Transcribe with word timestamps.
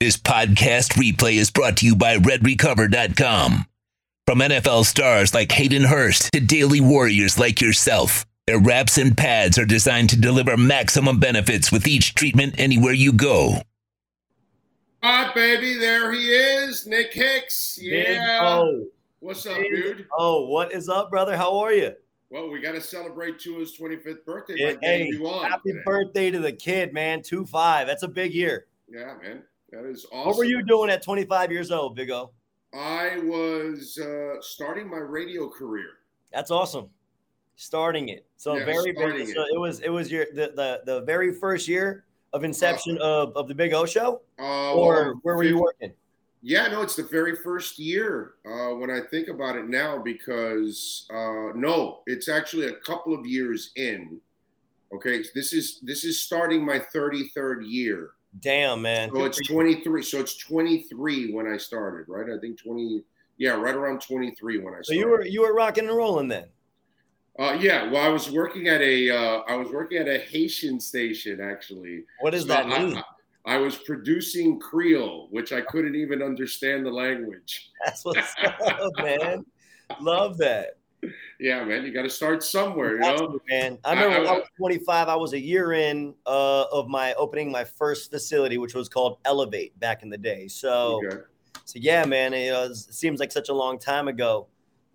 This 0.00 0.16
podcast 0.16 0.94
replay 0.94 1.34
is 1.34 1.50
brought 1.50 1.76
to 1.78 1.86
you 1.86 1.94
by 1.94 2.16
RedRecover.com. 2.16 3.66
From 4.26 4.38
NFL 4.38 4.84
stars 4.86 5.34
like 5.34 5.52
Hayden 5.52 5.84
Hurst 5.84 6.32
to 6.32 6.40
daily 6.40 6.80
warriors 6.80 7.38
like 7.38 7.60
yourself, 7.60 8.24
their 8.46 8.58
wraps 8.58 8.96
and 8.96 9.14
pads 9.14 9.58
are 9.58 9.66
designed 9.66 10.08
to 10.10 10.18
deliver 10.18 10.56
maximum 10.56 11.20
benefits 11.20 11.70
with 11.70 11.86
each 11.86 12.14
treatment 12.14 12.54
anywhere 12.56 12.94
you 12.94 13.12
go. 13.12 13.56
All 15.02 15.24
right, 15.26 15.34
baby, 15.34 15.74
there 15.78 16.10
he 16.12 16.28
is, 16.28 16.86
Nick 16.86 17.12
Hicks. 17.12 17.78
Yeah. 17.82 18.38
Oh, 18.42 18.86
What's 19.18 19.44
up, 19.44 19.58
dude? 19.58 20.06
oh, 20.16 20.46
what 20.46 20.72
is 20.72 20.88
up, 20.88 21.10
brother? 21.10 21.36
How 21.36 21.58
are 21.58 21.74
you? 21.74 21.92
Well, 22.30 22.48
we 22.48 22.60
got 22.60 22.72
to 22.72 22.80
celebrate 22.80 23.38
Tua's 23.38 23.76
25th 23.78 24.24
birthday 24.24 24.54
Yeah, 24.56 24.72
hey, 24.80 25.10
happy 25.42 25.72
today. 25.72 25.82
birthday 25.84 26.30
to 26.30 26.38
the 26.38 26.52
kid, 26.52 26.94
man. 26.94 27.22
Two 27.22 27.44
five. 27.44 27.86
That's 27.86 28.02
a 28.02 28.08
big 28.08 28.32
year. 28.32 28.64
Yeah, 28.88 29.14
man. 29.22 29.42
That 29.72 29.84
is 29.84 30.04
awesome. 30.12 30.26
What 30.28 30.36
were 30.36 30.44
you 30.44 30.62
doing 30.62 30.90
at 30.90 31.02
25 31.02 31.52
years 31.52 31.70
old, 31.70 31.94
Big 31.94 32.10
O? 32.10 32.30
I 32.74 33.18
was 33.24 33.98
uh, 33.98 34.40
starting 34.40 34.88
my 34.88 34.98
radio 34.98 35.48
career. 35.48 35.88
That's 36.32 36.50
awesome. 36.50 36.88
Starting 37.56 38.08
it. 38.08 38.26
So 38.36 38.56
Yeah, 38.56 38.64
very, 38.64 38.92
very. 38.92 39.26
starting 39.26 39.26
So 39.26 39.42
it. 39.42 39.48
it 39.54 39.58
was 39.58 39.80
it 39.80 39.88
was 39.90 40.10
your 40.10 40.26
the 40.34 40.52
the, 40.54 40.80
the 40.86 41.00
very 41.02 41.32
first 41.32 41.68
year 41.68 42.04
of 42.32 42.44
inception 42.44 42.96
of, 42.98 43.36
of 43.36 43.48
the 43.48 43.54
Big 43.54 43.72
O 43.72 43.84
show, 43.86 44.22
Uh, 44.38 44.74
or 44.74 44.94
well, 44.94 45.20
where 45.22 45.36
were 45.36 45.44
you 45.44 45.60
working? 45.60 45.92
Yeah, 46.42 46.68
no, 46.68 46.80
it's 46.80 46.96
the 46.96 47.02
very 47.02 47.36
first 47.36 47.78
year 47.78 48.34
uh, 48.46 48.74
when 48.76 48.90
I 48.90 49.00
think 49.10 49.28
about 49.28 49.56
it 49.56 49.68
now 49.68 49.98
because 49.98 51.06
uh, 51.12 51.52
no, 51.54 52.00
it's 52.06 52.28
actually 52.28 52.68
a 52.68 52.76
couple 52.76 53.12
of 53.14 53.26
years 53.26 53.72
in. 53.76 54.20
Okay, 54.94 55.22
this 55.34 55.52
is 55.52 55.80
this 55.80 56.04
is 56.04 56.22
starting 56.22 56.64
my 56.64 56.78
33rd 56.78 57.68
year. 57.68 58.10
Damn, 58.38 58.80
man. 58.82 59.10
So 59.12 59.24
it's 59.24 59.44
23. 59.46 60.02
So 60.02 60.20
it's 60.20 60.36
23 60.36 61.32
when 61.32 61.46
I 61.52 61.56
started, 61.56 62.06
right? 62.08 62.30
I 62.30 62.38
think 62.38 62.58
20. 62.62 63.02
Yeah, 63.38 63.52
right 63.52 63.74
around 63.74 64.00
23 64.02 64.58
when 64.58 64.66
I 64.68 64.82
started. 64.82 64.84
So 64.86 64.92
you 64.92 65.08
were 65.08 65.24
you 65.26 65.40
were 65.42 65.52
rocking 65.54 65.88
and 65.88 65.96
rolling 65.96 66.28
then. 66.28 66.44
Uh, 67.38 67.56
yeah. 67.58 67.90
Well, 67.90 68.02
I 68.04 68.08
was 68.08 68.30
working 68.30 68.68
at 68.68 68.80
a. 68.82 69.10
Uh, 69.10 69.40
I 69.48 69.56
was 69.56 69.70
working 69.70 69.98
at 69.98 70.08
a 70.08 70.18
Haitian 70.18 70.78
station 70.78 71.40
actually. 71.40 72.04
What 72.20 72.30
does 72.30 72.42
So 72.42 72.48
that 72.48 72.66
I- 72.66 72.84
mean? 72.84 72.96
I, 72.98 73.02
I 73.46 73.56
was 73.56 73.76
producing 73.78 74.60
Creole, 74.60 75.28
which 75.30 75.52
I 75.52 75.62
couldn't 75.62 75.94
even 75.96 76.22
understand 76.22 76.84
the 76.84 76.90
language. 76.90 77.70
That's 77.84 78.04
what's 78.04 78.34
up, 78.44 78.92
man. 78.98 79.44
Love 80.00 80.36
that. 80.38 80.76
Yeah, 81.40 81.64
man, 81.64 81.84
you 81.86 81.92
got 81.92 82.02
to 82.02 82.10
start 82.10 82.42
somewhere, 82.44 82.96
you 82.96 83.00
know. 83.00 83.16
to, 83.16 83.40
man. 83.48 83.78
I 83.82 83.92
I- 83.92 83.94
remember 83.94 84.18
when 84.20 84.28
I- 84.28 84.32
I 84.34 84.38
was 84.40 84.48
25. 84.58 85.08
I 85.08 85.16
was 85.16 85.32
a 85.32 85.40
year 85.40 85.72
in 85.72 86.14
uh, 86.26 86.64
of 86.70 86.86
my 86.88 87.14
opening 87.14 87.50
my 87.50 87.64
first 87.64 88.10
facility, 88.10 88.58
which 88.58 88.74
was 88.74 88.90
called 88.90 89.18
Elevate 89.24 89.78
back 89.80 90.02
in 90.02 90.10
the 90.10 90.18
day. 90.18 90.48
So, 90.48 91.00
Okay. 91.06 91.16
so 91.64 91.78
yeah, 91.80 92.04
man. 92.04 92.34
It, 92.34 92.52
was, 92.52 92.88
it 92.88 92.94
seems 92.94 93.20
like 93.20 93.32
such 93.32 93.48
a 93.48 93.54
long 93.54 93.78
time 93.78 94.06
ago. 94.06 94.48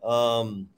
Um, 0.03 0.69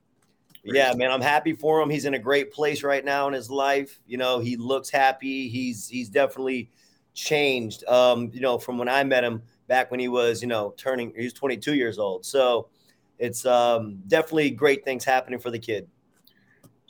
yeah, 0.63 0.93
man. 0.95 1.11
I'm 1.11 1.21
happy 1.21 1.51
for 1.53 1.81
him. 1.81 1.89
He's 1.89 2.05
in 2.05 2.13
a 2.13 2.19
great 2.19 2.53
place 2.53 2.81
right 2.81 3.03
now 3.03 3.27
in 3.27 3.33
his 3.33 3.49
life. 3.51 3.99
You 4.07 4.17
know, 4.17 4.39
he 4.39 4.55
looks 4.55 4.89
happy. 4.89 5.49
He's 5.49 5.89
he's 5.89 6.07
definitely 6.07 6.71
changed. 7.13 7.83
Um, 7.89 8.31
you 8.33 8.39
know, 8.39 8.57
from 8.57 8.77
when 8.77 8.87
I 8.87 9.03
met 9.03 9.23
him 9.25 9.41
back 9.67 9.91
when 9.91 9.99
he 9.99 10.07
was, 10.07 10.41
you 10.41 10.47
know, 10.47 10.73
turning. 10.77 11.13
He 11.17 11.25
was 11.25 11.33
22 11.33 11.73
years 11.75 11.99
old. 11.99 12.25
So. 12.25 12.69
It's 13.19 13.45
um, 13.45 13.99
definitely 14.07 14.51
great 14.51 14.83
things 14.83 15.03
happening 15.03 15.39
for 15.39 15.51
the 15.51 15.59
kid. 15.59 15.87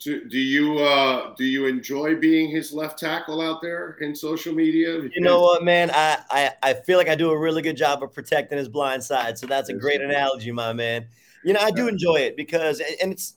Do, 0.00 0.28
do 0.28 0.38
you 0.38 0.78
uh, 0.78 1.34
do 1.34 1.44
you 1.44 1.66
enjoy 1.66 2.14
being 2.14 2.50
his 2.50 2.72
left 2.72 3.00
tackle 3.00 3.40
out 3.40 3.60
there 3.60 3.96
in 4.00 4.14
social 4.14 4.54
media? 4.54 5.02
You 5.12 5.20
know 5.20 5.40
what, 5.40 5.64
man? 5.64 5.90
I, 5.92 6.18
I 6.30 6.52
I 6.62 6.74
feel 6.74 6.98
like 6.98 7.08
I 7.08 7.16
do 7.16 7.30
a 7.30 7.38
really 7.38 7.62
good 7.62 7.76
job 7.76 8.04
of 8.04 8.12
protecting 8.12 8.58
his 8.58 8.68
blind 8.68 9.02
side. 9.02 9.38
So 9.38 9.46
that's 9.46 9.70
a 9.70 9.74
great 9.74 10.00
analogy, 10.00 10.52
my 10.52 10.72
man. 10.72 11.08
You 11.44 11.52
know, 11.52 11.60
I 11.60 11.72
do 11.72 11.88
enjoy 11.88 12.16
it 12.16 12.36
because 12.36 12.80
and 13.02 13.12
it's 13.12 13.34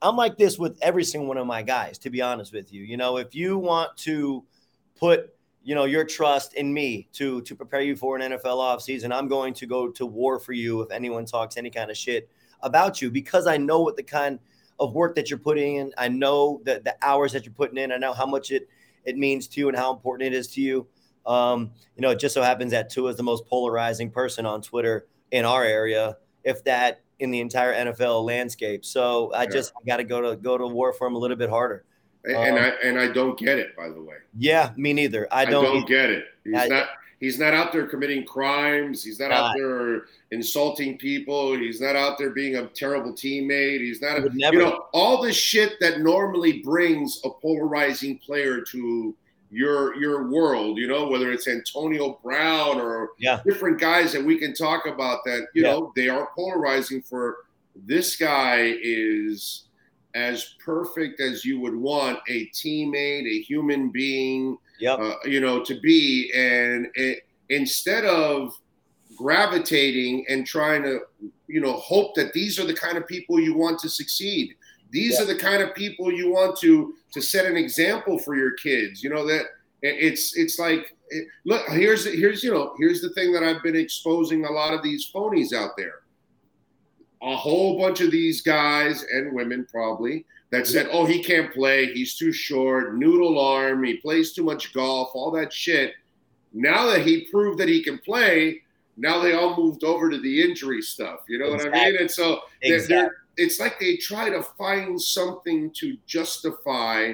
I'm 0.00 0.16
like 0.16 0.38
this 0.38 0.58
with 0.58 0.78
every 0.80 1.04
single 1.04 1.28
one 1.28 1.36
of 1.36 1.46
my 1.46 1.62
guys, 1.62 1.98
to 1.98 2.10
be 2.10 2.22
honest 2.22 2.52
with 2.52 2.72
you. 2.72 2.82
You 2.82 2.96
know, 2.96 3.18
if 3.18 3.34
you 3.34 3.58
want 3.58 3.94
to 3.98 4.44
put 4.98 5.34
you 5.62 5.74
know 5.74 5.84
your 5.84 6.04
trust 6.04 6.54
in 6.54 6.72
me 6.72 7.08
to 7.12 7.42
to 7.42 7.54
prepare 7.54 7.82
you 7.82 7.96
for 7.96 8.16
an 8.16 8.32
NFL 8.32 8.58
offseason, 8.58 9.12
I'm 9.12 9.28
going 9.28 9.54
to 9.54 9.66
go 9.66 9.88
to 9.90 10.06
war 10.06 10.38
for 10.38 10.52
you 10.52 10.80
if 10.82 10.90
anyone 10.90 11.26
talks 11.26 11.56
any 11.56 11.70
kind 11.70 11.90
of 11.90 11.96
shit 11.96 12.28
about 12.62 13.00
you 13.00 13.10
because 13.10 13.46
I 13.46 13.56
know 13.56 13.80
what 13.80 13.96
the 13.96 14.02
kind 14.02 14.38
of 14.78 14.94
work 14.94 15.14
that 15.16 15.28
you're 15.30 15.38
putting 15.38 15.76
in. 15.76 15.92
I 15.98 16.08
know 16.08 16.60
that 16.64 16.84
the 16.84 16.96
hours 17.02 17.32
that 17.32 17.44
you're 17.44 17.54
putting 17.54 17.76
in. 17.78 17.92
I 17.92 17.98
know 17.98 18.12
how 18.12 18.26
much 18.26 18.50
it 18.50 18.68
it 19.04 19.16
means 19.16 19.48
to 19.48 19.60
you 19.60 19.68
and 19.68 19.76
how 19.76 19.92
important 19.92 20.32
it 20.32 20.36
is 20.36 20.48
to 20.48 20.60
you. 20.60 20.86
Um, 21.26 21.72
you 21.96 22.02
know, 22.02 22.10
it 22.10 22.18
just 22.18 22.34
so 22.34 22.42
happens 22.42 22.72
that 22.72 22.90
Tua 22.90 23.10
is 23.10 23.16
the 23.16 23.22
most 23.22 23.46
polarizing 23.46 24.10
person 24.10 24.46
on 24.46 24.62
Twitter 24.62 25.06
in 25.30 25.44
our 25.44 25.64
area, 25.64 26.16
if 26.44 26.64
that 26.64 27.02
in 27.18 27.30
the 27.30 27.40
entire 27.40 27.74
NFL 27.74 28.24
landscape. 28.24 28.84
So 28.84 29.32
I 29.34 29.42
Yeah. 29.42 29.50
just 29.50 29.72
got 29.86 29.98
to 29.98 30.04
go 30.04 30.20
to 30.22 30.36
go 30.36 30.56
to 30.56 30.66
war 30.66 30.92
for 30.92 31.06
him 31.06 31.14
a 31.14 31.18
little 31.18 31.36
bit 31.36 31.50
harder. 31.50 31.84
And, 32.24 32.36
and 32.36 32.58
Um, 32.58 32.64
I 32.64 32.68
and 32.86 32.98
I 33.00 33.08
don't 33.08 33.38
get 33.38 33.58
it, 33.58 33.74
by 33.76 33.88
the 33.88 34.00
way. 34.00 34.16
Yeah, 34.38 34.72
me 34.76 34.92
neither. 34.92 35.26
I 35.32 35.42
I 35.42 35.44
don't. 35.46 35.64
don't, 35.64 35.88
get 35.88 36.10
it. 36.10 36.26
He's 36.44 36.54
I- 36.56 36.66
not. 36.68 36.88
He's 37.18 37.38
not 37.38 37.52
out 37.52 37.70
there 37.70 37.86
committing 37.86 38.24
crimes. 38.24 39.04
He's 39.04 39.20
not 39.20 39.30
out 39.30 39.54
there 39.54 40.04
insulting 40.30 40.96
people. 40.96 41.54
He's 41.54 41.78
not 41.78 41.94
out 41.94 42.16
there 42.16 42.30
being 42.30 42.56
a 42.56 42.66
terrible 42.68 43.12
teammate. 43.12 43.80
He's 43.80 44.00
not. 44.00 44.16
He 44.16 44.22
would 44.22 44.34
you 44.40 44.58
know 44.58 44.86
all 44.94 45.22
the 45.22 45.30
shit 45.30 45.78
that 45.80 46.00
normally 46.00 46.60
brings 46.62 47.20
a 47.24 47.28
polarizing 47.30 48.16
player 48.20 48.62
to 48.72 49.14
your 49.50 49.94
your 49.96 50.30
world. 50.30 50.78
You 50.78 50.86
know 50.88 51.08
whether 51.08 51.30
it's 51.30 51.46
Antonio 51.46 52.18
Brown 52.22 52.80
or 52.80 53.10
Yeah. 53.18 53.40
different 53.44 53.78
guys 53.78 54.12
that 54.14 54.24
we 54.24 54.38
can 54.38 54.54
talk 54.54 54.86
about 54.86 55.22
that. 55.26 55.48
You 55.52 55.64
Yeah. 55.64 55.72
know 55.72 55.92
they 55.94 56.08
are 56.08 56.30
polarizing. 56.34 57.02
For 57.02 57.38
this 57.84 58.16
guy 58.16 58.76
is 58.82 59.64
as 60.14 60.54
perfect 60.64 61.20
as 61.20 61.44
you 61.44 61.60
would 61.60 61.74
want 61.74 62.18
a 62.28 62.46
teammate, 62.50 63.26
a 63.26 63.40
human 63.42 63.90
being 63.90 64.58
Yep. 64.80 64.98
uh, 64.98 65.14
you 65.24 65.40
know, 65.40 65.62
to 65.62 65.78
be. 65.80 66.32
And 66.34 66.88
it, 66.94 67.26
instead 67.50 68.04
of 68.06 68.58
gravitating 69.16 70.24
and 70.28 70.46
trying 70.46 70.82
to, 70.82 71.00
you 71.46 71.60
know, 71.60 71.74
hope 71.74 72.14
that 72.14 72.32
these 72.32 72.58
are 72.58 72.64
the 72.66 72.74
kind 72.74 72.96
of 72.96 73.06
people 73.06 73.38
you 73.38 73.54
want 73.54 73.78
to 73.80 73.88
succeed. 73.88 74.54
These 74.90 75.14
Yeah. 75.18 75.22
are 75.22 75.26
the 75.26 75.36
kind 75.36 75.62
of 75.62 75.74
people 75.74 76.10
you 76.12 76.30
want 76.30 76.58
to 76.60 76.94
to 77.12 77.20
set 77.20 77.44
an 77.44 77.56
example 77.56 78.18
for 78.18 78.36
your 78.36 78.52
kids. 78.52 79.02
You 79.04 79.10
know 79.10 79.26
that 79.26 79.46
it's 79.82 80.36
it's 80.36 80.58
like 80.58 80.94
it, 81.10 81.26
look 81.44 81.68
here's 81.68 82.04
here's 82.04 82.42
you 82.42 82.52
know 82.52 82.74
here's 82.78 83.00
the 83.02 83.10
thing 83.10 83.32
that 83.32 83.42
I've 83.42 83.62
been 83.62 83.76
exposing 83.76 84.44
a 84.44 84.50
lot 84.50 84.72
of 84.72 84.82
these 84.82 85.10
phonies 85.14 85.52
out 85.52 85.76
there. 85.76 86.00
A 87.22 87.36
whole 87.36 87.78
bunch 87.78 88.00
of 88.00 88.10
these 88.10 88.40
guys 88.40 89.04
and 89.12 89.34
women 89.34 89.66
probably 89.70 90.24
that 90.50 90.66
said, 90.66 90.88
"Oh, 90.90 91.04
he 91.04 91.22
can't 91.22 91.52
play. 91.52 91.92
He's 91.92 92.14
too 92.16 92.32
short. 92.32 92.96
Noodle 92.96 93.38
arm. 93.38 93.84
He 93.84 93.98
plays 93.98 94.32
too 94.32 94.42
much 94.42 94.72
golf. 94.72 95.10
All 95.14 95.30
that 95.32 95.52
shit." 95.52 95.94
Now 96.52 96.86
that 96.86 97.02
he 97.06 97.26
proved 97.30 97.58
that 97.60 97.68
he 97.68 97.82
can 97.82 97.98
play, 97.98 98.62
now 98.96 99.20
they 99.20 99.34
all 99.34 99.56
moved 99.56 99.84
over 99.84 100.10
to 100.10 100.18
the 100.18 100.42
injury 100.42 100.82
stuff. 100.82 101.20
You 101.28 101.38
know 101.38 101.50
what 101.50 101.66
I 101.66 101.70
mean? 101.70 101.96
And 102.00 102.10
so 102.10 102.40
Exactly. 102.62 102.96
they're, 102.96 103.16
it's 103.36 103.60
like 103.60 103.78
they 103.78 103.96
try 103.96 104.28
to 104.30 104.42
find 104.58 105.00
something 105.00 105.70
to 105.74 105.96
justify 106.06 107.12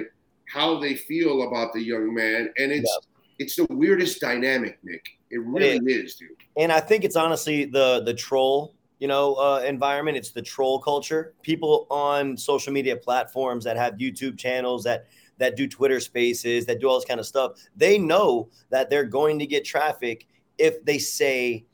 how 0.51 0.79
they 0.79 0.95
feel 0.95 1.43
about 1.43 1.73
the 1.73 1.81
young 1.81 2.13
man, 2.13 2.51
and 2.57 2.71
it's 2.71 2.97
it's 3.39 3.55
the 3.57 3.65
weirdest 3.69 4.19
dynamic, 4.21 4.79
Nick. 4.83 5.05
It 5.29 5.41
really 5.43 5.77
is, 5.93 6.15
dude. 6.15 6.29
and 6.57 6.71
I 6.71 6.79
think 6.79 7.03
it's 7.03 7.15
honestly 7.17 7.65
the 7.65 8.01
the 8.03 8.13
troll, 8.13 8.73
you 8.99 9.07
know, 9.07 9.35
uh, 9.35 9.63
environment. 9.65 10.17
It's 10.17 10.31
the 10.31 10.41
troll 10.41 10.79
culture. 10.79 11.33
People 11.41 11.87
on 11.89 12.35
social 12.37 12.73
media 12.73 12.95
platforms 12.95 13.63
that 13.65 13.77
have 13.77 13.95
YouTube 13.95 14.37
channels 14.37 14.83
that 14.83 15.07
that 15.37 15.55
do 15.55 15.67
Twitter 15.67 15.99
Spaces, 15.99 16.65
that 16.65 16.79
do 16.79 16.89
all 16.89 16.95
this 16.95 17.05
kind 17.05 17.19
of 17.19 17.25
stuff. 17.25 17.53
They 17.75 17.99
know 17.99 18.49
that 18.69 18.89
they're 18.89 19.03
going 19.03 19.39
to 19.39 19.45
get 19.45 19.63
traffic 19.63 20.27
if 20.57 20.83
they 20.83 20.97
say 20.97 21.65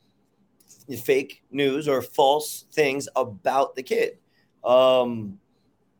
fake 1.02 1.42
news 1.50 1.88
or 1.88 2.02
false 2.02 2.66
things 2.72 3.08
about 3.16 3.74
the 3.74 3.82
kid. 3.82 4.18
Um, 4.62 5.38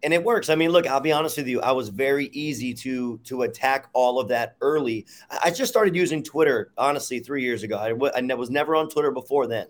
and 0.03 0.13
it 0.13 0.23
works. 0.23 0.51
I 0.51 0.55
mean, 0.55 0.71
look, 0.71 0.87
I'll 0.87 1.01
be 1.01 1.13
honest 1.13 1.39
with 1.39 1.49
you. 1.49 1.63
I 1.63 1.73
was 1.73 1.89
very 1.89 2.27
easy 2.27 2.75
to 2.75 3.19
to 3.25 3.43
attack 3.43 3.89
all 3.95 4.21
of 4.21 4.29
that 4.29 4.57
early. 4.61 5.07
I 5.43 5.51
just 5.51 5.73
started 5.73 5.97
using 5.97 6.23
Twitter 6.23 6.73
honestly 6.77 7.21
three 7.21 7.43
years 7.43 7.63
ago. 7.63 7.79
I 7.79 7.93
was 7.93 8.51
never 8.51 8.77
on 8.77 8.91
Twitter 8.91 9.11
before 9.11 9.47
then, 9.47 9.67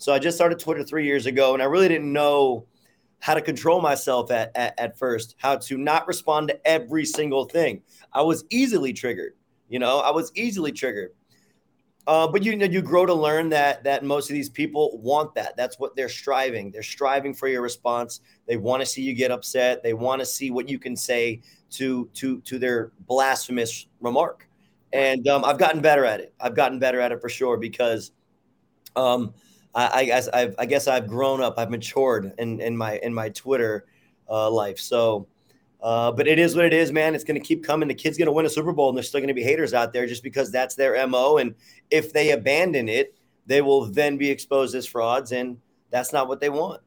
so 0.00 0.14
I 0.14 0.18
just 0.18 0.36
started 0.36 0.58
Twitter 0.58 0.82
three 0.82 1.04
years 1.04 1.26
ago, 1.26 1.52
and 1.52 1.62
I 1.62 1.66
really 1.66 1.88
didn't 1.88 2.10
know 2.12 2.66
how 3.18 3.34
to 3.34 3.42
control 3.42 3.82
myself 3.82 4.30
at, 4.30 4.50
at 4.56 4.72
at 4.80 4.98
first, 4.98 5.36
how 5.38 5.56
to 5.56 5.76
not 5.76 6.08
respond 6.08 6.48
to 6.48 6.66
every 6.66 7.04
single 7.04 7.44
thing. 7.44 7.82
I 8.12 8.22
was 8.22 8.44
easily 8.48 8.94
triggered. 8.94 9.34
You 9.68 9.78
know, 9.78 10.00
I 10.00 10.10
was 10.10 10.32
easily 10.34 10.72
triggered. 10.72 11.10
Uh, 12.06 12.26
but 12.26 12.42
you 12.42 12.56
know, 12.56 12.64
you 12.64 12.80
grow 12.80 13.04
to 13.04 13.12
learn 13.14 13.50
that 13.50 13.84
that 13.84 14.02
most 14.02 14.30
of 14.30 14.34
these 14.34 14.48
people 14.48 14.98
want 15.02 15.34
that. 15.34 15.54
That's 15.56 15.78
what 15.78 15.94
they're 15.94 16.08
striving. 16.08 16.70
They're 16.70 16.82
striving 16.82 17.34
for 17.34 17.46
your 17.46 17.60
response. 17.60 18.22
They 18.48 18.56
want 18.56 18.80
to 18.80 18.86
see 18.86 19.02
you 19.02 19.12
get 19.14 19.30
upset. 19.30 19.82
They 19.82 19.92
want 19.92 20.20
to 20.20 20.26
see 20.26 20.50
what 20.50 20.66
you 20.68 20.78
can 20.78 20.96
say 20.96 21.42
to 21.72 22.08
to 22.14 22.40
to 22.40 22.58
their 22.58 22.90
blasphemous 23.06 23.86
remark. 24.00 24.48
and 24.92 25.28
um, 25.28 25.44
I've 25.44 25.58
gotten 25.58 25.80
better 25.80 26.04
at 26.04 26.20
it. 26.20 26.34
I've 26.40 26.54
gotten 26.56 26.78
better 26.78 27.00
at 27.00 27.12
it 27.12 27.20
for 27.20 27.28
sure 27.28 27.56
because, 27.56 28.12
um, 28.96 29.34
I, 29.74 30.00
I 30.00 30.04
guess 30.04 30.28
I've 30.28 30.54
I 30.58 30.66
guess 30.66 30.88
I've 30.88 31.06
grown 31.06 31.40
up. 31.40 31.54
I've 31.58 31.70
matured 31.70 32.32
in 32.38 32.60
in 32.60 32.76
my 32.76 32.98
in 32.98 33.14
my 33.14 33.28
Twitter 33.30 33.86
uh, 34.28 34.50
life. 34.50 34.78
So. 34.78 35.26
Uh, 35.82 36.12
but 36.12 36.28
it 36.28 36.38
is 36.38 36.54
what 36.54 36.66
it 36.66 36.74
is, 36.74 36.92
man. 36.92 37.14
It's 37.14 37.24
going 37.24 37.40
to 37.40 37.46
keep 37.46 37.64
coming. 37.64 37.88
The 37.88 37.94
kid's 37.94 38.18
going 38.18 38.26
to 38.26 38.32
win 38.32 38.44
a 38.44 38.50
Super 38.50 38.70
Bowl, 38.70 38.90
and 38.90 38.98
there's 38.98 39.08
still 39.08 39.20
going 39.20 39.28
to 39.28 39.32
be 39.34 39.42
haters 39.42 39.72
out 39.72 39.94
there 39.94 40.06
just 40.06 40.22
because 40.22 40.52
that's 40.52 40.74
their 40.74 41.06
mo. 41.06 41.38
And 41.38 41.54
if 41.90 42.12
they 42.12 42.32
abandon 42.32 42.86
it, 42.86 43.14
they 43.46 43.62
will 43.62 43.86
then 43.86 44.18
be 44.18 44.28
exposed 44.28 44.74
as 44.74 44.84
frauds, 44.84 45.32
and 45.32 45.56
that's 45.90 46.12
not 46.12 46.28
what 46.28 46.38
they 46.38 46.50
want. 46.50 46.82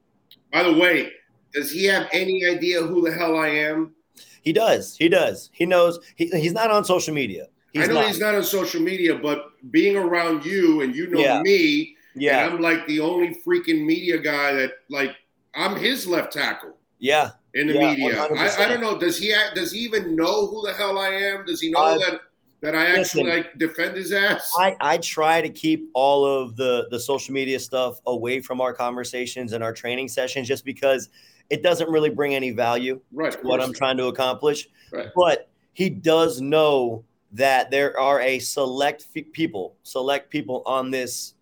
By 0.51 0.61
the 0.61 0.73
way, 0.73 1.11
does 1.55 1.71
he 1.71 1.85
have 1.85 2.07
any 2.13 2.45
idea 2.45 2.83
who 2.83 3.01
the 3.01 3.11
hell 3.11 3.35
I 3.35 3.47
am? 3.47 3.95
He 4.43 4.53
does. 4.53 4.95
He 4.95 5.09
does. 5.09 5.49
He 5.53 5.65
knows. 5.65 5.99
He, 6.15 6.27
he's 6.27 6.53
not 6.53 6.69
on 6.69 6.85
social 6.85 7.15
media. 7.15 7.47
He's 7.71 7.85
I 7.85 7.87
know 7.87 7.95
not. 7.95 8.07
he's 8.07 8.19
not 8.19 8.35
on 8.35 8.43
social 8.43 8.79
media, 8.79 9.15
but 9.15 9.45
being 9.71 9.95
around 9.95 10.45
you 10.45 10.81
and 10.81 10.95
you 10.95 11.07
know 11.07 11.19
Yeah. 11.19 11.41
me, 11.41 11.92
Yeah. 12.15 12.45
and 12.45 12.55
I'm 12.55 12.61
like 12.61 12.85
the 12.87 12.99
only 12.99 13.35
freaking 13.45 13.85
media 13.85 14.17
guy 14.17 14.53
that 14.53 14.71
like 14.89 15.15
I'm 15.55 15.75
his 15.75 16.07
left 16.07 16.33
tackle 16.33 16.75
Yeah. 16.99 17.31
in 17.53 17.67
the 17.67 17.73
Yeah, 17.73 17.89
media. 17.91 18.21
I, 18.23 18.65
I 18.65 18.67
don't 18.67 18.81
know. 18.81 18.97
Does 18.97 19.17
he 19.17 19.31
ha- 19.31 19.51
does 19.53 19.71
he 19.71 19.79
even 19.79 20.15
know 20.15 20.47
who 20.47 20.65
the 20.65 20.73
hell 20.73 20.97
I 20.97 21.09
am? 21.09 21.45
Does 21.45 21.61
he 21.61 21.71
know 21.71 21.79
Uh, 21.79 21.97
that 21.97 22.21
that 22.61 22.75
I 22.75 22.85
actually 22.97 23.25
listen, 23.25 23.27
like 23.29 23.57
defend 23.57 23.97
his 23.97 24.13
ass? 24.13 24.49
I, 24.57 24.75
I 24.79 24.97
try 24.97 25.41
to 25.41 25.49
keep 25.49 25.89
all 25.93 26.25
of 26.25 26.55
the 26.55 26.87
the 26.91 26.99
social 26.99 27.33
media 27.33 27.59
stuff 27.59 27.99
away 28.05 28.39
from 28.41 28.61
our 28.61 28.73
conversations 28.73 29.53
and 29.53 29.63
our 29.63 29.73
training 29.73 30.07
sessions 30.07 30.47
just 30.47 30.63
because 30.65 31.09
it 31.49 31.61
doesn't 31.61 31.89
really 31.89 32.09
bring 32.09 32.33
any 32.35 32.51
value 32.51 33.01
right. 33.11 33.33
to 33.33 33.37
what. 33.39 33.61
I'm 33.61 33.73
trying 33.73 33.97
to 33.97 34.05
accomplish. 34.07 34.69
Right. 34.91 35.09
But 35.15 35.49
he 35.73 35.89
does 35.89 36.39
know 36.39 37.03
that 37.33 37.69
there 37.69 37.99
are 37.99 38.21
a 38.21 38.39
select 38.39 39.07
f- 39.15 39.25
people, 39.33 39.75
select 39.83 40.29
people 40.29 40.63
on 40.65 40.89
this 40.89 41.33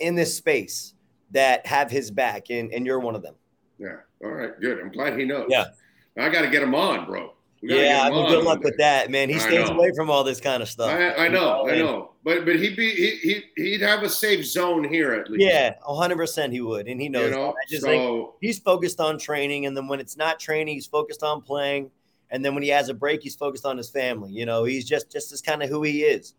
in 0.00 0.14
this 0.14 0.36
space 0.36 0.94
that 1.30 1.66
have 1.66 1.90
his 1.90 2.10
back, 2.10 2.50
and, 2.50 2.72
and 2.72 2.86
you're 2.86 3.00
one 3.00 3.14
of 3.14 3.22
them. 3.22 3.34
Yeah. 3.78 3.96
All 4.24 4.30
right. 4.30 4.58
Good. 4.60 4.80
I'm 4.80 4.90
glad 4.90 5.18
he 5.18 5.24
knows. 5.24 5.46
Yeah. 5.48 5.66
I 6.18 6.28
got 6.28 6.42
to 6.42 6.50
get 6.50 6.62
him 6.62 6.74
on, 6.74 7.06
bro. 7.06 7.32
Yeah, 7.62 8.02
I 8.04 8.10
mean, 8.10 8.28
good 8.28 8.44
luck 8.44 8.62
with 8.62 8.76
that, 8.78 9.10
man. 9.10 9.28
He 9.28 9.38
stays 9.38 9.68
away 9.68 9.90
from 9.96 10.10
all 10.10 10.22
this 10.22 10.40
kind 10.40 10.62
of 10.62 10.68
stuff. 10.68 10.90
I, 10.90 11.08
I 11.08 11.24
you 11.24 11.32
know, 11.32 11.68
I 11.68 11.76
know, 11.76 12.12
but 12.22 12.44
but 12.44 12.56
he'd 12.56 12.76
be 12.76 12.90
he 12.90 13.42
he 13.56 13.70
he'd 13.70 13.80
have 13.80 14.02
a 14.02 14.08
safe 14.08 14.44
zone 14.44 14.84
here 14.84 15.14
at 15.14 15.30
least. 15.30 15.44
Yeah, 15.44 15.74
hundred 15.82 16.16
percent 16.16 16.52
he 16.52 16.60
would, 16.60 16.86
and 16.86 17.00
he 17.00 17.08
knows. 17.08 17.30
you 17.30 17.30
know. 17.30 17.50
I 17.50 17.68
just 17.68 17.82
think 17.82 18.00
So 18.00 18.34
he's 18.40 18.58
focused 18.58 19.00
on 19.00 19.18
training, 19.18 19.66
and 19.66 19.76
then 19.76 19.88
when 19.88 20.00
it's 20.00 20.16
not 20.16 20.38
training, 20.38 20.74
he's 20.74 20.86
focused 20.86 21.22
on 21.22 21.40
playing, 21.40 21.90
and 22.30 22.44
then 22.44 22.54
when 22.54 22.62
he 22.62 22.68
has 22.68 22.88
a 22.88 22.94
break, 22.94 23.22
he's 23.22 23.34
focused 23.36 23.64
on 23.64 23.76
his 23.76 23.88
family. 23.88 24.30
You 24.32 24.46
know, 24.46 24.64
he's 24.64 24.84
just 24.84 25.10
just 25.10 25.32
as 25.32 25.40
kind 25.40 25.62
of 25.62 25.70
who 25.70 25.82
he 25.82 26.02
is. 26.02 26.34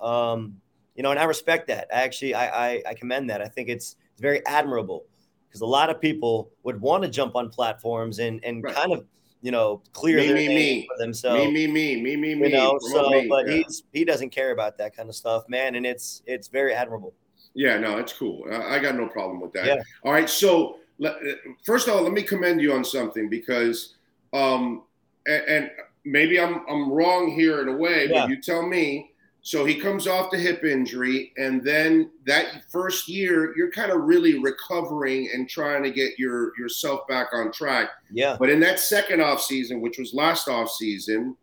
Um, 0.00 0.60
you 0.96 1.02
know, 1.02 1.10
and 1.10 1.18
I 1.18 1.24
respect 1.24 1.68
that. 1.68 1.88
I 1.94 2.02
actually, 2.02 2.34
I 2.34 2.46
I, 2.74 2.82
I 2.88 2.94
commend 2.94 3.30
that. 3.30 3.40
I 3.42 3.48
think 3.48 3.68
it's 3.68 3.96
it's 4.12 4.20
very 4.20 4.44
admirable 4.46 5.04
because 5.48 5.60
a 5.62 5.66
lot 5.66 5.90
of 5.90 6.00
people 6.00 6.50
would 6.64 6.80
want 6.80 7.02
to 7.04 7.08
jump 7.10 7.34
on 7.36 7.48
platforms 7.50 8.18
and 8.18 8.44
and 8.44 8.62
Right. 8.62 8.74
kind 8.74 8.92
of 8.92 9.04
you 9.40 9.50
know 9.50 9.82
clear 9.92 10.18
Me, 10.18 10.26
their 10.26 10.36
me, 10.36 10.48
name 10.48 10.56
me. 10.80 10.88
for 10.88 10.98
themselves. 10.98 11.38
me, 11.44 11.66
me, 11.66 11.96
me, 12.00 12.16
me, 12.16 12.34
me, 12.34 12.48
you 12.50 12.54
know, 12.56 12.78
so 12.92 13.10
me. 13.10 13.26
but 13.28 13.46
yeah. 13.48 13.54
he's 13.56 13.82
he 13.92 14.04
doesn't 14.04 14.30
care 14.30 14.52
about 14.52 14.78
that 14.78 14.94
kind 14.96 15.08
of 15.08 15.14
stuff, 15.14 15.48
man, 15.48 15.74
and 15.74 15.84
it's 15.86 16.22
it's 16.26 16.48
very 16.48 16.72
admirable. 16.74 17.12
yeah, 17.54 17.76
no, 17.78 17.98
it's 17.98 18.12
cool. 18.12 18.44
I, 18.50 18.76
I 18.76 18.78
got 18.78 18.94
no 18.94 19.06
problem 19.08 19.40
with 19.40 19.52
that. 19.52 19.66
Yeah. 19.66 19.82
All 20.04 20.12
right, 20.12 20.28
so 20.28 20.78
let, 20.98 21.16
first 21.64 21.88
of 21.88 21.94
all, 21.94 22.02
let 22.02 22.12
me 22.12 22.22
commend 22.22 22.60
you 22.62 22.72
on 22.72 22.84
something 22.84 23.28
because, 23.28 23.96
um, 24.32 24.84
and, 25.26 25.42
and 25.48 25.70
maybe 26.04 26.38
I'm 26.40 26.64
I'm 26.68 26.90
wrong 26.92 27.30
here 27.30 27.60
in 27.62 27.68
a 27.68 27.76
way, 27.76 28.08
Yeah. 28.08 28.22
but 28.22 28.30
you 28.30 28.40
tell 28.40 28.66
me. 28.66 29.11
So 29.44 29.64
he 29.64 29.74
comes 29.74 30.06
off 30.06 30.30
the 30.30 30.38
hip 30.38 30.62
injury, 30.62 31.32
and 31.36 31.64
then 31.64 32.10
that 32.26 32.62
first 32.70 33.08
year, 33.08 33.52
you're 33.56 33.72
kind 33.72 33.90
of 33.90 34.02
really 34.02 34.38
recovering 34.38 35.28
and 35.34 35.48
trying 35.48 35.82
to 35.82 35.90
get 35.90 36.16
your 36.16 36.52
yourself 36.56 37.06
back 37.08 37.28
on 37.32 37.50
track. 37.50 37.88
Yeah, 38.12 38.36
But 38.38 38.50
in 38.50 38.60
that 38.60 38.78
second 38.78 39.20
off 39.20 39.42
season, 39.42 39.80
which 39.80 39.98
was 39.98 40.14
last 40.14 40.46
off 40.48 40.70
season, 40.70 41.36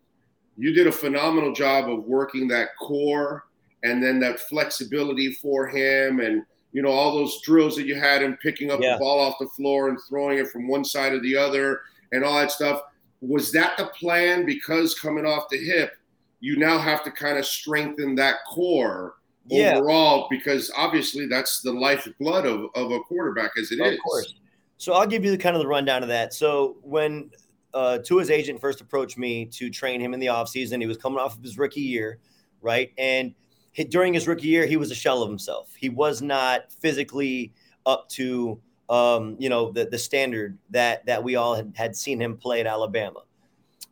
you 0.57 0.73
did 0.73 0.87
a 0.87 0.91
phenomenal 0.91 1.51
job 1.53 1.89
of 1.89 2.05
working 2.05 2.47
that 2.49 2.69
core 2.79 3.45
and 3.83 4.01
then 4.01 4.19
that 4.21 4.39
flexibility 4.41 5.33
for 5.33 5.67
him 5.67 6.19
and 6.21 6.43
you 6.71 6.81
know 6.81 6.89
all 6.91 7.15
those 7.15 7.41
drills 7.41 7.75
that 7.77 7.85
you 7.85 7.95
had 7.95 8.21
him 8.21 8.37
picking 8.43 8.69
up 8.71 8.79
Yeah. 8.81 8.93
the 8.93 8.99
ball 8.99 9.19
off 9.19 9.35
the 9.39 9.47
floor 9.47 9.89
and 9.89 9.97
throwing 10.07 10.37
it 10.37 10.49
from 10.49 10.67
one 10.67 10.83
side 10.85 11.11
to 11.11 11.19
the 11.19 11.35
other 11.35 11.81
and 12.13 12.23
all 12.23 12.35
that 12.39 12.51
stuff. 12.51 12.81
Was 13.21 13.51
that 13.53 13.77
the 13.77 13.85
plan? 13.87 14.45
Because 14.45 14.97
coming 14.97 15.25
off 15.25 15.49
the 15.49 15.57
hip, 15.57 15.93
you 16.39 16.57
now 16.57 16.77
have 16.77 17.03
to 17.03 17.11
kind 17.11 17.37
of 17.37 17.45
strengthen 17.45 18.15
that 18.15 18.37
core 18.47 19.15
Yeah. 19.47 19.77
overall 19.77 20.27
because 20.29 20.71
obviously 20.77 21.25
that's 21.27 21.61
the 21.61 21.71
lifeblood 21.73 22.45
of, 22.45 22.65
of 22.75 22.91
a 22.91 22.99
quarterback 23.01 23.51
as 23.57 23.71
it 23.71 23.79
is. 23.79 23.93
of 23.95 23.99
course. 24.01 24.35
So 24.77 24.93
I'll 24.93 25.07
give 25.07 25.25
you 25.25 25.31
the 25.31 25.37
kind 25.37 25.55
of 25.55 25.61
the 25.61 25.67
rundown 25.67 26.03
of 26.03 26.09
that. 26.09 26.33
So 26.33 26.77
when 26.81 27.31
uh, 27.73 27.97
Tua's 27.99 28.29
agent 28.29 28.61
first 28.61 28.79
approached 28.79 29.17
me 29.17 29.45
to 29.47 29.69
train 29.69 29.99
him 29.99 30.13
in 30.13 30.19
the 30.19 30.27
offseason, 30.27 30.79
he 30.79 30.87
was 30.87 30.97
coming 30.97 31.19
off 31.19 31.35
of 31.37 31.43
his 31.43 31.57
rookie 31.57 31.81
year, 31.81 32.19
right? 32.61 32.91
And 32.97 33.33
he, 33.73 33.83
during 33.83 34.13
his 34.13 34.27
rookie 34.27 34.47
year, 34.47 34.65
he 34.65 34.77
was 34.77 34.89
a 34.91 34.95
shell 34.95 35.21
of 35.21 35.29
himself. 35.29 35.73
He 35.75 35.89
was 35.89 36.21
not 36.21 36.71
physically 36.79 37.51
up 37.85 38.07
to, 38.09 38.59
um, 38.89 39.35
you 39.39 39.49
know, 39.49 39.71
the 39.71 39.85
the 39.85 39.97
standard 39.97 40.57
that 40.71 41.05
that 41.05 41.23
we 41.23 41.35
all 41.35 41.55
had, 41.55 41.73
had 41.75 41.95
seen 41.95 42.21
him 42.21 42.37
play 42.37 42.59
at 42.61 42.65
Alabama. 42.67 43.21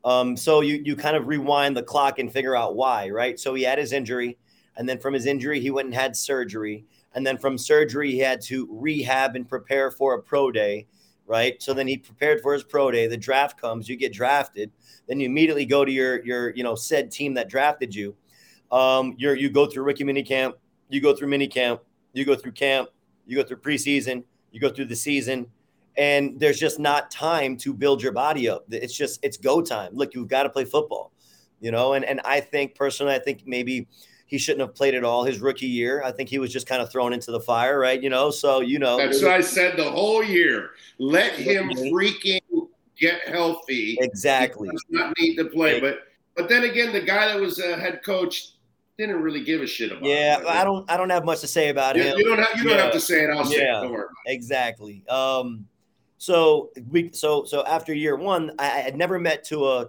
Um, 0.05 0.37
so 0.37 0.61
you 0.61 0.81
you 0.83 0.95
kind 0.95 1.17
of 1.17 1.27
rewind 1.27 1.75
the 1.75 1.83
clock 1.83 2.19
and 2.19 2.31
figure 2.31 2.55
out 2.55 2.75
why, 2.75 3.09
right? 3.09 3.39
So 3.39 3.53
he 3.53 3.63
had 3.63 3.79
his 3.79 3.91
injury, 3.91 4.37
and 4.75 4.87
then 4.87 4.99
from 4.99 5.13
his 5.13 5.25
injury, 5.25 5.59
he 5.59 5.71
went 5.71 5.87
and 5.87 5.95
had 5.95 6.15
surgery, 6.15 6.85
and 7.13 7.25
then 7.25 7.37
from 7.37 7.57
surgery, 7.57 8.11
he 8.11 8.19
had 8.19 8.41
to 8.43 8.67
rehab 8.71 9.35
and 9.35 9.47
prepare 9.47 9.91
for 9.91 10.13
a 10.13 10.21
pro 10.21 10.51
day, 10.51 10.87
right? 11.25 11.61
So 11.61 11.73
then 11.73 11.87
he 11.87 11.97
prepared 11.97 12.41
for 12.41 12.53
his 12.53 12.63
pro 12.63 12.91
day. 12.91 13.07
The 13.07 13.17
draft 13.17 13.59
comes, 13.59 13.89
you 13.89 13.97
get 13.97 14.13
drafted, 14.13 14.71
then 15.07 15.19
you 15.19 15.25
immediately 15.25 15.65
go 15.65 15.83
to 15.83 15.91
your 15.91 16.23
your 16.23 16.51
you 16.55 16.63
know 16.63 16.75
said 16.75 17.11
team 17.11 17.33
that 17.33 17.49
drafted 17.49 17.93
you. 17.93 18.15
Um, 18.71 19.15
you're 19.17 19.35
you 19.35 19.49
go 19.49 19.65
through 19.65 19.83
rookie 19.83 20.03
mini 20.03 20.23
camp, 20.23 20.55
you 20.89 21.01
go 21.01 21.15
through 21.15 21.29
mini 21.29 21.47
camp, 21.47 21.81
you 22.13 22.25
go 22.25 22.35
through 22.35 22.53
camp, 22.53 22.89
you 23.25 23.35
go 23.35 23.43
through 23.43 23.57
preseason, 23.57 24.23
you 24.51 24.59
go 24.59 24.69
through 24.69 24.85
the 24.85 24.95
season, 24.95 25.47
and 25.97 26.39
there's 26.39 26.59
just 26.59 26.79
not 26.79 27.09
time 27.11 27.57
to 27.57 27.73
build 27.73 28.01
your 28.01 28.11
body 28.11 28.47
up. 28.49 28.65
It's 28.71 28.95
just 28.95 29.19
it's 29.23 29.37
go 29.37 29.61
time. 29.61 29.91
Look, 29.93 30.13
you've 30.13 30.27
got 30.27 30.43
to 30.43 30.49
play 30.49 30.65
football, 30.65 31.11
you 31.59 31.71
know. 31.71 31.93
And 31.93 32.05
and 32.05 32.21
I 32.25 32.39
think 32.39 32.75
personally, 32.75 33.13
I 33.15 33.19
think 33.19 33.43
maybe 33.45 33.87
he 34.27 34.37
shouldn't 34.37 34.61
have 34.61 34.75
played 34.75 34.93
at 34.93 35.03
all 35.03 35.23
his 35.23 35.39
rookie 35.39 35.67
year. 35.67 36.03
I 36.03 36.11
think 36.11 36.29
he 36.29 36.37
was 36.37 36.51
just 36.51 36.67
kind 36.67 36.81
of 36.81 36.91
thrown 36.91 37.13
into 37.13 37.31
the 37.31 37.39
fire, 37.39 37.79
right? 37.79 38.01
You 38.01 38.09
know, 38.09 38.29
so 38.29 38.59
you 38.61 38.77
know, 38.79 38.97
That's 38.97 39.21
what 39.21 39.31
I 39.31 39.41
said 39.41 39.77
the 39.77 39.89
whole 39.89 40.23
year. 40.23 40.71
Let 40.99 41.33
him 41.33 41.69
freaking 41.69 42.41
get 42.99 43.27
healthy. 43.27 43.97
exactly. 44.01 44.67
He 44.69 44.71
does 44.71 44.85
not 44.89 45.13
need 45.19 45.35
to 45.37 45.45
play. 45.45 45.79
But 45.79 45.99
but 46.35 46.49
then 46.49 46.63
again, 46.65 46.93
the 46.93 47.01
guy 47.01 47.27
that 47.27 47.39
was 47.39 47.59
a 47.59 47.77
head 47.77 48.01
coach 48.05 48.49
didn't 48.99 49.21
really 49.21 49.43
give 49.43 49.61
a 49.61 49.67
shit 49.67 49.91
about. 49.91 50.03
Yeah, 50.03 50.39
it. 50.39 50.45
I 50.47 50.63
don't 50.63 50.89
I 50.91 50.97
don't 50.97 51.09
have 51.09 51.23
much 51.25 51.39
to 51.41 51.47
say 51.47 51.69
about 51.69 51.95
You, 51.95 52.03
him. 52.03 52.17
you 52.17 52.23
don't 52.25 52.39
have 52.39 52.57
you 52.57 52.63
don't 52.65 52.77
Yeah. 52.77 52.83
have 52.83 52.93
to 52.93 52.99
say 52.99 53.23
it. 53.23 53.29
I'll 53.29 53.45
say 53.45 53.57
Yeah. 53.61 53.79
it. 53.79 53.81
Don't 53.83 53.91
worry. 53.93 54.07
Exactly. 54.25 55.03
Um, 55.07 55.65
so 56.17 56.71
we 56.89 57.11
so 57.13 57.45
so 57.45 57.63
after 57.65 57.93
year 57.93 58.15
one, 58.15 58.51
I, 58.59 58.65
I 58.65 58.79
had 58.79 58.97
never 58.97 59.19
met 59.19 59.43
Tua 59.43 59.87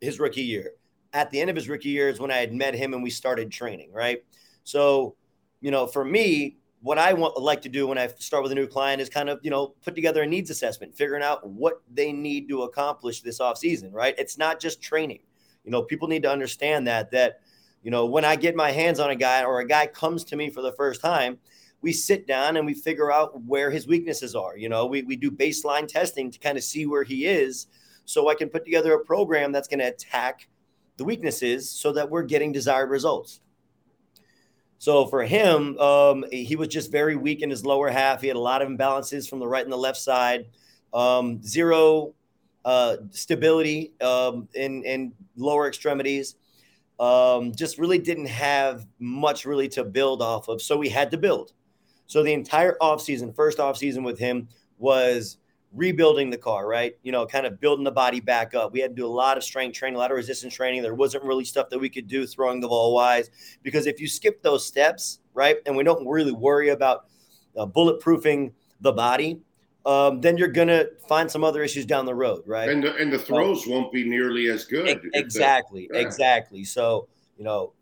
his 0.00 0.18
rookie 0.18 0.42
year. 0.42 0.72
At 1.12 1.30
the 1.30 1.40
end 1.40 1.50
of 1.50 1.56
his 1.56 1.68
rookie 1.68 1.88
year 1.88 2.08
is 2.08 2.20
when 2.20 2.30
I 2.30 2.36
had 2.36 2.52
met 2.52 2.74
him 2.74 2.94
and 2.94 3.02
we 3.02 3.10
started 3.10 3.50
training. 3.50 3.90
Right. 3.92 4.22
So, 4.64 5.16
you 5.60 5.70
know, 5.70 5.86
for 5.86 6.04
me, 6.04 6.58
what 6.82 6.98
I 6.98 7.12
want 7.12 7.36
like 7.38 7.62
to 7.62 7.68
do 7.68 7.86
when 7.86 7.98
I 7.98 8.08
start 8.18 8.42
with 8.42 8.52
a 8.52 8.54
new 8.54 8.66
client 8.66 9.00
is 9.00 9.08
kind 9.08 9.28
of 9.28 9.40
you 9.42 9.50
know 9.50 9.74
put 9.82 9.94
together 9.94 10.22
a 10.22 10.26
needs 10.26 10.50
assessment, 10.50 10.94
figuring 10.94 11.22
out 11.22 11.46
what 11.48 11.82
they 11.92 12.12
need 12.12 12.48
to 12.50 12.62
accomplish 12.62 13.22
this 13.22 13.40
off 13.40 13.58
season. 13.58 13.90
Right. 13.90 14.14
It's 14.18 14.36
not 14.36 14.60
just 14.60 14.82
training. 14.82 15.20
You 15.64 15.70
know, 15.70 15.82
people 15.82 16.08
need 16.08 16.22
to 16.22 16.30
understand 16.30 16.86
that 16.88 17.10
that 17.12 17.40
you 17.82 17.90
know 17.90 18.04
when 18.04 18.26
I 18.26 18.36
get 18.36 18.54
my 18.54 18.70
hands 18.70 19.00
on 19.00 19.10
a 19.10 19.16
guy 19.16 19.44
or 19.44 19.60
a 19.60 19.66
guy 19.66 19.86
comes 19.86 20.24
to 20.24 20.36
me 20.36 20.50
for 20.50 20.60
the 20.60 20.72
first 20.72 21.00
time 21.00 21.38
we 21.82 21.92
sit 21.92 22.26
down 22.26 22.56
and 22.56 22.66
we 22.66 22.74
figure 22.74 23.10
out 23.10 23.42
where 23.42 23.70
his 23.70 23.86
weaknesses 23.86 24.34
are. 24.34 24.56
You 24.56 24.68
know, 24.68 24.86
we, 24.86 25.02
we 25.02 25.16
do 25.16 25.30
baseline 25.30 25.88
testing 25.88 26.30
to 26.30 26.38
kind 26.38 26.58
of 26.58 26.64
see 26.64 26.86
where 26.86 27.04
he 27.04 27.26
is 27.26 27.66
so 28.04 28.28
I 28.28 28.34
can 28.34 28.48
put 28.48 28.64
together 28.64 28.92
a 28.94 29.04
program 29.04 29.52
that's 29.52 29.68
going 29.68 29.80
to 29.80 29.86
attack 29.86 30.48
the 30.96 31.04
weaknesses 31.04 31.70
so 31.70 31.92
that 31.92 32.10
we're 32.10 32.24
getting 32.24 32.52
desired 32.52 32.90
results. 32.90 33.40
So 34.78 35.06
for 35.06 35.22
him, 35.22 35.78
um, 35.78 36.24
he 36.32 36.56
was 36.56 36.68
just 36.68 36.90
very 36.90 37.14
weak 37.14 37.42
in 37.42 37.50
his 37.50 37.64
lower 37.64 37.88
half. 37.88 38.22
He 38.22 38.28
had 38.28 38.36
a 38.36 38.40
lot 38.40 38.62
of 38.62 38.68
imbalances 38.68 39.28
from 39.28 39.38
the 39.38 39.46
right 39.46 39.62
and 39.62 39.72
the 39.72 39.76
left 39.76 39.98
side, 39.98 40.46
um, 40.92 41.42
zero 41.42 42.14
uh, 42.64 42.96
stability 43.10 43.92
um, 44.00 44.48
in, 44.54 44.82
in 44.84 45.12
lower 45.36 45.68
extremities. 45.68 46.36
Um, 46.98 47.54
just 47.54 47.78
really 47.78 47.98
didn't 47.98 48.26
have 48.26 48.86
much 48.98 49.46
really 49.46 49.68
to 49.70 49.84
build 49.84 50.20
off 50.20 50.48
of. 50.48 50.60
So 50.60 50.76
we 50.76 50.88
had 50.88 51.10
to 51.12 51.18
build. 51.18 51.52
So 52.10 52.24
the 52.24 52.32
entire 52.32 52.76
offseason, 52.80 53.32
first 53.36 53.58
offseason 53.58 54.02
with 54.02 54.18
him 54.18 54.48
was 54.78 55.36
rebuilding 55.72 56.28
the 56.28 56.36
car, 56.36 56.66
right? 56.66 56.96
You 57.04 57.12
know, 57.12 57.24
kind 57.24 57.46
of 57.46 57.60
building 57.60 57.84
the 57.84 57.92
body 57.92 58.18
back 58.18 58.52
up. 58.52 58.72
We 58.72 58.80
had 58.80 58.96
to 58.96 59.00
do 59.00 59.06
a 59.06 59.08
lot 59.08 59.36
of 59.36 59.44
strength 59.44 59.76
training, 59.76 59.94
a 59.94 59.98
lot 60.00 60.10
of 60.10 60.16
resistance 60.16 60.52
training. 60.52 60.82
There 60.82 60.96
wasn't 60.96 61.22
really 61.22 61.44
stuff 61.44 61.70
that 61.70 61.78
we 61.78 61.88
could 61.88 62.08
do 62.08 62.26
throwing 62.26 62.60
the 62.60 62.66
ball 62.66 62.92
wise 62.96 63.30
because 63.62 63.86
if 63.86 64.00
you 64.00 64.08
skip 64.08 64.42
those 64.42 64.66
steps, 64.66 65.20
right, 65.34 65.58
and 65.66 65.76
we 65.76 65.84
don't 65.84 66.04
really 66.04 66.32
worry 66.32 66.70
about 66.70 67.04
uh, 67.56 67.64
bulletproofing 67.64 68.54
the 68.80 68.90
body, 68.90 69.40
um, 69.86 70.20
then 70.20 70.36
you're 70.36 70.48
gonna 70.48 70.86
find 71.08 71.30
some 71.30 71.44
other 71.44 71.62
issues 71.62 71.86
down 71.86 72.06
the 72.06 72.14
road, 72.14 72.42
right? 72.44 72.70
And 72.70 72.82
the, 72.82 72.96
and 72.96 73.12
the 73.12 73.20
throws 73.20 73.68
won't 73.68 73.92
be 73.92 74.02
nearly 74.02 74.48
as 74.48 74.64
good. 74.64 75.00
Exactly, 75.14 75.88
the, 75.88 76.00
exactly. 76.00 76.64
So 76.64 77.06
you 77.38 77.44
know, 77.44 77.72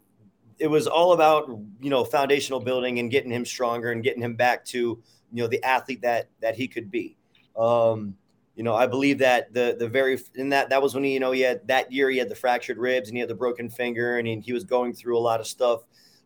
it 0.59 0.67
was 0.67 0.87
all 0.87 1.13
about 1.13 1.49
you 1.81 1.91
know 1.91 2.05
foundational 2.05 2.61
building 2.61 2.99
and 2.99 3.11
getting 3.11 3.31
him 3.31 3.45
stronger 3.45 3.93
and 3.93 4.03
getting 4.03 4.23
him 4.23 4.35
back 4.35 4.65
to 4.67 4.79
you 4.79 5.43
know 5.43 5.47
the 5.47 5.63
athlete 5.63 6.03
that 6.03 6.29
that 6.41 6.57
he 6.57 6.69
could 6.69 6.91
be. 6.91 7.17
Um, 7.57 8.17
you 8.55 8.65
know, 8.65 8.75
I 8.75 8.87
believe 8.87 9.19
that 9.19 9.53
the 9.55 9.77
the 9.79 9.89
very 9.89 10.19
in 10.35 10.49
that 10.49 10.71
that 10.71 10.83
was 10.83 10.95
when 10.95 11.05
he 11.05 11.15
you 11.15 11.21
know 11.21 11.31
he 11.31 11.43
had 11.43 11.67
that 11.69 11.93
year 11.93 12.11
he 12.11 12.19
had 12.19 12.29
the 12.29 12.35
fractured 12.35 12.79
ribs 12.79 13.09
and 13.09 13.17
he 13.17 13.21
had 13.21 13.31
the 13.31 13.35
broken 13.35 13.71
finger 13.71 14.19
and 14.19 14.27
he, 14.27 14.41
he 14.41 14.53
was 14.53 14.65
going 14.65 14.95
through 14.95 15.17
a 15.17 15.21
lot 15.21 15.41
of 15.41 15.47
stuff. 15.47 15.83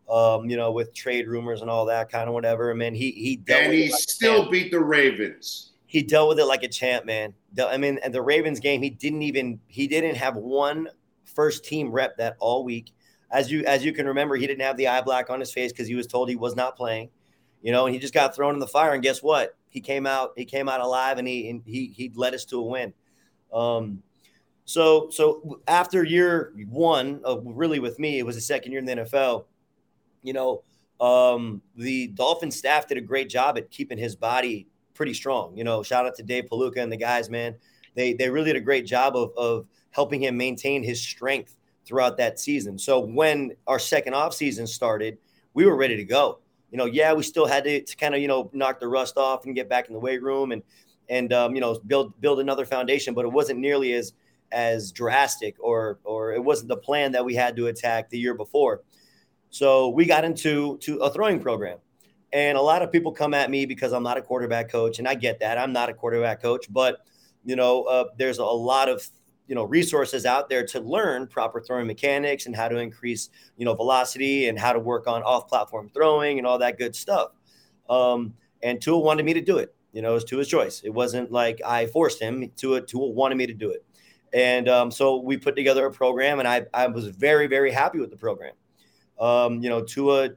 Um, 0.09 0.49
you 0.49 0.57
know, 0.57 0.71
with 0.71 0.93
trade 0.93 1.27
rumors 1.29 1.61
and 1.61 1.69
all 1.69 1.85
that 1.85 2.11
kind 2.11 2.27
of 2.27 2.33
whatever. 2.33 2.69
I 2.69 2.73
mean, 2.73 2.93
he 2.93 3.11
he 3.11 3.37
dealt 3.37 3.63
and 3.63 3.73
he 3.73 3.89
like 3.89 4.01
still 4.01 4.49
beat 4.49 4.71
the 4.71 4.79
Ravens. 4.79 5.71
He 5.85 6.01
dealt 6.01 6.27
with 6.27 6.39
it 6.39 6.45
like 6.45 6.63
a 6.63 6.67
champ, 6.67 7.05
man. 7.05 7.33
I 7.57 7.77
mean, 7.77 7.99
and 8.03 8.13
the 8.13 8.21
Ravens 8.21 8.59
game, 8.59 8.81
he 8.81 8.89
didn't 8.89 9.21
even 9.21 9.59
he 9.67 9.87
didn't 9.87 10.15
have 10.15 10.35
one 10.35 10.89
first 11.23 11.63
team 11.63 11.91
rep 11.91 12.17
that 12.17 12.35
all 12.39 12.63
week. 12.63 12.91
As 13.33 13.51
you 13.51 13.65
as 13.65 13.83
you 13.83 13.91
can 13.91 14.05
remember, 14.05 14.35
he 14.35 14.47
didn't 14.47 14.61
have 14.61 14.77
the 14.77 14.87
eye 14.87 15.01
black 15.01 15.29
on 15.29 15.39
his 15.39 15.51
face 15.51 15.71
because 15.71 15.87
he 15.87 15.95
was 15.95 16.07
told 16.07 16.29
he 16.29 16.35
was 16.35 16.55
not 16.55 16.77
playing. 16.77 17.09
You 17.61 17.71
know, 17.71 17.85
and 17.85 17.93
he 17.93 17.99
just 17.99 18.13
got 18.13 18.35
thrown 18.35 18.53
in 18.53 18.59
the 18.59 18.67
fire. 18.67 18.93
And 18.93 19.01
guess 19.01 19.23
what? 19.23 19.55
He 19.69 19.81
came 19.81 20.05
out. 20.05 20.33
He 20.37 20.45
came 20.45 20.69
out 20.69 20.81
alive, 20.81 21.17
and 21.17 21.27
he 21.27 21.49
and 21.49 21.63
he 21.65 21.87
he 21.87 22.11
led 22.13 22.33
us 22.33 22.45
to 22.45 22.59
a 22.59 22.63
win. 22.63 22.93
Um, 23.51 24.03
so 24.65 25.09
so 25.09 25.61
after 25.67 26.03
year 26.03 26.53
one 26.69 27.21
really 27.43 27.79
with 27.79 27.99
me, 27.99 28.19
it 28.19 28.25
was 28.25 28.35
the 28.35 28.41
second 28.41 28.71
year 28.71 28.79
in 28.79 28.85
the 28.85 28.95
NFL. 29.03 29.45
You 30.21 30.33
know, 30.33 30.63
um, 31.01 31.61
the 31.75 32.07
Dolphin 32.07 32.51
staff 32.51 32.87
did 32.87 32.97
a 32.97 33.01
great 33.01 33.29
job 33.29 33.57
at 33.57 33.71
keeping 33.71 33.97
his 33.97 34.15
body 34.15 34.67
pretty 34.93 35.13
strong. 35.13 35.57
You 35.57 35.63
know, 35.63 35.83
shout 35.83 36.05
out 36.05 36.15
to 36.15 36.23
Dave 36.23 36.45
Puloka 36.51 36.77
and 36.77 36.91
the 36.91 36.97
guys, 36.97 37.29
man. 37.29 37.55
They 37.95 38.13
they 38.13 38.29
really 38.29 38.53
did 38.53 38.57
a 38.57 38.65
great 38.65 38.85
job 38.85 39.15
of 39.15 39.31
of 39.35 39.67
helping 39.91 40.21
him 40.21 40.37
maintain 40.37 40.83
his 40.83 41.01
strength 41.01 41.57
throughout 41.85 42.17
that 42.17 42.39
season. 42.39 42.77
So 42.77 42.99
when 42.99 43.55
our 43.67 43.79
second 43.79 44.13
off 44.13 44.33
season 44.33 44.67
started, 44.67 45.17
we 45.53 45.65
were 45.65 45.75
ready 45.75 45.97
to 45.97 46.03
go. 46.03 46.39
You 46.71 46.77
know, 46.77 46.85
yeah, 46.85 47.13
we 47.13 47.23
still 47.23 47.45
had 47.45 47.65
to, 47.65 47.81
to 47.81 47.95
kind 47.95 48.15
of 48.15 48.21
you 48.21 48.27
know 48.27 48.49
knock 48.53 48.79
the 48.79 48.87
rust 48.87 49.17
off 49.17 49.45
and 49.45 49.53
get 49.53 49.69
back 49.69 49.87
in 49.87 49.93
the 49.93 49.99
weight 49.99 50.21
room 50.23 50.51
and 50.51 50.63
and 51.09 51.31
um, 51.33 51.55
you 51.55 51.61
know 51.61 51.79
build 51.85 52.19
build 52.19 52.39
another 52.39 52.65
foundation, 52.65 53.13
but 53.13 53.25
it 53.25 53.31
wasn't 53.31 53.59
nearly 53.59 53.93
as 53.93 54.13
as 54.51 54.91
drastic 54.91 55.55
or 55.59 55.99
or 56.03 56.33
it 56.33 56.43
wasn't 56.43 56.67
the 56.69 56.77
plan 56.77 57.11
that 57.11 57.23
we 57.23 57.35
had 57.35 57.55
to 57.57 57.67
attack 57.67 58.09
the 58.09 58.17
year 58.17 58.33
before. 58.33 58.81
So 59.49 59.89
we 59.89 60.05
got 60.05 60.25
into 60.25 60.77
to 60.79 60.97
a 60.97 61.11
throwing 61.11 61.39
program. 61.39 61.77
And 62.31 62.57
a 62.57 62.61
lot 62.61 62.81
of 62.81 62.91
people 62.91 63.11
come 63.11 63.35
at 63.35 63.51
me 63.51 63.67
because 63.67 63.93
I'm 63.93 64.01
not 64.01 64.17
a 64.17 64.21
quarterback 64.23 64.71
coach, 64.71 64.97
and 64.97 65.07
I 65.07 65.13
get 65.13 65.39
that. 65.41 65.59
I'm 65.59 65.71
not 65.71 65.89
a 65.89 65.93
quarterback 65.93 66.41
coach, 66.41 66.65
but 66.71 67.05
you 67.45 67.55
know, 67.55 67.83
uh, 67.83 68.05
there's 68.17 68.39
a 68.39 68.45
lot 68.45 68.89
of 68.89 69.07
you 69.53 69.55
know 69.55 69.65
resources 69.65 70.25
out 70.25 70.49
there 70.49 70.65
to 70.65 70.79
learn 70.79 71.27
proper 71.27 71.61
throwing 71.61 71.85
mechanics 71.85 72.47
and 72.47 72.55
how 72.55 72.67
to 72.67 72.79
increase 72.79 73.29
you 73.55 73.65
know 73.65 73.75
velocity 73.75 74.47
and 74.47 74.57
how 74.57 74.73
to 74.73 74.79
work 74.79 75.05
on 75.05 75.21
off-platform 75.21 75.91
throwing 75.93 76.39
and 76.39 76.47
all 76.47 76.57
that 76.57 76.79
good 76.79 76.95
stuff. 76.95 77.33
Um, 77.87 78.33
and 78.63 78.81
Tua 78.81 78.97
wanted 78.97 79.25
me 79.27 79.33
to 79.35 79.41
do 79.41 79.59
it. 79.59 79.75
You 79.91 80.01
know, 80.01 80.09
it 80.09 80.13
was 80.15 80.23
Tua's 80.23 80.47
choice. 80.47 80.81
It 80.83 80.89
wasn't 80.89 81.31
like 81.31 81.61
I 81.63 81.85
forced 81.85 82.19
him. 82.19 82.51
Tua 82.55 82.81
Tua 82.81 83.09
wanted 83.09 83.35
me 83.35 83.45
to 83.45 83.53
do 83.53 83.69
it, 83.69 83.85
and 84.33 84.67
um, 84.67 84.89
so 84.89 85.17
we 85.17 85.37
put 85.37 85.55
together 85.55 85.85
a 85.85 85.91
program, 85.91 86.39
and 86.39 86.47
I 86.47 86.65
I 86.73 86.87
was 86.87 87.09
very 87.09 87.45
very 87.45 87.69
happy 87.69 87.99
with 87.99 88.09
the 88.09 88.17
program. 88.17 88.53
Um, 89.19 89.61
you 89.61 89.69
know, 89.69 89.83
Tua 89.83 90.29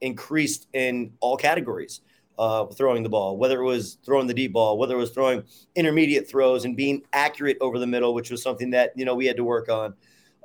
increased 0.00 0.66
in 0.72 1.12
all 1.20 1.36
categories 1.36 2.00
uh, 2.38 2.66
throwing 2.66 3.02
the 3.02 3.08
ball, 3.08 3.36
whether 3.36 3.60
it 3.60 3.64
was 3.64 3.98
throwing 4.04 4.26
the 4.26 4.34
deep 4.34 4.52
ball, 4.52 4.78
whether 4.78 4.94
it 4.94 4.98
was 4.98 5.10
throwing 5.10 5.44
intermediate 5.74 6.28
throws 6.28 6.64
and 6.64 6.76
being 6.76 7.02
accurate 7.12 7.56
over 7.60 7.78
the 7.78 7.86
middle, 7.86 8.14
which 8.14 8.30
was 8.30 8.42
something 8.42 8.70
that 8.70 8.92
you 8.96 9.04
know 9.04 9.14
we 9.14 9.26
had 9.26 9.36
to 9.36 9.44
work 9.44 9.68
on. 9.68 9.94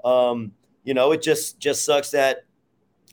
Um, 0.03 0.51
you 0.83 0.93
know, 0.93 1.11
it 1.11 1.21
just 1.21 1.59
just 1.59 1.85
sucks 1.85 2.11
that 2.11 2.45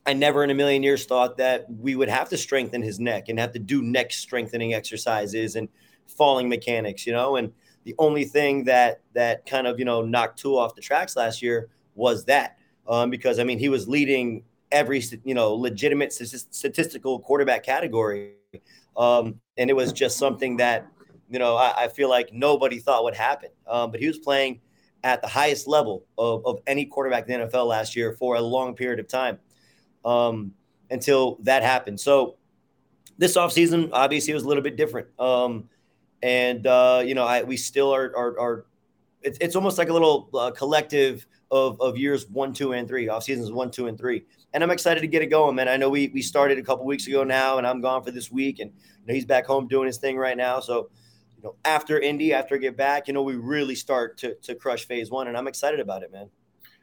I 0.06 0.12
never 0.12 0.44
in 0.44 0.50
a 0.50 0.54
million 0.54 0.82
years 0.82 1.04
thought 1.04 1.36
that 1.38 1.66
we 1.68 1.96
would 1.96 2.08
have 2.08 2.28
to 2.28 2.36
strengthen 2.36 2.82
his 2.82 3.00
neck 3.00 3.28
and 3.28 3.38
have 3.38 3.52
to 3.52 3.58
do 3.58 3.82
neck 3.82 4.12
strengthening 4.12 4.74
exercises 4.74 5.56
and 5.56 5.68
falling 6.06 6.48
mechanics. 6.48 7.06
You 7.06 7.12
know, 7.12 7.36
and 7.36 7.52
the 7.84 7.94
only 7.98 8.24
thing 8.24 8.64
that 8.64 9.00
that 9.14 9.46
kind 9.46 9.66
of 9.66 9.78
you 9.78 9.84
know 9.84 10.02
knocked 10.02 10.38
Tua 10.38 10.58
off 10.58 10.74
the 10.74 10.82
tracks 10.82 11.16
last 11.16 11.40
year 11.40 11.68
was 11.94 12.24
that 12.26 12.58
um, 12.86 13.10
because 13.10 13.38
I 13.38 13.44
mean 13.44 13.58
he 13.58 13.68
was 13.68 13.88
leading 13.88 14.44
every 14.72 15.02
you 15.24 15.34
know 15.34 15.54
legitimate 15.54 16.12
statistical 16.12 17.20
quarterback 17.20 17.62
category 17.62 18.34
um, 18.96 19.40
and 19.56 19.70
it 19.70 19.74
was 19.74 19.92
just 19.92 20.18
something 20.18 20.56
that, 20.58 20.86
you 21.28 21.38
know, 21.38 21.56
I, 21.56 21.84
I 21.84 21.88
feel 21.88 22.08
like 22.08 22.32
nobody 22.32 22.78
thought 22.78 23.04
would 23.04 23.16
happen. 23.16 23.50
Um, 23.66 23.90
but 23.90 24.00
he 24.00 24.06
was 24.06 24.18
playing 24.18 24.60
at 25.04 25.22
the 25.22 25.28
highest 25.28 25.68
level 25.68 26.04
of, 26.18 26.44
of 26.46 26.60
any 26.66 26.84
quarterback 26.84 27.28
in 27.28 27.40
the 27.40 27.46
NFL 27.46 27.66
last 27.66 27.94
year 27.94 28.12
for 28.12 28.36
a 28.36 28.40
long 28.40 28.74
period 28.74 28.98
of 28.98 29.08
time 29.08 29.38
um, 30.04 30.52
until 30.90 31.38
that 31.42 31.62
happened. 31.62 32.00
So 32.00 32.36
this 33.18 33.36
offseason, 33.36 33.90
obviously, 33.92 34.34
was 34.34 34.44
a 34.44 34.48
little 34.48 34.62
bit 34.62 34.76
different. 34.76 35.08
Um, 35.18 35.68
and, 36.22 36.66
uh, 36.66 37.02
you 37.04 37.14
know, 37.14 37.24
I, 37.24 37.42
we 37.42 37.56
still 37.56 37.94
are, 37.94 38.12
are, 38.16 38.40
are 38.40 38.66
it's, 39.22 39.38
it's 39.40 39.56
almost 39.56 39.78
like 39.78 39.88
a 39.88 39.92
little 39.92 40.28
uh, 40.34 40.50
collective 40.50 41.26
of, 41.50 41.80
of 41.80 41.96
years 41.96 42.28
one, 42.28 42.52
two, 42.52 42.72
and 42.72 42.88
three, 42.88 43.08
off 43.08 43.24
seasons 43.24 43.52
one, 43.52 43.70
two, 43.70 43.86
and 43.86 43.98
three 43.98 44.24
and 44.56 44.64
I'm 44.64 44.70
excited 44.70 45.00
to 45.00 45.06
get 45.06 45.20
it 45.20 45.26
going, 45.26 45.54
man. 45.54 45.68
I 45.68 45.76
know 45.76 45.90
we 45.90 46.08
we 46.08 46.22
started 46.22 46.56
a 46.56 46.62
couple 46.62 46.86
weeks 46.86 47.06
ago 47.06 47.24
now, 47.24 47.58
and 47.58 47.66
I'm 47.66 47.82
gone 47.82 48.02
for 48.02 48.10
this 48.10 48.32
week, 48.32 48.58
and 48.58 48.70
you 48.70 49.06
know, 49.06 49.12
he's 49.12 49.26
back 49.26 49.44
home 49.44 49.68
doing 49.68 49.86
his 49.86 49.98
thing 49.98 50.16
right 50.16 50.36
now. 50.36 50.60
So, 50.60 50.88
you 51.36 51.42
know, 51.42 51.56
after 51.66 52.00
Indy, 52.00 52.32
after 52.32 52.54
I 52.54 52.58
get 52.58 52.74
back, 52.74 53.06
you 53.06 53.12
know, 53.12 53.20
we 53.20 53.36
really 53.36 53.74
start 53.74 54.16
to 54.18 54.34
to 54.36 54.54
crush 54.54 54.86
phase 54.86 55.10
one, 55.10 55.28
and 55.28 55.36
I'm 55.36 55.46
excited 55.46 55.78
about 55.78 56.02
it, 56.02 56.10
man. 56.10 56.30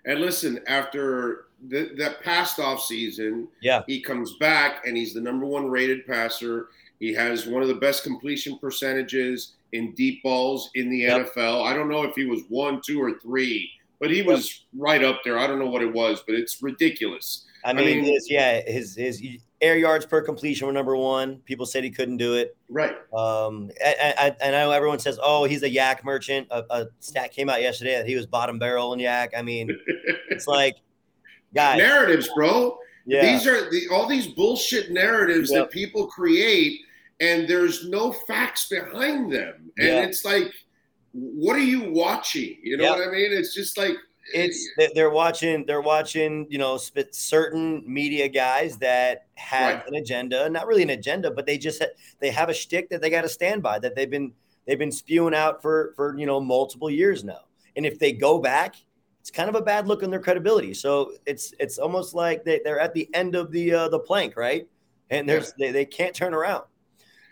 And 0.05 0.19
listen, 0.19 0.59
after 0.67 1.45
the, 1.67 1.93
that 1.97 2.21
past 2.21 2.59
off 2.59 2.79
season, 2.79 3.47
yeah, 3.59 3.81
he 3.87 3.99
comes 3.99 4.35
back 4.37 4.85
and 4.85 4.95
he's 4.95 5.15
the 5.15 5.21
number 5.21 5.47
one 5.47 5.67
rated 5.67 6.05
passer. 6.05 6.67
He 6.99 7.11
has 7.13 7.47
one 7.47 7.63
of 7.63 7.69
the 7.69 7.73
best 7.73 8.03
completion 8.03 8.59
percentages 8.59 9.53
in 9.71 9.93
deep 9.93 10.21
balls 10.21 10.69
in 10.75 10.91
the 10.91 10.99
yep. 10.99 11.33
NFL. 11.33 11.65
I 11.65 11.73
don't 11.73 11.89
know 11.89 12.03
if 12.03 12.13
he 12.13 12.25
was 12.25 12.41
one, 12.49 12.81
two, 12.85 13.01
or 13.01 13.17
three, 13.19 13.71
but 14.03 14.11
he 14.11 14.21
was 14.21 14.65
right 14.75 15.01
up 15.01 15.21
there. 15.23 15.39
I 15.39 15.47
don't 15.47 15.59
know 15.59 15.69
what 15.69 15.81
it 15.81 15.93
was, 15.93 16.21
but 16.27 16.35
it's 16.35 16.61
ridiculous. 16.61 17.45
I 17.63 17.71
mean, 17.71 17.87
I 17.87 18.01
mean 18.01 18.13
his, 18.13 18.29
yeah, 18.29 18.59
his 18.69 18.97
his 18.97 19.23
air 19.61 19.77
yards 19.77 20.05
per 20.05 20.21
completion 20.21 20.67
were 20.67 20.73
number 20.73 20.97
one. 20.97 21.37
People 21.45 21.65
said 21.65 21.85
he 21.85 21.89
couldn't 21.89 22.17
do 22.17 22.33
it. 22.33 22.57
Right. 22.67 22.97
Um, 23.13 23.71
I, 23.81 24.13
I, 24.17 24.35
I 24.45 24.51
know 24.51 24.71
everyone 24.71 24.99
says, 24.99 25.17
"Oh, 25.23 25.45
he's 25.45 25.63
a 25.63 25.69
YAC 25.69 26.03
merchant." 26.03 26.49
A, 26.51 26.65
a, 26.69 26.87
stat 26.99 27.31
came 27.31 27.49
out 27.49 27.61
yesterday 27.61 27.95
that 27.95 28.05
he 28.05 28.17
was 28.17 28.25
bottom 28.25 28.59
barrel 28.59 28.91
in 28.91 28.99
YAC. 28.99 29.29
I 29.37 29.41
mean, 29.41 29.69
it's 30.29 30.47
like, 30.47 30.75
guys, 31.55 31.77
narratives, 31.77 32.29
bro. 32.35 32.77
Yeah. 33.05 33.21
These 33.21 33.47
are 33.47 33.71
the 33.71 33.87
all 33.89 34.05
these 34.05 34.27
bullshit 34.27 34.91
narratives 34.91 35.49
yep. 35.49 35.61
that 35.61 35.71
people 35.71 36.07
create, 36.07 36.81
and 37.21 37.47
there's 37.47 37.87
no 37.87 38.11
facts 38.11 38.67
behind 38.67 39.31
them, 39.31 39.71
and 39.77 39.87
yep. 39.87 40.09
it's 40.09 40.25
like, 40.25 40.51
what 41.13 41.55
are 41.55 41.59
you 41.59 41.91
watching? 41.91 42.57
You 42.61 42.77
know 42.77 42.85
yep. 42.85 42.97
what 42.97 43.07
I 43.07 43.11
mean? 43.11 43.31
It's 43.31 43.53
just 43.53 43.77
like 43.77 43.95
it's 44.33 44.69
they're 44.95 45.09
watching 45.09 45.65
they're 45.65 45.81
watching 45.81 46.47
you 46.49 46.57
know 46.57 46.77
certain 47.11 47.83
media 47.85 48.27
guys 48.27 48.77
that 48.77 49.25
have 49.35 49.75
right. 49.75 49.87
an 49.87 49.95
agenda 49.95 50.49
not 50.49 50.65
really 50.65 50.83
an 50.83 50.91
agenda 50.91 51.29
but 51.29 51.45
they 51.45 51.57
just 51.57 51.83
they 52.19 52.29
have 52.29 52.49
a 52.49 52.53
shtick 52.53 52.89
that 52.89 53.01
they 53.01 53.09
got 53.09 53.21
to 53.21 53.29
stand 53.29 53.61
by 53.61 53.77
that 53.77 53.95
they've 53.95 54.09
been 54.09 54.31
they've 54.65 54.79
been 54.79 54.91
spewing 54.91 55.33
out 55.33 55.61
for 55.61 55.93
for 55.95 56.17
you 56.17 56.25
know 56.25 56.39
multiple 56.39 56.89
years 56.89 57.23
now 57.23 57.41
and 57.75 57.85
if 57.85 57.99
they 57.99 58.13
go 58.13 58.39
back 58.39 58.75
it's 59.19 59.31
kind 59.31 59.49
of 59.49 59.55
a 59.55 59.61
bad 59.61 59.87
look 59.87 60.03
on 60.03 60.09
their 60.09 60.21
credibility 60.21 60.73
so 60.73 61.11
it's 61.25 61.53
it's 61.59 61.77
almost 61.77 62.13
like 62.13 62.45
they, 62.45 62.61
they're 62.63 62.79
at 62.79 62.93
the 62.93 63.09
end 63.13 63.35
of 63.35 63.51
the 63.51 63.73
uh, 63.73 63.89
the 63.89 63.99
plank 63.99 64.37
right 64.37 64.67
and 65.09 65.27
there's 65.27 65.53
yeah. 65.57 65.67
they, 65.67 65.71
they 65.73 65.85
can't 65.85 66.15
turn 66.15 66.33
around 66.33 66.63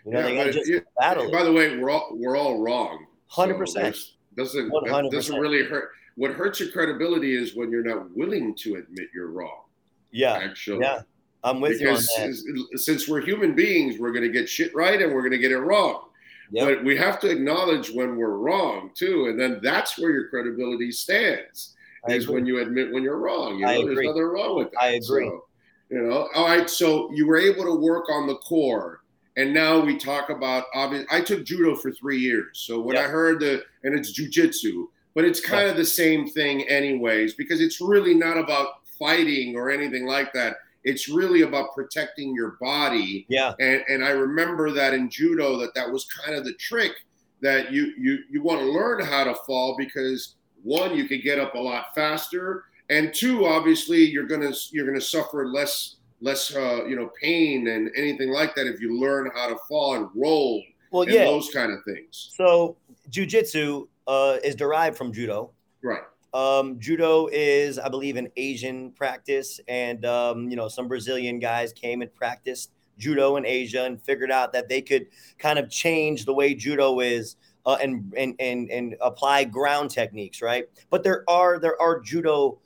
you 0.04 0.12
know 0.12 0.20
yeah, 0.20 0.26
they 0.26 0.34
got 0.36 0.44
to 0.44 0.52
just 0.52 0.82
battle 0.98 1.30
by 1.30 1.40
it. 1.40 1.44
the 1.44 1.52
way 1.52 1.78
we're 1.78 1.90
all 1.90 2.10
we're 2.12 2.36
all 2.36 2.60
wrong 2.60 3.06
100% 3.32 4.10
doesn't 4.36 4.70
100%. 4.70 5.10
doesn't 5.10 5.38
really 5.38 5.64
hurt 5.64 5.90
what 6.16 6.32
hurts 6.32 6.60
your 6.60 6.70
credibility 6.70 7.34
is 7.34 7.56
when 7.56 7.70
you're 7.70 7.84
not 7.84 8.14
willing 8.16 8.54
to 8.54 8.76
admit 8.76 9.08
you're 9.14 9.30
wrong. 9.30 9.62
Yeah. 10.10 10.34
Actually. 10.34 10.84
Yeah. 10.84 11.02
I'm 11.44 11.60
with 11.60 11.78
because 11.78 12.08
you 12.16 12.24
on 12.24 12.30
that. 12.30 12.78
Since 12.78 13.08
we're 13.08 13.20
human 13.20 13.54
beings, 13.54 13.98
we're 13.98 14.12
going 14.12 14.24
to 14.24 14.30
get 14.30 14.48
shit 14.48 14.74
right 14.74 15.00
and 15.00 15.12
we're 15.12 15.22
going 15.22 15.32
to 15.32 15.38
get 15.38 15.52
it 15.52 15.58
wrong. 15.58 16.04
Yep. 16.52 16.68
But 16.68 16.84
we 16.84 16.96
have 16.98 17.18
to 17.20 17.30
acknowledge 17.30 17.90
when 17.90 18.16
we're 18.16 18.36
wrong 18.36 18.90
too, 18.94 19.26
and 19.26 19.40
then 19.40 19.58
that's 19.62 19.98
where 19.98 20.10
your 20.10 20.28
credibility 20.28 20.92
stands. 20.92 21.74
I 22.06 22.12
is 22.12 22.24
agree. 22.24 22.34
when 22.34 22.46
you 22.46 22.60
admit 22.60 22.92
when 22.92 23.02
you're 23.02 23.18
wrong. 23.18 23.58
You 23.58 23.66
know, 23.66 23.86
there's 23.86 24.06
nothing 24.06 24.22
wrong 24.22 24.56
with 24.58 24.70
that. 24.72 24.82
I 24.82 24.88
agree. 24.88 25.26
So, 25.26 25.44
you 25.88 26.02
know, 26.02 26.28
all 26.34 26.46
right. 26.46 26.68
So 26.68 27.10
you 27.12 27.26
were 27.26 27.38
able 27.38 27.64
to 27.64 27.74
work 27.74 28.10
on 28.10 28.26
the 28.26 28.34
core, 28.36 29.01
and 29.36 29.54
now 29.54 29.80
we 29.80 29.96
talk 29.96 30.30
about 30.30 30.64
obvious. 30.74 31.04
I 31.10 31.20
took 31.20 31.44
judo 31.44 31.74
for 31.74 31.90
three 31.92 32.18
years, 32.18 32.60
so 32.64 32.80
when 32.80 32.96
I 32.96 33.02
heard 33.02 33.40
the 33.40 33.62
and 33.82 33.98
it's 33.98 34.18
jujitsu, 34.18 34.86
but 35.14 35.24
it's 35.24 35.40
kind 35.40 35.68
of 35.68 35.76
the 35.76 35.84
same 35.84 36.28
thing, 36.28 36.68
anyways, 36.68 37.34
because 37.34 37.60
it's 37.60 37.80
really 37.80 38.14
not 38.14 38.36
about 38.36 38.86
fighting 38.98 39.56
or 39.56 39.70
anything 39.70 40.06
like 40.06 40.32
that. 40.32 40.56
It's 40.84 41.08
really 41.08 41.42
about 41.42 41.74
protecting 41.74 42.34
your 42.34 42.56
body. 42.60 43.26
Yeah. 43.28 43.54
And 43.60 43.82
and 43.88 44.04
I 44.04 44.10
remember 44.10 44.70
that 44.72 44.94
in 44.94 45.08
judo 45.08 45.58
that 45.58 45.74
that 45.74 45.90
was 45.90 46.04
kind 46.06 46.36
of 46.36 46.44
the 46.44 46.54
trick 46.54 46.92
that 47.40 47.72
you 47.72 47.92
you 47.98 48.18
you 48.30 48.42
want 48.42 48.60
to 48.60 48.66
learn 48.66 49.04
how 49.04 49.24
to 49.24 49.34
fall 49.46 49.76
because 49.76 50.36
one 50.62 50.96
you 50.96 51.06
could 51.08 51.22
get 51.22 51.38
up 51.38 51.54
a 51.54 51.58
lot 51.58 51.86
faster 51.94 52.64
and 52.88 53.12
two 53.12 53.46
obviously 53.46 53.98
you're 53.98 54.26
gonna 54.26 54.52
you're 54.70 54.86
gonna 54.86 55.00
suffer 55.00 55.46
less 55.48 55.96
less 56.22 56.54
uh, 56.54 56.84
you 56.86 56.96
know 56.96 57.10
pain 57.20 57.68
and 57.68 57.90
anything 57.96 58.30
like 58.30 58.54
that 58.54 58.66
if 58.66 58.80
you 58.80 58.98
learn 58.98 59.30
how 59.34 59.48
to 59.48 59.56
fall 59.68 59.96
and 59.96 60.08
roll 60.14 60.62
well 60.90 61.02
and 61.02 61.12
yeah. 61.12 61.24
those 61.24 61.50
kind 61.50 61.72
of 61.72 61.84
things. 61.84 62.30
So 62.34 62.76
jujitsu 63.10 63.88
uh, 64.06 64.38
is 64.42 64.54
derived 64.54 64.96
from 64.96 65.12
judo. 65.12 65.50
Right. 65.82 66.02
Um, 66.32 66.80
judo 66.80 67.28
is 67.30 67.78
i 67.78 67.90
believe 67.90 68.16
an 68.16 68.28
asian 68.38 68.92
practice 68.92 69.60
and 69.68 70.06
um, 70.06 70.48
you 70.48 70.56
know 70.56 70.66
some 70.66 70.88
brazilian 70.88 71.38
guys 71.38 71.74
came 71.74 72.00
and 72.00 72.14
practiced 72.14 72.70
judo 72.96 73.36
in 73.36 73.44
asia 73.44 73.84
and 73.84 74.00
figured 74.00 74.30
out 74.30 74.50
that 74.54 74.66
they 74.66 74.80
could 74.80 75.08
kind 75.38 75.58
of 75.58 75.68
change 75.68 76.24
the 76.24 76.32
way 76.32 76.54
judo 76.54 77.00
is 77.00 77.36
uh, 77.66 77.76
and, 77.82 78.12
and 78.16 78.34
and 78.40 78.70
and 78.70 78.96
apply 79.00 79.44
ground 79.44 79.90
techniques 79.90 80.42
right? 80.42 80.66
But 80.90 81.04
there 81.04 81.24
are 81.28 81.58
there 81.58 81.80
are 81.80 82.00
judo 82.00 82.58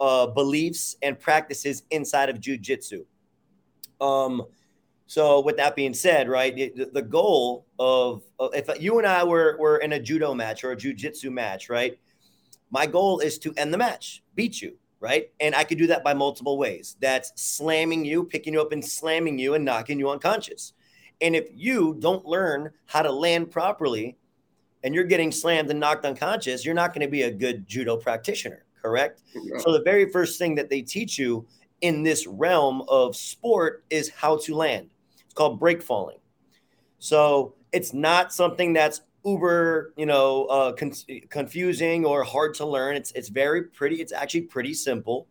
uh, 0.00 0.26
beliefs 0.26 0.96
and 1.02 1.18
practices 1.18 1.82
inside 1.90 2.28
of 2.28 2.40
jujitsu. 2.40 3.04
Um, 4.00 4.44
so 5.06 5.40
with 5.40 5.56
that 5.56 5.74
being 5.74 5.94
said, 5.94 6.28
right, 6.28 6.54
the, 6.54 6.90
the 6.92 7.02
goal 7.02 7.66
of, 7.78 8.22
of 8.38 8.54
if 8.54 8.68
you 8.80 8.98
and 8.98 9.06
I 9.06 9.24
were 9.24 9.56
were 9.58 9.78
in 9.78 9.92
a 9.92 10.00
judo 10.00 10.34
match 10.34 10.64
or 10.64 10.72
a 10.72 10.76
jujitsu 10.76 11.32
match, 11.32 11.68
right, 11.70 11.98
my 12.70 12.86
goal 12.86 13.20
is 13.20 13.38
to 13.40 13.54
end 13.56 13.72
the 13.72 13.78
match, 13.78 14.22
beat 14.34 14.60
you, 14.60 14.76
right, 15.00 15.30
and 15.40 15.54
I 15.54 15.64
could 15.64 15.78
do 15.78 15.86
that 15.86 16.04
by 16.04 16.12
multiple 16.12 16.58
ways. 16.58 16.96
That's 17.00 17.32
slamming 17.36 18.04
you, 18.04 18.24
picking 18.24 18.52
you 18.52 18.60
up, 18.60 18.72
and 18.72 18.84
slamming 18.84 19.38
you 19.38 19.54
and 19.54 19.64
knocking 19.64 19.98
you 19.98 20.10
unconscious. 20.10 20.74
And 21.20 21.34
if 21.34 21.48
you 21.54 21.96
don't 21.98 22.26
learn 22.26 22.70
how 22.86 23.02
to 23.02 23.10
land 23.10 23.50
properly, 23.50 24.18
and 24.84 24.94
you're 24.94 25.04
getting 25.04 25.32
slammed 25.32 25.70
and 25.70 25.80
knocked 25.80 26.04
unconscious, 26.04 26.64
you're 26.64 26.74
not 26.74 26.92
going 26.92 27.04
to 27.04 27.10
be 27.10 27.22
a 27.22 27.30
good 27.30 27.66
judo 27.66 27.96
practitioner 27.96 28.64
correct? 28.88 29.22
Yeah. 29.34 29.58
So 29.58 29.72
the 29.72 29.82
very 29.82 30.10
first 30.10 30.38
thing 30.38 30.54
that 30.56 30.68
they 30.70 30.82
teach 30.82 31.18
you 31.18 31.46
in 31.80 32.02
this 32.02 32.26
realm 32.26 32.82
of 32.88 33.14
sport 33.14 33.84
is 33.90 34.08
how 34.10 34.38
to 34.38 34.54
land. 34.54 34.90
It's 35.24 35.34
called 35.34 35.60
break 35.60 35.82
falling. 35.82 36.18
So 36.98 37.54
it's 37.72 37.92
not 37.92 38.32
something 38.32 38.72
that's 38.72 39.02
uber, 39.24 39.92
you 39.96 40.06
know, 40.06 40.46
uh, 40.46 40.72
con- 40.72 40.92
confusing 41.28 42.04
or 42.04 42.24
hard 42.24 42.54
to 42.54 42.64
learn. 42.66 42.96
It's 42.96 43.12
it's 43.12 43.28
very 43.28 43.62
pretty. 43.64 43.96
It's 43.96 44.12
actually 44.12 44.42
pretty 44.42 44.74
simple. 44.74 45.26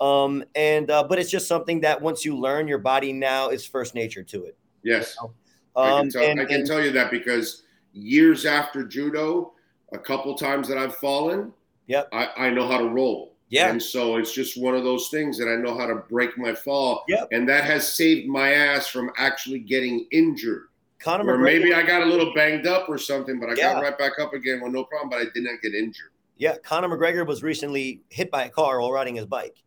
Um, 0.00 0.44
and 0.54 0.90
uh, 0.90 1.04
but 1.04 1.18
it's 1.18 1.30
just 1.30 1.46
something 1.48 1.80
that 1.80 2.00
once 2.00 2.24
you 2.24 2.36
learn, 2.36 2.68
your 2.68 2.78
body 2.78 3.12
now 3.12 3.48
is 3.50 3.66
first 3.66 3.94
nature 3.94 4.22
to 4.24 4.44
it. 4.44 4.56
yes 4.82 5.16
Um, 5.20 5.30
I 5.76 6.00
can, 6.00 6.10
tell, 6.10 6.22
and- 6.24 6.40
I 6.40 6.44
can 6.44 6.56
and- 6.60 6.66
tell 6.66 6.82
you 6.84 6.92
that 6.92 7.10
because 7.10 7.62
years 7.92 8.44
after 8.44 8.82
judo 8.84 9.52
a 9.92 9.98
couple 9.98 10.34
times 10.34 10.66
that 10.66 10.76
i've 10.78 10.96
fallen 10.96 11.52
Yep. 11.86 12.08
I, 12.12 12.28
I 12.36 12.50
know 12.50 12.66
how 12.66 12.78
to 12.78 12.88
roll 12.88 13.34
Yeah. 13.50 13.68
And 13.70 13.82
so 13.82 14.16
it's 14.16 14.32
just 14.32 14.60
one 14.60 14.74
of 14.74 14.84
those 14.84 15.08
things 15.08 15.38
that 15.38 15.48
I 15.48 15.56
know 15.56 15.76
how 15.76 15.86
to 15.86 15.96
break 15.96 16.36
my 16.38 16.54
fall. 16.54 17.04
Yep. 17.08 17.28
And 17.32 17.48
that 17.48 17.64
has 17.64 17.86
saved 17.92 18.28
my 18.28 18.52
ass 18.52 18.86
from 18.88 19.10
actually 19.16 19.58
getting 19.60 20.06
injured. 20.10 20.68
Conor 20.98 21.34
Or 21.34 21.38
maybe 21.38 21.74
I 21.74 21.82
got 21.82 22.00
a 22.02 22.06
little 22.06 22.32
banged 22.34 22.66
up 22.66 22.88
or 22.88 22.96
something, 22.96 23.38
but 23.38 23.50
I 23.50 23.54
Yeah. 23.54 23.74
got 23.74 23.82
right 23.82 23.98
back 23.98 24.18
up 24.18 24.32
again 24.32 24.60
with 24.62 24.72
no 24.72 24.84
problem, 24.84 25.10
but 25.10 25.18
I 25.20 25.24
did 25.34 25.44
not 25.44 25.60
get 25.62 25.74
injured. 25.74 26.10
Yeah, 26.38 26.56
Conor 26.56 26.88
McGregor 26.88 27.26
was 27.26 27.42
recently 27.42 28.00
hit 28.08 28.30
by 28.30 28.44
a 28.44 28.48
car 28.48 28.80
while 28.80 28.90
riding 28.90 29.14
his 29.16 29.26
bike, 29.26 29.62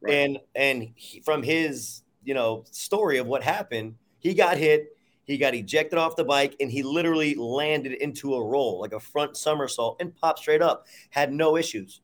Right. 0.00 0.12
and 0.14 0.38
and 0.54 0.88
he, 0.96 1.20
from 1.20 1.42
his 1.42 2.02
you 2.24 2.34
know 2.34 2.64
story 2.70 3.18
of 3.18 3.26
what 3.26 3.42
happened, 3.44 3.94
he 4.18 4.34
got 4.34 4.56
hit, 4.58 4.96
he 5.24 5.38
got 5.38 5.54
ejected 5.54 5.98
off 5.98 6.16
the 6.16 6.24
bike, 6.24 6.56
and 6.60 6.70
he 6.70 6.82
literally 6.82 7.34
landed 7.34 7.92
into 7.92 8.34
a 8.34 8.44
roll 8.44 8.80
like 8.80 8.92
a 8.92 9.00
front 9.00 9.36
somersault 9.36 9.96
and 10.00 10.14
popped 10.16 10.40
straight 10.40 10.62
up. 10.62 10.86
Had 11.10 11.32
no 11.32 11.56
issues. 11.56 12.00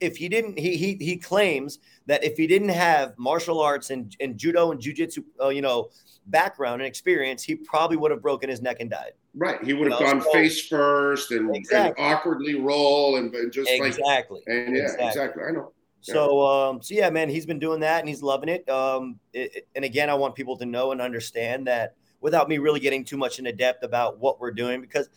If 0.00 0.16
he 0.16 0.28
didn't, 0.30 0.58
he 0.58 0.76
he 0.76 0.94
he 0.94 1.16
claims 1.16 1.78
that 2.06 2.24
if 2.24 2.36
he 2.36 2.46
didn't 2.46 2.70
have 2.70 3.14
martial 3.18 3.60
arts 3.60 3.90
and, 3.90 4.14
and 4.20 4.38
judo 4.38 4.72
and 4.72 4.80
jujitsu, 4.80 5.22
uh, 5.42 5.48
you 5.48 5.60
know, 5.60 5.90
background 6.26 6.80
and 6.80 6.88
experience, 6.88 7.42
he 7.42 7.54
probably 7.54 7.96
would 7.98 8.10
have 8.10 8.22
broken 8.22 8.48
his 8.48 8.62
neck 8.62 8.78
and 8.80 8.90
died. 8.90 9.12
Right. 9.34 9.62
He 9.62 9.74
would 9.74 9.90
have 9.92 10.00
You 10.00 10.06
know, 10.06 10.12
gone 10.14 10.22
so- 10.22 10.32
face 10.32 10.66
first 10.66 11.30
and, 11.32 11.54
Exactly. 11.54 12.02
and 12.02 12.14
awkwardly 12.14 12.54
roll 12.56 13.16
and, 13.16 13.32
and 13.34 13.52
just 13.52 13.70
like 13.78 13.88
Exactly. 13.98 14.40
and 14.46 14.74
yeah, 14.74 14.82
Exactly. 14.84 15.06
exactly. 15.06 15.42
I 15.44 15.50
know. 15.52 15.72
Yeah. 16.02 16.14
So, 16.14 16.40
um, 16.46 16.82
so 16.82 16.94
yeah, 16.94 17.10
man, 17.10 17.28
he's 17.28 17.44
been 17.46 17.58
doing 17.58 17.80
that 17.80 18.00
and 18.00 18.08
he's 18.08 18.22
loving 18.22 18.48
it. 18.48 18.66
Um, 18.70 19.20
it, 19.34 19.54
it- 19.54 19.68
and 19.76 19.84
again, 19.84 20.08
I 20.10 20.14
want 20.14 20.34
people 20.34 20.56
to 20.56 20.66
know 20.66 20.92
and 20.92 21.00
understand 21.02 21.66
that 21.66 21.94
without 22.20 22.48
me 22.48 22.58
really 22.58 22.80
getting 22.80 23.04
too 23.04 23.16
much 23.16 23.38
into 23.38 23.52
depth 23.52 23.82
about 23.82 24.18
what 24.18 24.40
we're 24.40 24.50
doing, 24.50 24.80
because 24.80 25.08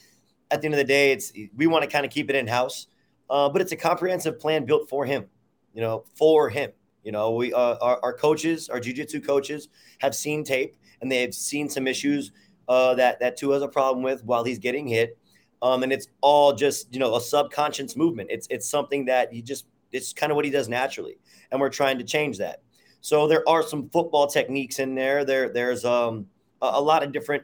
at 0.51 0.61
the 0.61 0.65
end 0.65 0.73
of 0.73 0.77
the 0.77 0.83
day, 0.83 1.11
it's 1.11 1.31
we 1.55 1.67
want 1.67 1.83
to 1.83 1.89
kind 1.89 2.05
of 2.05 2.11
keep 2.11 2.29
it 2.29 2.35
in 2.35 2.47
house, 2.47 2.87
uh, 3.29 3.49
but 3.49 3.61
it's 3.61 3.71
a 3.71 3.77
comprehensive 3.77 4.39
plan 4.39 4.65
built 4.65 4.89
for 4.89 5.05
him, 5.05 5.25
you 5.73 5.81
know, 5.81 6.03
for 6.15 6.49
him. 6.49 6.71
You 7.03 7.11
know, 7.11 7.31
we 7.31 7.53
uh, 7.53 7.75
our, 7.81 7.99
our 8.03 8.13
coaches, 8.13 8.69
our 8.69 8.79
jujitsu 8.79 9.25
coaches, 9.25 9.67
have 9.99 10.15
seen 10.15 10.43
tape 10.43 10.75
and 11.03 11.11
they 11.11 11.21
have 11.21 11.35
seen 11.35 11.69
some 11.69 11.85
issues 11.85 12.31
uh, 12.67 12.95
that 12.95 13.19
that 13.19 13.37
Tua 13.37 13.55
has 13.55 13.61
a 13.61 13.67
problem 13.67 14.03
with 14.03 14.23
while 14.23 14.43
he's 14.43 14.57
getting 14.57 14.87
hit. 14.87 15.17
Um, 15.61 15.83
and 15.83 15.93
it's 15.93 16.07
all 16.21 16.53
just 16.53 16.91
you 16.93 16.99
know 16.99 17.15
a 17.15 17.21
subconscious 17.21 17.95
movement. 17.95 18.29
It's 18.31 18.47
it's 18.49 18.67
something 18.67 19.05
that 19.05 19.31
he 19.31 19.41
just 19.41 19.65
it's 19.91 20.13
kind 20.13 20.31
of 20.31 20.37
what 20.37 20.45
he 20.45 20.51
does 20.51 20.67
naturally, 20.67 21.19
and 21.51 21.61
we're 21.61 21.69
trying 21.69 21.99
to 21.99 22.03
change 22.03 22.37
that. 22.39 22.61
So 23.01 23.27
there 23.27 23.47
are 23.47 23.61
some 23.63 23.89
football 23.89 24.27
techniques 24.27 24.79
in 24.79 24.95
there. 24.95 25.25
There 25.25 25.49
there's 25.49 25.85
um 25.85 26.27
a, 26.73 26.81
lot 26.81 27.03
of 27.03 27.11
different. 27.11 27.43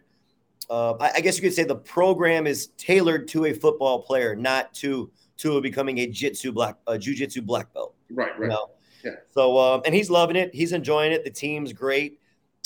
Uh, 0.70 0.94
I, 1.00 1.14
I 1.16 1.20
guess 1.22 1.36
you 1.38 1.42
could 1.42 1.54
say 1.54 1.64
the 1.64 1.76
program 1.76 2.48
is 2.48 2.68
tailored 2.78 3.28
to 3.30 3.46
a 3.46 3.54
football 3.54 4.02
player, 4.02 4.36
not 4.36 4.74
to 4.76 5.12
to 5.38 5.62
becoming 5.62 6.00
a 6.00 6.06
jiu 6.06 6.30
jitsu 6.30 6.52
black 6.52 6.76
a 6.88 6.94
jujitsu 6.94 7.44
black 7.46 7.74
belt. 7.74 7.96
Right, 8.12 8.32
You 8.36 8.42
right. 8.42 8.50
know? 8.50 8.72
Yeah. 9.04 9.12
So 9.34 9.58
um, 9.58 9.82
and 9.86 9.96
he's 9.96 10.10
loving 10.10 10.36
it. 10.36 10.54
He's 10.54 10.74
enjoying 10.74 11.12
it. 11.12 11.24
The 11.24 11.32
team's 11.32 11.74
great. 11.74 12.20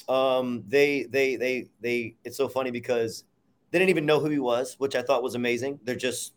Um, 0.10 0.64
they 0.68 1.04
they 1.04 1.36
they 1.36 1.70
they. 1.82 2.16
It's 2.24 2.38
so 2.38 2.48
funny 2.48 2.72
because 2.72 3.24
they 3.72 3.80
didn't 3.80 3.90
even 3.90 4.06
know 4.06 4.20
who 4.20 4.30
he 4.30 4.40
was, 4.40 4.76
which 4.80 4.96
I 4.96 5.02
thought 5.02 5.24
was 5.24 5.36
amazing. 5.36 5.80
They're 5.84 5.96
just 5.96 6.34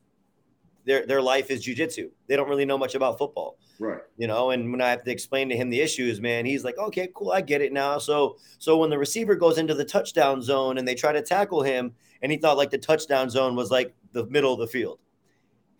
their 0.84 1.06
their 1.06 1.22
life 1.22 1.50
is 1.50 1.66
jujitsu. 1.66 2.10
They 2.26 2.36
don't 2.36 2.48
really 2.48 2.64
know 2.64 2.78
much 2.78 2.94
about 2.94 3.18
football, 3.18 3.58
Right. 3.78 4.00
you 4.16 4.26
know. 4.26 4.50
And 4.50 4.70
when 4.72 4.80
I 4.80 4.90
have 4.90 5.04
to 5.04 5.10
explain 5.10 5.48
to 5.50 5.56
him 5.56 5.70
the 5.70 5.80
issues, 5.80 6.20
man, 6.20 6.46
he's 6.46 6.64
like, 6.64 6.78
"Okay, 6.78 7.08
cool, 7.14 7.30
I 7.30 7.40
get 7.40 7.62
it 7.62 7.72
now." 7.72 7.98
So 7.98 8.36
so 8.58 8.76
when 8.78 8.90
the 8.90 8.98
receiver 8.98 9.34
goes 9.34 9.58
into 9.58 9.74
the 9.74 9.84
touchdown 9.84 10.42
zone 10.42 10.78
and 10.78 10.86
they 10.86 10.94
try 10.94 11.12
to 11.12 11.22
tackle 11.22 11.62
him, 11.62 11.94
and 12.22 12.32
he 12.32 12.38
thought 12.38 12.56
like 12.56 12.70
the 12.70 12.78
touchdown 12.78 13.30
zone 13.30 13.56
was 13.56 13.70
like 13.70 13.94
the 14.12 14.26
middle 14.26 14.52
of 14.52 14.60
the 14.60 14.66
field. 14.66 14.98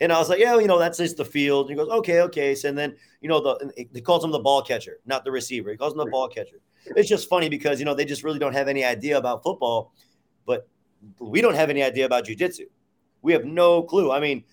And 0.00 0.12
I 0.12 0.18
was 0.18 0.28
like, 0.28 0.40
yeah, 0.40 0.58
you 0.58 0.66
know, 0.66 0.78
that's 0.78 0.98
just 0.98 1.16
the 1.16 1.24
field. 1.24 1.70
And 1.70 1.78
he 1.78 1.84
goes, 1.84 1.90
okay, 2.00 2.20
okay. 2.22 2.54
So 2.54 2.68
and 2.68 2.76
then, 2.76 2.96
you 3.22 3.28
know, 3.28 3.40
the 3.40 3.72
he 3.92 4.00
calls 4.00 4.22
him 4.22 4.30
the 4.30 4.38
ball 4.38 4.62
catcher, 4.62 4.98
not 5.06 5.24
the 5.24 5.32
receiver. 5.32 5.70
He 5.70 5.76
calls 5.76 5.94
him 5.94 5.98
the 5.98 6.06
ball 6.06 6.28
catcher. 6.28 6.60
It's 6.94 7.08
just 7.08 7.28
funny 7.28 7.48
because 7.48 7.78
you 7.80 7.84
know 7.84 7.94
they 7.94 8.04
just 8.04 8.22
really 8.22 8.38
don't 8.38 8.52
have 8.52 8.68
any 8.68 8.84
idea 8.84 9.16
about 9.18 9.42
football, 9.42 9.92
but 10.44 10.68
we 11.18 11.40
don't 11.40 11.54
have 11.54 11.70
any 11.70 11.82
idea 11.82 12.06
about 12.06 12.26
jujitsu. 12.26 12.66
We 13.22 13.32
have 13.32 13.44
no 13.44 13.82
clue. 13.82 14.12
I 14.12 14.20
mean, 14.20 14.44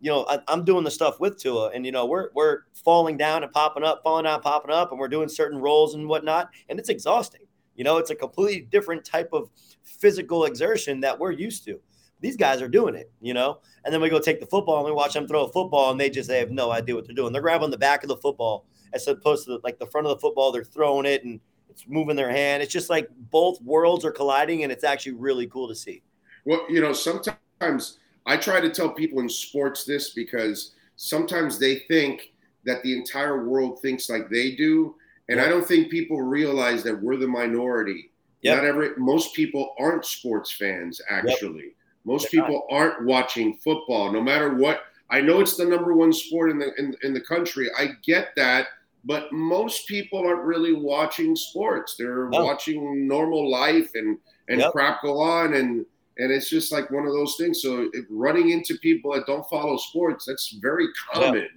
you 0.00 0.10
know, 0.10 0.24
I, 0.28 0.38
I'm 0.48 0.64
doing 0.64 0.84
the 0.84 0.90
stuff 0.90 1.20
with 1.20 1.38
Tua, 1.38 1.70
and 1.70 1.84
you 1.84 1.92
know, 1.92 2.06
we're 2.06 2.30
we're 2.34 2.60
falling 2.72 3.16
down 3.16 3.42
and 3.42 3.52
popping 3.52 3.84
up, 3.84 4.00
falling 4.02 4.24
down, 4.24 4.40
popping 4.40 4.70
up, 4.70 4.90
and 4.90 4.98
we're 4.98 5.08
doing 5.08 5.28
certain 5.28 5.58
rolls 5.58 5.94
and 5.94 6.08
whatnot, 6.08 6.50
and 6.68 6.78
it's 6.78 6.88
exhausting. 6.88 7.42
You 7.76 7.84
know, 7.84 7.98
it's 7.98 8.10
a 8.10 8.14
completely 8.14 8.62
different 8.62 9.04
type 9.04 9.30
of 9.32 9.50
physical 9.82 10.44
exertion 10.44 11.00
that 11.00 11.18
we're 11.18 11.32
used 11.32 11.64
to. 11.64 11.80
These 12.20 12.36
guys 12.36 12.60
are 12.60 12.68
doing 12.68 12.94
it, 12.94 13.10
you 13.20 13.34
know. 13.34 13.60
And 13.84 13.94
then 13.94 14.00
we 14.00 14.10
go 14.10 14.18
take 14.18 14.40
the 14.40 14.46
football 14.46 14.76
and 14.78 14.84
we 14.84 14.92
watch 14.92 15.14
them 15.14 15.26
throw 15.26 15.44
a 15.44 15.52
football, 15.52 15.90
and 15.90 16.00
they 16.00 16.10
just 16.10 16.28
they 16.28 16.38
have 16.38 16.50
no 16.50 16.70
idea 16.70 16.94
what 16.94 17.06
they're 17.06 17.14
doing. 17.14 17.32
They're 17.32 17.42
grabbing 17.42 17.70
the 17.70 17.78
back 17.78 18.02
of 18.02 18.08
the 18.08 18.16
football 18.16 18.66
as 18.92 19.06
opposed 19.06 19.46
to 19.46 19.60
like 19.62 19.78
the 19.78 19.86
front 19.86 20.06
of 20.06 20.16
the 20.16 20.20
football. 20.20 20.50
They're 20.50 20.64
throwing 20.64 21.06
it 21.06 21.24
and 21.24 21.40
it's 21.68 21.86
moving 21.86 22.16
their 22.16 22.30
hand. 22.30 22.62
It's 22.62 22.72
just 22.72 22.90
like 22.90 23.08
both 23.30 23.60
worlds 23.62 24.04
are 24.04 24.10
colliding, 24.10 24.62
and 24.62 24.72
it's 24.72 24.84
actually 24.84 25.12
really 25.12 25.46
cool 25.46 25.68
to 25.68 25.74
see. 25.74 26.02
Well, 26.44 26.64
you 26.68 26.80
know, 26.80 26.92
sometimes 26.92 27.98
I 28.30 28.36
try 28.36 28.60
to 28.60 28.70
tell 28.70 28.90
people 28.90 29.18
in 29.20 29.28
sports 29.28 29.84
this 29.84 30.10
because 30.10 30.72
sometimes 30.96 31.58
they 31.58 31.80
think 31.88 32.32
that 32.64 32.82
the 32.82 32.92
entire 32.96 33.44
world 33.44 33.80
thinks 33.82 34.08
like 34.08 34.28
they 34.30 34.54
do. 34.54 34.94
And 35.28 35.40
I 35.40 35.48
don't 35.48 35.66
think 35.66 35.90
people 35.90 36.20
realize 36.22 36.82
that 36.84 37.00
we're 37.02 37.16
the 37.16 37.26
minority. 37.26 38.10
Yep. 38.42 38.56
Not 38.56 38.64
every 38.66 38.90
most 38.96 39.34
people 39.34 39.74
aren't 39.78 40.04
sports 40.04 40.52
fans 40.52 41.00
actually. 41.10 41.74
Most 42.04 42.30
They're 42.30 42.40
not. 42.40 42.46
people 42.46 42.66
aren't 42.70 43.04
watching 43.04 43.56
football 43.64 44.12
no 44.12 44.22
matter 44.22 44.54
what. 44.54 44.82
I 45.10 45.20
know 45.20 45.40
it's 45.40 45.56
the 45.56 45.64
number 45.64 45.92
one 45.94 46.12
sport 46.12 46.50
in 46.50 46.58
the 46.58 46.72
in, 46.78 46.94
in 47.02 47.12
the 47.12 47.20
country. 47.20 47.68
I 47.76 47.92
get 48.04 48.28
that, 48.36 48.68
but 49.04 49.32
most 49.32 49.88
people 49.88 50.20
aren't 50.26 50.44
really 50.44 50.72
watching 50.72 51.34
sports. 51.34 51.96
They're 51.96 52.28
No. 52.28 52.44
watching 52.44 53.08
normal 53.08 53.50
life 53.50 53.90
and 53.94 54.18
and 54.48 54.60
Yep. 54.60 54.72
crap 54.72 55.02
go 55.02 55.18
on 55.18 55.54
and 55.54 55.84
and 56.20 56.30
it's 56.30 56.48
just 56.48 56.70
like 56.72 56.90
one 56.90 57.06
of 57.06 57.12
those 57.12 57.36
things. 57.36 57.62
So 57.62 57.90
running 58.08 58.50
into 58.50 58.76
people 58.78 59.12
that 59.14 59.26
don't 59.26 59.48
follow 59.48 59.76
sports, 59.76 60.24
that's 60.26 60.50
very 60.60 60.86
common. 61.12 61.48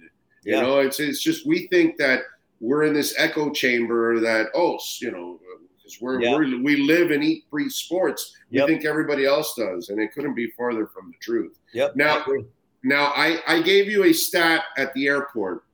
Yeah. 0.44 0.56
You 0.56 0.62
know, 0.62 0.78
it's 0.80 1.00
it's 1.00 1.22
just 1.22 1.46
we 1.46 1.66
think 1.68 1.96
that 1.98 2.22
we're 2.60 2.84
in 2.84 2.94
this 2.94 3.14
echo 3.18 3.50
chamber 3.50 4.20
that 4.20 4.46
oh, 4.54 4.78
you 5.00 5.10
know, 5.10 5.40
because 5.76 6.00
we're, 6.00 6.20
Yeah. 6.22 6.34
we're 6.34 6.62
we 6.62 6.76
live 6.76 7.10
and 7.10 7.22
eat 7.22 7.44
free 7.50 7.68
sports. 7.68 8.34
We 8.50 8.58
Yep. 8.58 8.68
think 8.68 8.84
everybody 8.84 9.24
else 9.26 9.54
does, 9.54 9.88
and 9.90 10.00
it 10.00 10.12
couldn't 10.12 10.34
be 10.34 10.50
farther 10.56 10.86
from 10.86 11.10
the 11.10 11.18
truth. 11.20 11.58
Yep. 11.72 11.96
Now- 11.96 12.24
I. 12.26 12.44
Now, 12.86 13.14
I, 13.16 13.38
I 13.46 13.62
gave 13.62 13.88
you 13.88 14.04
a 14.04 14.12
stat 14.12 14.64
at 14.76 14.92
the 14.92 15.06
airport 15.06 15.64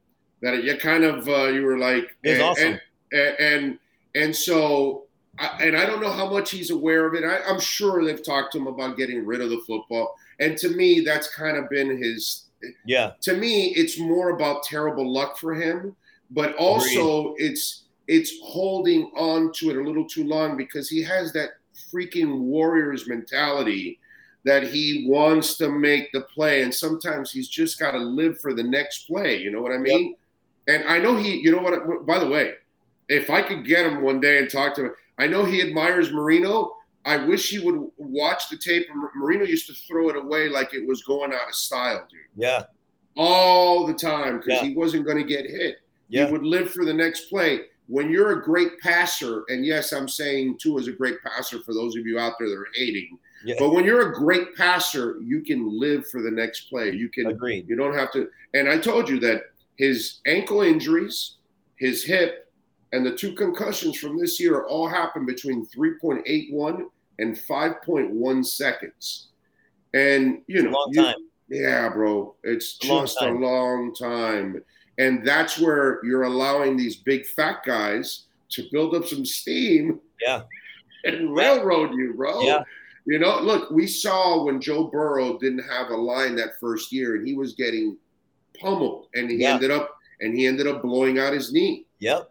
that 0.43 0.63
you 0.63 0.77
kind 0.77 1.03
of 1.03 1.29
uh, 1.29 1.47
you 1.49 1.63
were 1.65 1.77
like, 1.77 2.05
It 2.23 2.39
was 2.39 2.39
and, 2.39 2.43
awesome. 2.43 2.81
and 3.13 3.37
and 3.41 3.79
and 4.15 4.37
so, 4.37 5.07
I, 5.41 5.57
and 5.63 5.77
I 5.77 5.87
don't 5.87 6.01
know 6.01 6.13
how 6.13 6.31
much 6.31 6.51
he's 6.51 6.71
aware 6.71 7.07
of 7.07 7.15
it. 7.15 7.25
I, 7.25 7.41
I'm 7.51 7.59
sure 7.59 8.05
they've 8.05 8.23
talked 8.23 8.53
to 8.53 8.59
him 8.59 8.67
about 8.67 8.97
getting 8.97 9.25
rid 9.25 9.41
of 9.41 9.49
the 9.51 9.63
football, 9.67 10.15
and 10.39 10.57
to 10.59 10.69
me, 10.69 11.01
that's 11.01 11.35
kind 11.35 11.57
of 11.57 11.69
been 11.71 12.01
his. 12.01 12.45
yeah. 12.85 13.13
To 13.23 13.35
me, 13.35 13.69
it's 13.75 13.99
more 13.99 14.31
about 14.31 14.65
terrible 14.65 15.11
luck 15.11 15.39
for 15.39 15.55
him, 15.55 15.97
but 16.31 16.55
also 16.57 17.35
it's 17.39 17.85
it's 18.07 18.33
holding 18.43 19.11
on 19.17 19.53
to 19.53 19.71
it 19.71 19.77
a 19.77 19.83
little 19.83 20.07
too 20.07 20.25
long 20.25 20.57
because 20.57 20.89
he 20.91 21.03
has 21.03 21.33
that 21.33 21.51
freaking 21.93 22.41
Warriors 22.41 23.09
mentality 23.09 23.99
that 24.45 24.65
he 24.65 25.07
wants 25.09 25.57
to 25.59 25.71
make 25.71 26.13
the 26.13 26.23
play, 26.23 26.63
and 26.63 26.75
sometimes 26.75 27.31
he's 27.31 27.49
just 27.49 27.79
got 27.79 27.93
to 27.93 27.99
live 27.99 28.41
for 28.41 28.53
the 28.55 28.63
next 28.63 29.07
play. 29.07 29.39
You 29.39 29.51
know 29.51 29.63
what 29.63 29.73
I 29.73 29.79
mean? 29.79 30.17
And 30.69 30.85
I 30.85 30.99
know 30.99 31.17
he. 31.17 31.37
You 31.37 31.53
know 31.53 31.63
what? 31.63 32.07
By 32.07 32.19
the 32.19 32.29
way, 32.29 32.55
if 33.09 33.29
I 33.29 33.43
could 33.43 33.67
get 33.67 33.87
him 33.87 34.03
one 34.03 34.21
day 34.21 34.39
and 34.39 34.51
talk 34.51 34.75
to 34.77 34.87
him, 34.87 34.93
I 35.21 35.27
know 35.27 35.45
he 35.45 35.61
admires 35.61 36.11
Marino. 36.13 36.77
I 37.05 37.17
wish 37.25 37.51
he 37.51 37.59
would 37.59 37.91
watch 37.99 38.49
the 38.49 38.57
tape. 38.57 38.87
Marino 39.15 39.45
used 39.45 39.67
to 39.69 39.75
throw 39.75 40.09
it 40.09 40.17
away 40.17 40.49
like 40.49 40.75
it 40.75 40.87
was 40.87 41.03
going 41.03 41.33
out 41.33 41.49
of 41.49 41.55
style, 41.55 42.07
dude, 42.11 42.21
Yeah. 42.37 42.65
all 43.17 43.87
the 43.87 43.95
time 43.95 44.39
because 44.39 44.55
Yeah. 44.63 44.69
he 44.69 44.75
wasn't 44.75 45.05
going 45.07 45.19
to 45.19 45.25
get 45.25 45.45
hit. 45.49 45.77
Yeah. 46.09 46.27
He 46.27 46.33
would 46.33 46.43
live 46.45 46.71
for 46.73 46.85
the 46.85 46.93
next 46.95 47.27
play. 47.29 47.67
When 47.87 48.11
you're 48.11 48.33
a 48.39 48.43
great 48.43 48.79
passer, 48.81 49.45
and 49.49 49.65
yes, 49.67 49.93
I'm 49.93 50.09
saying 50.09 50.59
Tua 50.59 50.81
is 50.81 50.89
a 50.89 50.93
great 50.93 51.17
passer 51.23 51.61
for 51.61 51.75
those 51.75 51.97
of 51.97 52.07
you 52.07 52.19
out 52.19 52.35
there 52.39 52.49
that 52.49 52.55
are 52.57 52.69
hating. 52.75 53.19
Yeah. 53.45 53.57
But 53.59 53.71
when 53.71 53.85
you're 53.85 54.11
a 54.11 54.15
great 54.15 54.55
passer, 54.57 55.17
you 55.23 55.41
can 55.43 55.79
live 55.79 56.07
for 56.09 56.23
the 56.23 56.31
next 56.31 56.63
play. 56.71 56.93
You 56.93 57.09
can 57.09 57.27
Agreed. 57.27 57.69
you 57.69 57.75
don't 57.77 57.95
have 57.95 58.13
to. 58.13 58.29
And 58.55 58.69
I 58.69 58.79
told 58.79 59.09
you 59.09 59.19
that 59.21 59.45
his 59.77 60.21
ankle 60.27 60.61
injuries, 60.61 61.37
his 61.77 62.05
hip, 62.05 62.50
and 62.93 63.05
the 63.07 63.15
two 63.17 63.33
concussions 63.35 63.99
from 63.99 64.19
this 64.19 64.41
year 64.41 64.65
all 64.65 64.89
happened 64.89 65.27
between 65.27 65.67
3.81 65.67 66.87
and 67.19 67.37
5.1 67.37 68.45
seconds. 68.47 69.29
And 69.95 70.43
you 70.47 70.63
know, 70.63 70.71
Long 70.71 70.91
you- 70.93 71.31
yeah, 71.49 71.89
bro, 71.89 72.35
it's 72.45 72.79
A 72.83 72.87
just 72.87 73.19
time. 73.19 73.37
a 73.37 73.47
long 73.47 73.95
time. 73.95 74.63
And 74.99 75.27
that's 75.27 75.59
where 75.59 76.01
you're 76.05 76.25
allowing 76.25 76.77
these 76.77 76.97
big 76.97 77.27
fat 77.27 77.63
guys 77.65 78.25
to 78.51 78.69
build 78.71 78.95
up 78.95 79.07
some 79.07 79.25
steam 79.25 80.01
Yeah. 80.21 80.43
and 81.05 81.35
railroad 81.35 81.93
you, 81.95 82.15
bro. 82.15 82.43
Yeah. 82.43 82.63
You 83.07 83.19
know, 83.19 83.41
look, 83.41 83.71
we 83.71 83.87
saw 83.87 84.45
when 84.45 84.61
Joe 84.61 84.85
Burrow 84.85 85.39
didn't 85.39 85.65
have 85.69 85.89
a 85.89 85.97
line 85.97 86.37
that 86.37 86.61
first 86.61 86.93
year 86.93 87.17
and 87.17 87.27
he 87.27 87.35
was 87.35 87.55
getting 87.55 87.97
pummeled 88.61 89.07
and 89.15 89.31
he 89.31 89.39
Yeah. 89.39 89.55
ended 89.55 89.71
up 89.71 89.97
and 90.21 90.37
he 90.37 90.47
ended 90.47 90.67
up 90.67 90.83
blowing 90.83 91.19
out 91.19 91.33
his 91.33 91.53
knee. 91.53 91.87
Yep. 92.01 92.31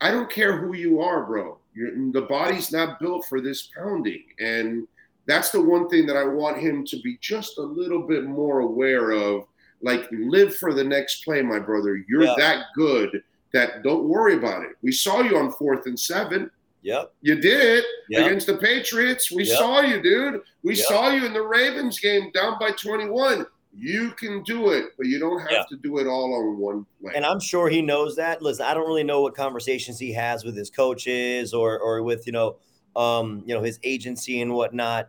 I 0.00 0.10
don't 0.10 0.30
care 0.30 0.56
who 0.56 0.74
you 0.74 1.00
are, 1.00 1.24
bro. 1.26 1.58
You're, 1.74 2.12
the 2.12 2.22
body's 2.22 2.72
not 2.72 3.00
built 3.00 3.26
for 3.26 3.40
this 3.40 3.68
pounding. 3.76 4.24
And 4.38 4.86
that's 5.26 5.50
the 5.50 5.60
one 5.60 5.88
thing 5.88 6.06
that 6.06 6.16
I 6.16 6.24
want 6.24 6.58
him 6.58 6.84
to 6.86 7.00
be 7.02 7.18
just 7.20 7.58
a 7.58 7.62
little 7.62 8.02
bit 8.02 8.24
more 8.24 8.60
aware 8.60 9.10
of. 9.10 9.44
Like, 9.82 10.08
live 10.12 10.56
for 10.56 10.72
the 10.74 10.82
next 10.84 11.24
play, 11.24 11.42
my 11.42 11.58
brother. 11.58 12.02
You're 12.08 12.24
Yeah. 12.24 12.34
that 12.38 12.66
good 12.74 13.22
that 13.52 13.82
don't 13.82 14.04
worry 14.08 14.34
about 14.34 14.64
it. 14.64 14.72
We 14.82 14.92
saw 14.92 15.20
you 15.22 15.36
on 15.36 15.50
fourth 15.52 15.86
and 15.86 15.98
seven. 15.98 16.50
Yep. 16.82 17.12
You 17.22 17.34
did 17.36 17.84
Yep. 18.08 18.26
against 18.26 18.46
the 18.46 18.56
Patriots. 18.56 19.30
We 19.32 19.44
Yep. 19.44 19.58
saw 19.58 19.80
you, 19.80 20.00
dude. 20.02 20.42
We 20.62 20.74
Yep. 20.74 20.86
saw 20.86 21.10
you 21.10 21.24
in 21.26 21.32
the 21.32 21.42
Ravens 21.42 21.98
game 21.98 22.30
down 22.32 22.56
by 22.60 22.70
21. 22.72 23.46
You 23.78 24.10
can 24.12 24.42
do 24.42 24.70
it, 24.70 24.86
but 24.96 25.06
you 25.06 25.18
don't 25.18 25.40
have 25.40 25.50
Yeah. 25.50 25.64
to 25.70 25.76
do 25.76 25.98
it 25.98 26.06
all 26.06 26.34
on 26.34 26.58
one 26.58 26.86
play. 27.00 27.12
And 27.14 27.24
I'm 27.24 27.40
sure 27.40 27.68
he 27.68 27.80
knows 27.80 28.16
that. 28.16 28.42
Listen, 28.42 28.66
I 28.66 28.74
don't 28.74 28.86
really 28.86 29.04
know 29.04 29.22
what 29.22 29.34
conversations 29.34 29.98
he 29.98 30.12
has 30.14 30.44
with 30.44 30.56
his 30.56 30.70
coaches 30.70 31.54
or 31.54 31.78
or 31.78 32.02
with 32.02 32.26
you 32.26 32.32
know, 32.32 32.56
um, 32.96 33.42
you 33.46 33.54
know, 33.54 33.62
his 33.62 33.78
agency 33.84 34.40
and 34.40 34.52
whatnot. 34.52 35.08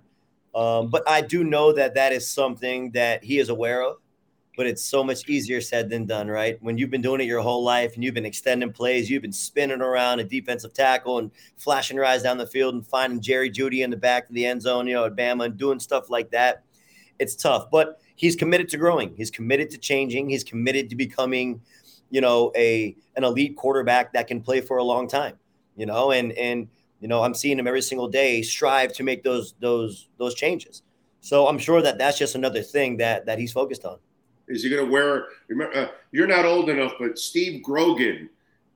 Um, 0.54 0.90
but 0.90 1.08
I 1.08 1.22
do 1.22 1.44
know 1.44 1.74
that 1.74 1.96
that 1.96 2.12
is 2.12 2.28
something 2.28 2.92
that 2.92 3.24
he 3.24 3.40
is 3.40 3.50
aware 3.50 3.82
of. 3.84 3.98
But 4.58 4.68
it's 4.68 4.84
so 4.84 5.06
much 5.06 5.30
easier 5.30 5.62
said 5.62 5.90
than 5.90 6.06
done, 6.06 6.28
right? 6.28 6.62
When 6.62 6.78
you've 6.78 6.90
been 6.90 7.02
doing 7.02 7.22
it 7.22 7.28
your 7.28 7.40
whole 7.40 7.64
life 7.64 7.96
and 7.96 8.04
you've 8.04 8.14
been 8.16 8.26
extending 8.26 8.74
plays, 8.74 9.10
you've 9.10 9.22
been 9.22 9.32
spinning 9.32 9.80
around 9.80 10.20
a 10.20 10.26
defensive 10.26 10.74
tackle 10.74 11.20
and 11.20 11.32
flashing 11.56 11.96
your 11.96 12.04
eyes 12.04 12.24
down 12.24 12.38
the 12.38 12.46
field 12.46 12.74
and 12.74 12.86
finding 12.86 13.22
Jerry 13.22 13.50
Jeudy 13.50 13.84
in 13.84 13.90
the 13.90 13.96
back 13.96 14.28
of 14.28 14.36
the 14.36 14.46
end 14.46 14.62
zone, 14.62 14.86
you 14.86 14.96
know, 14.96 15.06
at 15.06 15.16
Bama 15.16 15.46
and 15.46 15.58
doing 15.58 15.80
stuff 15.80 16.10
like 16.10 16.30
that. 16.32 16.64
It's 17.20 17.38
tough, 17.38 17.72
but 17.72 18.02
he's 18.20 18.36
committed 18.36 18.68
to 18.68 18.78
growing. 18.78 19.16
He's 19.16 19.32
committed 19.32 19.70
to 19.72 19.78
changing. 19.78 20.30
He's 20.30 20.44
committed 20.44 20.90
to 20.90 20.96
becoming, 20.98 21.62
you 22.10 22.20
know, 22.20 22.52
a 22.56 22.96
an 23.16 23.24
elite 23.24 23.56
quarterback 23.56 24.12
that 24.12 24.28
can 24.28 24.42
play 24.42 24.60
for 24.60 24.78
a 24.78 24.84
long 24.84 25.08
time. 25.08 25.36
You 25.78 25.86
know, 25.86 26.12
and 26.12 26.34
and 26.34 26.68
you 27.00 27.08
know, 27.08 27.24
I'm 27.24 27.34
seeing 27.34 27.58
him 27.58 27.66
every 27.66 27.82
single 27.82 28.10
day 28.10 28.42
strive 28.42 28.92
to 28.94 29.04
make 29.04 29.24
those 29.24 29.56
those 29.62 30.10
those 30.18 30.36
changes. 30.36 30.84
So 31.22 31.48
I'm 31.48 31.58
sure 31.58 31.82
that 31.82 31.98
that's 31.98 32.18
just 32.18 32.36
another 32.36 32.62
thing 32.62 32.98
that 32.98 33.26
that 33.26 33.40
he's 33.40 33.54
focused 33.54 33.86
on. 33.86 33.98
Is 34.50 34.64
he 34.64 34.70
going 34.70 34.86
to 34.86 34.92
wear? 34.92 35.28
Remember, 35.48 35.78
uh, 35.78 35.88
you're 36.12 36.28
not 36.28 36.44
old 36.44 36.70
enough, 36.70 36.94
but 37.00 37.18
Steve 37.18 37.64
Grogan, 37.64 38.30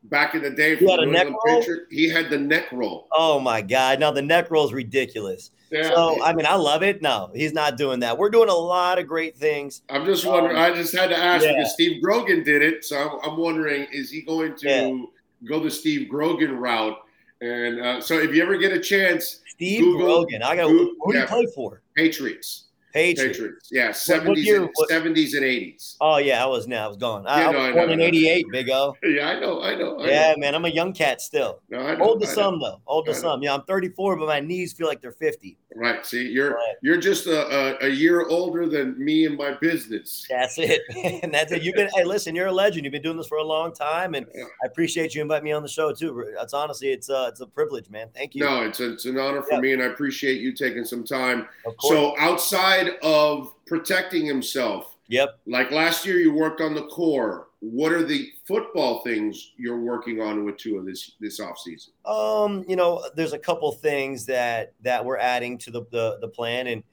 back 0.05 0.35
in 0.35 0.43
the 0.43 0.51
day, 0.51 0.77
He 0.77 0.89
had 0.89 0.99
a 0.99 1.05
New 1.05 1.11
neck 1.11 1.27
roll? 1.27 1.59
Patriot, 1.59 1.87
he 1.89 2.07
had 2.07 2.29
the 2.29 2.37
neck 2.37 2.71
roll. 2.71 3.07
Oh 3.11 3.39
my 3.41 3.61
God! 3.61 3.99
Now 3.99 4.11
the 4.11 4.21
neck 4.21 4.51
roll 4.51 4.65
is 4.65 4.71
ridiculous. 4.71 5.51
Yeah, 5.73 5.89
So 5.89 6.23
I 6.23 6.33
mean, 6.33 6.45
I 6.45 6.53
love 6.53 6.83
it. 6.83 7.01
No, 7.01 7.31
he's 7.33 7.51
not 7.51 7.77
doing 7.77 7.99
that. 8.01 8.15
We're 8.17 8.29
doing 8.29 8.49
a 8.49 8.53
lot 8.53 8.99
of 8.99 9.07
great 9.07 9.35
things. 9.35 9.81
I'm 9.89 10.05
just 10.05 10.23
wondering. 10.23 10.55
I 10.55 10.71
just 10.71 10.95
had 10.95 11.09
to 11.09 11.17
ask 11.17 11.43
yeah. 11.43 11.53
because 11.57 11.73
Steve 11.73 12.01
Grogan 12.01 12.43
did 12.43 12.61
it, 12.61 12.85
so 12.85 13.19
I'm, 13.23 13.31
I'm 13.31 13.37
wondering: 13.37 13.87
is 13.91 14.11
he 14.11 14.21
going 14.21 14.55
to 14.57 14.67
Yeah. 14.69 15.05
go 15.49 15.59
the 15.59 15.71
Steve 15.71 16.09
Grogan 16.09 16.57
route? 16.57 16.97
And 17.41 17.81
uh, 17.81 18.01
so, 18.01 18.19
if 18.19 18.33
you 18.35 18.43
ever 18.43 18.55
get 18.57 18.71
a 18.71 18.79
chance, 18.79 19.41
Steve 19.47 19.81
Google- 19.81 20.25
Grogan. 20.25 20.43
I 20.43 20.55
got. 20.55 20.69
Who 20.69 20.95
do 21.11 21.17
you 21.17 21.25
play 21.25 21.47
for? 21.55 21.81
Patriots, 21.95 22.65
Patriots. 22.93 23.37
Patriots, 23.39 23.69
yeah, 23.71 23.87
What- 23.87 24.27
what 24.27 24.37
70s, 24.37 24.45
year- 24.45 24.61
and, 24.61 24.69
what- 24.75 24.89
70s 24.89 25.33
and 25.33 25.43
80s. 25.43 25.95
Oh 25.99 26.17
yeah, 26.17 26.43
I 26.43 26.45
was 26.47 26.67
now. 26.67 26.85
I 26.85 26.87
was 26.87 26.97
gone. 26.97 27.25
I, 27.25 27.41
Yeah, 27.41 27.47
I 27.49 27.65
was 27.67 27.73
born 27.75 27.89
in 27.89 28.01
'88, 28.01 28.45
Big 28.51 28.69
O. 28.69 28.95
Yeah, 29.03 29.29
I 29.29 29.39
know, 29.39 29.61
I 29.61 29.75
know. 29.75 29.99
I 29.99 30.07
Yeah, 30.07 30.31
know. 30.33 30.37
man, 30.37 30.55
I'm 30.55 30.65
a 30.65 30.69
young 30.69 30.93
cat 30.93 31.21
still. 31.21 31.59
No, 31.69 31.79
I 31.79 31.95
know, 31.95 32.03
Old 32.05 32.21
to 32.21 32.27
some 32.27 32.59
though. 32.59 32.81
Old 32.85 33.05
to 33.07 33.13
some. 33.15 33.41
Yeah, 33.41 33.55
I'm 33.55 33.63
34, 33.63 34.17
but 34.17 34.27
my 34.27 34.39
knees 34.39 34.73
feel 34.73 34.87
like 34.87 35.01
they're 35.01 35.11
50. 35.11 35.57
Right. 35.75 36.05
See, 36.05 36.27
you're 36.27 36.51
Right. 36.53 36.75
you're 36.83 36.97
just 36.97 37.25
a, 37.25 37.81
a, 37.83 37.87
a 37.87 37.89
year 37.89 38.27
older 38.27 38.69
than 38.69 39.03
me 39.03 39.25
and 39.25 39.35
my 39.35 39.53
business. 39.59 40.23
That's 40.29 40.59
it. 40.59 40.81
and 41.23 41.33
that's 41.33 41.51
it. 41.51 41.63
You've 41.63 41.73
been. 41.73 41.89
Hey, 41.95 42.03
listen, 42.03 42.35
you're 42.35 42.45
a 42.47 42.51
legend. 42.51 42.85
You've 42.85 42.91
been 42.91 43.01
doing 43.01 43.17
this 43.17 43.25
for 43.27 43.39
a 43.39 43.43
long 43.43 43.73
time, 43.73 44.13
and 44.13 44.27
Yeah. 44.35 44.43
I 44.63 44.67
appreciate 44.67 45.15
you 45.15 45.23
inviting 45.23 45.45
me 45.45 45.51
on 45.51 45.63
the 45.63 45.67
show 45.69 45.91
too. 45.91 46.31
That's 46.37 46.53
honestly, 46.53 46.89
it's 46.91 47.09
uh, 47.09 47.25
it's 47.29 47.41
a 47.41 47.47
privilege, 47.47 47.89
man. 47.89 48.09
Thank 48.13 48.35
you. 48.35 48.43
No, 48.43 48.61
it's 48.63 48.79
a, 48.81 48.93
it's 48.93 49.05
an 49.05 49.17
honor 49.17 49.41
for 49.41 49.53
Yeah. 49.53 49.59
me, 49.61 49.73
and 49.73 49.81
I 49.81 49.85
appreciate 49.87 50.41
you 50.41 50.51
taking 50.53 50.85
some 50.85 51.03
time. 51.03 51.47
So, 51.79 52.15
outside 52.19 52.82
of 53.01 53.53
protecting 53.65 54.25
himself, 54.25 54.95
yep. 55.07 55.39
like 55.45 55.71
last 55.71 56.05
year, 56.05 56.17
you 56.17 56.33
worked 56.33 56.61
on 56.61 56.73
the 56.73 56.83
core. 56.87 57.47
What 57.59 57.93
are 57.93 58.03
the 58.03 58.29
football 58.45 59.01
things 59.03 59.51
you're 59.57 59.79
working 59.79 60.21
on 60.21 60.43
with 60.43 60.57
Tua 60.57 60.83
this 60.83 61.11
this 61.19 61.39
offseason? 61.39 61.89
Um, 62.05 62.65
you 62.67 62.75
know, 62.75 63.03
there's 63.15 63.33
a 63.33 63.39
couple 63.39 63.71
things 63.71 64.25
that 64.25 64.73
that 64.81 65.03
we're 65.03 65.17
adding 65.17 65.57
to 65.59 65.71
the 65.71 65.81
the, 65.91 66.17
the 66.19 66.27
plan, 66.27 66.67
and 66.67 66.83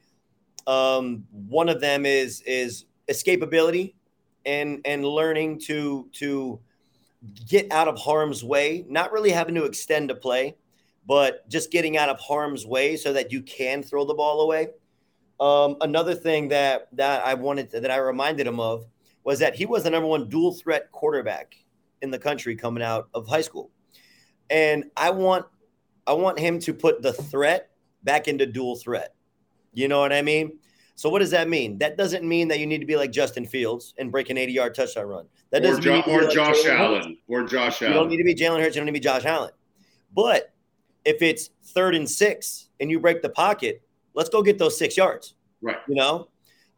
um, 0.67 1.27
one 1.33 1.69
of 1.69 1.81
them 1.81 2.07
is 2.07 2.43
is 2.43 2.85
escapability 3.09 3.95
and 4.47 4.81
and 4.85 5.05
learning 5.05 5.59
to 5.61 6.09
to 6.13 6.61
get 7.47 7.71
out 7.71 7.89
of 7.89 7.99
harm's 7.99 8.43
way, 8.45 8.85
not 8.89 9.13
really 9.13 9.31
having 9.31 9.55
to 9.55 9.65
extend 9.65 10.11
a 10.11 10.15
play, 10.15 10.57
but 11.07 11.49
just 11.49 11.71
getting 11.71 11.97
out 11.97 12.09
of 12.09 12.19
harm's 12.19 12.67
way 12.67 12.97
so 12.97 13.13
that 13.13 13.33
you 13.33 13.43
can 13.43 13.83
throw 13.83 14.05
the 14.05 14.15
ball 14.15 14.41
away. 14.43 14.69
Um, 15.41 15.77
another 15.81 16.15
thing 16.15 16.49
that 16.49 16.89
that 16.93 17.25
I 17.25 17.35
wanted 17.35 17.71
to, 17.71 17.81
that 17.81 17.91
I 17.91 17.97
reminded 17.97 18.47
him 18.47 18.61
of 18.61 18.87
was 19.25 19.39
that 19.39 19.55
he 19.55 19.67
was 19.67 19.85
the 19.85 19.91
number 19.91 20.07
one 20.07 20.29
dual 20.29 20.53
threat 20.53 20.93
quarterback 20.93 21.57
in 22.03 22.11
the 22.11 22.19
country 22.19 22.55
coming 22.55 22.83
out 22.83 23.09
of 23.15 23.27
high 23.27 23.41
school, 23.41 23.71
and 24.51 24.85
I 24.97 25.11
want 25.11 25.47
I 26.07 26.13
want 26.13 26.39
him 26.39 26.59
to 26.61 26.75
put 26.75 27.03
the 27.03 27.13
threat 27.13 27.71
back 28.03 28.29
into 28.29 28.47
dual 28.47 28.77
threat. 28.77 29.15
You 29.73 29.89
know 29.89 30.01
what 30.01 30.13
I 30.13 30.23
mean? 30.23 30.59
So 30.95 31.09
what 31.09 31.21
does 31.21 31.31
that 31.31 31.49
mean? 31.49 31.79
That 31.79 31.97
doesn't 31.97 32.25
mean 32.25 32.49
that 32.49 32.59
you 32.59 32.67
need 32.67 32.81
to 32.81 32.87
be 32.87 32.97
like 32.97 33.11
Justin 33.11 33.47
Fields 33.47 33.95
and 33.97 34.13
break 34.13 34.29
an 34.29 34.37
80 34.37 34.53
yard 34.53 34.75
touchdown 34.75 35.07
run. 35.07 35.27
That 35.51 35.63
doesn't 35.63 35.83
jo- 35.83 35.93
mean 35.93 36.03
or 36.07 36.25
like 36.25 36.35
Josh 36.35 36.63
Jalen 36.63 36.79
Allen. 36.79 37.03
Hurts. 37.03 37.19
Or 37.29 37.45
Josh 37.45 37.81
Allen. 37.81 37.95
You 37.95 37.99
don't 37.99 38.09
need 38.11 38.17
to 38.19 38.25
be 38.25 38.35
Jalen 38.35 38.61
Hurts. 38.61 38.77
You 38.77 38.81
don't 38.81 38.87
need 38.87 38.93
to 38.93 39.01
be 39.01 39.05
Josh 39.05 39.25
Allen. 39.25 39.53
But 40.15 40.53
if 41.07 41.23
it's 41.23 41.51
third 41.65 41.95
and 41.95 42.09
six 42.09 42.69
and 42.81 42.91
you 42.91 43.01
break 43.01 43.23
the 43.23 43.31
pocket, 43.31 43.83
let's 44.15 44.29
go 44.29 44.43
get 44.43 44.59
those 44.59 44.79
six 44.79 44.97
yards. 44.97 45.35
Right. 45.63 45.77
You 45.89 45.95
know, 45.97 46.29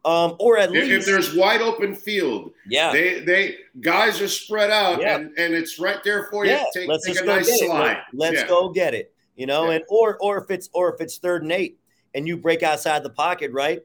um, 0.05 0.35
or 0.39 0.57
at 0.57 0.69
If, 0.69 0.75
least 0.87 0.91
if 0.91 1.05
there's 1.05 1.33
wide 1.33 1.61
open 1.61 1.95
field, 1.95 2.51
yeah, 2.67 2.91
they 2.91 3.19
they 3.21 3.55
guys 3.81 4.19
are 4.21 4.27
spread 4.27 4.69
out 4.71 4.99
Yeah. 5.01 5.15
and, 5.15 5.37
and 5.37 5.53
it's 5.53 5.79
right 5.79 6.03
there 6.03 6.27
for 6.29 6.45
you. 6.45 6.51
yeah. 6.51 6.65
Take, 6.73 6.87
let's 6.89 7.05
take 7.05 7.15
just 7.15 7.23
a 7.23 7.27
go 7.27 7.35
nice 7.35 7.45
get 7.47 7.61
it. 7.61 7.65
slide. 7.67 7.97
Let, 8.13 8.33
us 8.33 8.41
Yeah. 8.41 8.47
go 8.47 8.69
get 8.69 8.93
it. 8.93 9.13
You 9.35 9.45
know, 9.45 9.69
Yeah. 9.69 9.75
and 9.77 9.83
or 9.89 10.17
or 10.19 10.37
if 10.43 10.51
it's 10.51 10.69
or 10.73 10.93
if 10.93 10.99
it's 11.01 11.17
third 11.17 11.43
and 11.43 11.51
eight 11.51 11.79
and 12.13 12.27
you 12.27 12.37
break 12.37 12.61
outside 12.63 13.01
the 13.03 13.09
pocket, 13.09 13.51
right, 13.51 13.83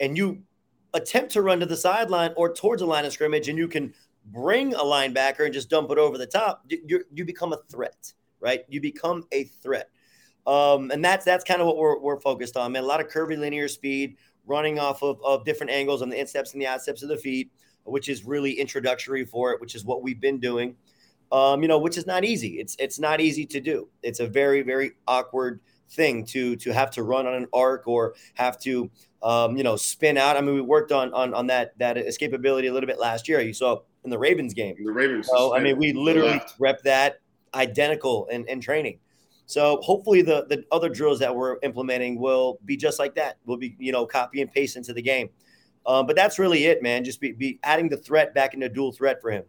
and 0.00 0.16
you 0.16 0.42
attempt 0.94 1.32
to 1.32 1.42
run 1.42 1.60
to 1.60 1.66
the 1.66 1.76
sideline 1.76 2.32
or 2.36 2.54
towards 2.54 2.80
the 2.80 2.86
line 2.86 3.04
of 3.04 3.12
scrimmage, 3.12 3.48
and 3.48 3.58
you 3.58 3.68
can 3.68 3.92
bring 4.32 4.74
a 4.74 4.78
linebacker 4.78 5.44
and 5.44 5.52
just 5.52 5.68
dump 5.68 5.90
it 5.90 5.98
over 5.98 6.16
the 6.16 6.26
top, 6.26 6.64
you 6.68 7.04
you 7.12 7.24
become 7.24 7.52
a 7.52 7.58
threat, 7.70 8.12
right? 8.40 8.64
You 8.68 8.80
become 8.80 9.24
a 9.32 9.44
threat. 9.44 9.90
Um, 10.46 10.90
and 10.90 11.04
that's 11.04 11.24
that's 11.24 11.44
kind 11.44 11.60
of 11.60 11.66
what 11.66 11.76
we're, 11.76 11.98
we're 11.98 12.20
focused 12.20 12.56
on, 12.56 12.72
man. 12.72 12.84
A 12.84 12.86
lot 12.86 13.00
of 13.00 13.08
curvilinear 13.08 13.68
speed, 13.68 14.16
running 14.46 14.78
off 14.78 15.02
of, 15.02 15.20
of 15.24 15.44
different 15.44 15.72
angles 15.72 16.02
on 16.02 16.08
the 16.08 16.18
insteps 16.18 16.52
and 16.52 16.62
the 16.62 16.66
outsteps 16.66 17.02
of 17.02 17.08
the 17.08 17.16
feet, 17.16 17.50
which 17.84 18.08
is 18.08 18.24
really 18.24 18.52
introductory 18.52 19.24
for 19.24 19.52
it, 19.52 19.60
which 19.60 19.74
is 19.74 19.84
what 19.84 20.02
we've 20.02 20.20
been 20.20 20.38
doing. 20.38 20.76
Um, 21.32 21.62
you 21.62 21.68
know, 21.68 21.78
which 21.78 21.98
is 21.98 22.06
not 22.06 22.24
easy. 22.24 22.60
It's 22.60 22.76
it's 22.78 23.00
not 23.00 23.20
easy 23.20 23.44
to 23.46 23.60
do. 23.60 23.88
It's 24.02 24.20
a 24.20 24.26
very 24.26 24.62
very 24.62 24.92
awkward 25.08 25.60
thing 25.90 26.24
to 26.26 26.56
to 26.56 26.72
have 26.72 26.90
to 26.92 27.02
run 27.02 27.26
on 27.26 27.34
an 27.34 27.46
arc 27.52 27.88
or 27.88 28.14
have 28.34 28.58
to 28.60 28.90
um, 29.22 29.56
you 29.56 29.64
know 29.64 29.74
spin 29.74 30.16
out. 30.16 30.36
I 30.36 30.40
mean, 30.40 30.54
we 30.54 30.60
worked 30.60 30.92
on 30.92 31.12
on 31.12 31.34
on 31.34 31.48
that 31.48 31.76
that 31.78 31.96
escapability 31.96 32.70
a 32.70 32.72
little 32.72 32.86
bit 32.86 33.00
last 33.00 33.28
year. 33.28 33.40
You 33.40 33.52
saw 33.52 33.80
in 34.04 34.10
the 34.10 34.18
Ravens 34.18 34.54
game. 34.54 34.76
The 34.78 34.92
Ravens. 34.92 35.26
So 35.26 35.56
I 35.56 35.60
mean, 35.60 35.76
we 35.76 35.92
literally 35.92 36.40
rep 36.60 36.82
that 36.82 37.20
identical 37.54 38.26
in, 38.26 38.46
in 38.46 38.60
training. 38.60 39.00
So 39.46 39.80
hopefully 39.82 40.22
the 40.22 40.44
the 40.48 40.64
other 40.72 40.88
drills 40.88 41.18
that 41.20 41.34
we're 41.34 41.56
implementing 41.62 42.18
will 42.18 42.58
be 42.64 42.76
just 42.76 42.98
like 42.98 43.14
that. 43.14 43.38
Will 43.46 43.56
be 43.56 43.76
you 43.78 43.92
know 43.92 44.04
copy 44.06 44.42
and 44.42 44.50
paste 44.52 44.76
into 44.76 44.92
the 44.92 45.02
game. 45.02 45.30
Um, 45.86 46.04
but 46.06 46.16
that's 46.16 46.38
really 46.38 46.64
it, 46.64 46.82
man. 46.82 47.04
Just 47.04 47.20
be, 47.20 47.30
be 47.30 47.60
adding 47.62 47.88
the 47.88 47.96
threat 47.96 48.34
back 48.34 48.54
into 48.54 48.68
dual 48.68 48.90
threat 48.90 49.20
for 49.22 49.30
him. 49.30 49.44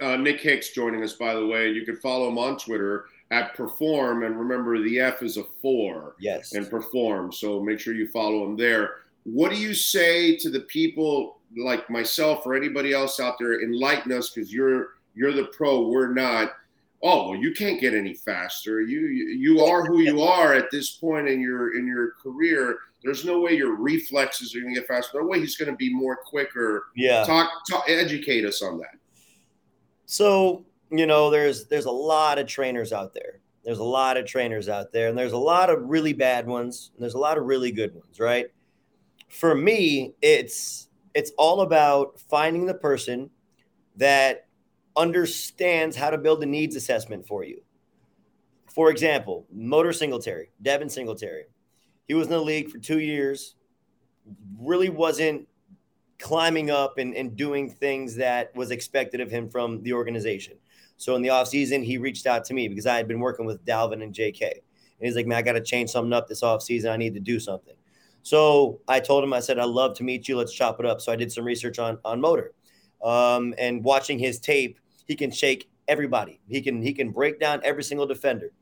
Uh, 0.00 0.16
Nick 0.16 0.40
Hicks 0.40 0.70
joining 0.70 1.02
us, 1.02 1.12
by 1.12 1.34
the 1.34 1.46
way. 1.46 1.70
You 1.70 1.84
can 1.84 1.96
follow 1.96 2.28
him 2.28 2.38
on 2.38 2.58
Twitter 2.58 3.06
at 3.30 3.54
Perform, 3.54 4.24
and 4.24 4.38
remember 4.38 4.82
the 4.82 4.98
F 5.00 5.22
is 5.22 5.36
a 5.36 5.44
four 5.62 6.16
Yes. 6.18 6.52
and 6.52 6.68
Perform. 6.68 7.32
So 7.32 7.60
make 7.60 7.78
sure 7.80 7.94
you 7.94 8.08
follow 8.08 8.44
him 8.44 8.56
there. 8.56 8.96
What 9.24 9.50
do 9.50 9.56
you 9.56 9.74
say 9.74 10.36
to 10.38 10.50
the 10.50 10.60
people 10.60 11.38
like 11.56 11.88
myself 11.88 12.44
or 12.46 12.54
anybody 12.54 12.92
else 12.92 13.20
out 13.20 13.36
there? 13.38 13.62
Enlighten 13.62 14.12
us, 14.12 14.30
because 14.30 14.52
you're 14.52 14.88
you're 15.14 15.32
the 15.32 15.44
pro. 15.56 15.88
We're 15.88 16.12
not. 16.12 16.52
Oh 17.06 17.28
well, 17.28 17.38
you 17.38 17.52
can't 17.52 17.78
get 17.80 17.92
any 17.92 18.14
faster. 18.14 18.80
You 18.80 19.00
you 19.00 19.62
are 19.62 19.84
who 19.84 20.00
you 20.00 20.22
are 20.22 20.54
at 20.54 20.70
this 20.70 20.92
point 20.92 21.28
in 21.28 21.38
your 21.38 21.76
in 21.76 21.86
your 21.86 22.12
career. 22.22 22.78
There's 23.02 23.26
no 23.26 23.40
way 23.40 23.52
your 23.52 23.76
reflexes 23.76 24.56
are 24.56 24.60
going 24.60 24.74
to 24.74 24.80
get 24.80 24.88
faster. 24.88 25.20
No 25.20 25.28
way 25.28 25.38
he's 25.38 25.56
going 25.56 25.70
to 25.70 25.76
be 25.76 25.92
more 25.92 26.16
quicker. 26.16 26.86
yeah. 26.96 27.22
Talk, 27.24 27.50
talk, 27.70 27.84
educate 27.86 28.46
us 28.46 28.62
on 28.62 28.78
that. 28.78 28.96
So 30.06 30.64
you 30.90 31.06
know, 31.06 31.28
there's 31.28 31.66
there's 31.66 31.84
a 31.84 31.90
lot 31.90 32.38
of 32.38 32.46
trainers 32.46 32.90
out 32.92 33.12
there. 33.12 33.40
There's 33.64 33.80
a 33.80 33.84
lot 33.84 34.16
of 34.16 34.24
trainers 34.24 34.70
out 34.70 34.90
there, 34.90 35.08
and 35.08 35.18
there's 35.18 35.32
a 35.32 35.38
lot 35.38 35.68
of 35.68 35.82
really 35.82 36.14
bad 36.14 36.46
ones, 36.46 36.90
and 36.94 37.02
there's 37.02 37.14
a 37.14 37.18
lot 37.18 37.36
of 37.36 37.44
really 37.44 37.70
good 37.70 37.94
ones, 37.94 38.18
right? 38.18 38.46
For 39.28 39.54
me, 39.54 40.14
it's 40.22 40.88
it's 41.12 41.32
all 41.36 41.60
about 41.60 42.18
finding 42.18 42.64
the 42.64 42.74
person 42.74 43.28
that 43.96 44.43
understands 44.96 45.96
how 45.96 46.10
to 46.10 46.18
build 46.18 46.42
a 46.42 46.46
needs 46.46 46.76
assessment 46.76 47.26
for 47.26 47.44
you. 47.44 47.60
For 48.66 48.90
example, 48.90 49.46
Motor 49.52 49.92
Singletary, 49.92 50.50
Devin 50.62 50.88
Singletary. 50.88 51.44
He 52.06 52.14
was 52.14 52.26
in 52.26 52.32
the 52.32 52.40
league 52.40 52.70
for 52.70 52.78
two 52.78 52.98
years, 52.98 53.54
really 54.58 54.88
wasn't 54.88 55.46
climbing 56.18 56.70
up 56.70 56.98
and, 56.98 57.14
and 57.14 57.36
doing 57.36 57.70
things 57.70 58.16
that 58.16 58.54
was 58.54 58.70
expected 58.70 59.20
of 59.20 59.30
him 59.30 59.48
from 59.48 59.82
the 59.82 59.92
organization. 59.92 60.54
So 60.96 61.14
in 61.16 61.22
the 61.22 61.28
offseason, 61.28 61.84
he 61.84 61.98
reached 61.98 62.26
out 62.26 62.44
to 62.46 62.54
me 62.54 62.68
because 62.68 62.86
I 62.86 62.96
had 62.96 63.08
been 63.08 63.20
working 63.20 63.46
with 63.46 63.64
Dalvin 63.64 64.02
and 64.02 64.14
JK. 64.14 64.42
And 64.42 64.60
he's 65.00 65.16
like, 65.16 65.26
man, 65.26 65.38
I 65.38 65.42
got 65.42 65.52
to 65.52 65.60
change 65.60 65.90
something 65.90 66.12
up 66.12 66.28
this 66.28 66.42
offseason. 66.42 66.90
I 66.90 66.96
need 66.96 67.14
to 67.14 67.20
do 67.20 67.40
something. 67.40 67.74
So 68.22 68.80
I 68.88 69.00
told 69.00 69.22
him, 69.22 69.32
I 69.32 69.40
said, 69.40 69.58
I'd 69.58 69.64
love 69.64 69.96
to 69.96 70.04
meet 70.04 70.28
you. 70.28 70.36
Let's 70.36 70.52
chop 70.52 70.80
it 70.80 70.86
up. 70.86 71.00
So 71.00 71.12
I 71.12 71.16
did 71.16 71.30
some 71.30 71.44
research 71.44 71.78
on, 71.78 71.98
on 72.04 72.20
motor. 72.20 72.54
Um, 73.02 73.54
and 73.58 73.84
watching 73.84 74.18
his 74.18 74.38
tape, 74.38 74.78
he 75.06 75.14
can 75.14 75.30
shake 75.30 75.70
everybody. 75.88 76.40
He 76.48 76.60
can 76.60 76.82
he 76.82 76.92
can 76.92 77.10
break 77.10 77.40
down 77.40 77.60
every 77.64 77.84
single 77.84 78.06
defender. 78.06 78.52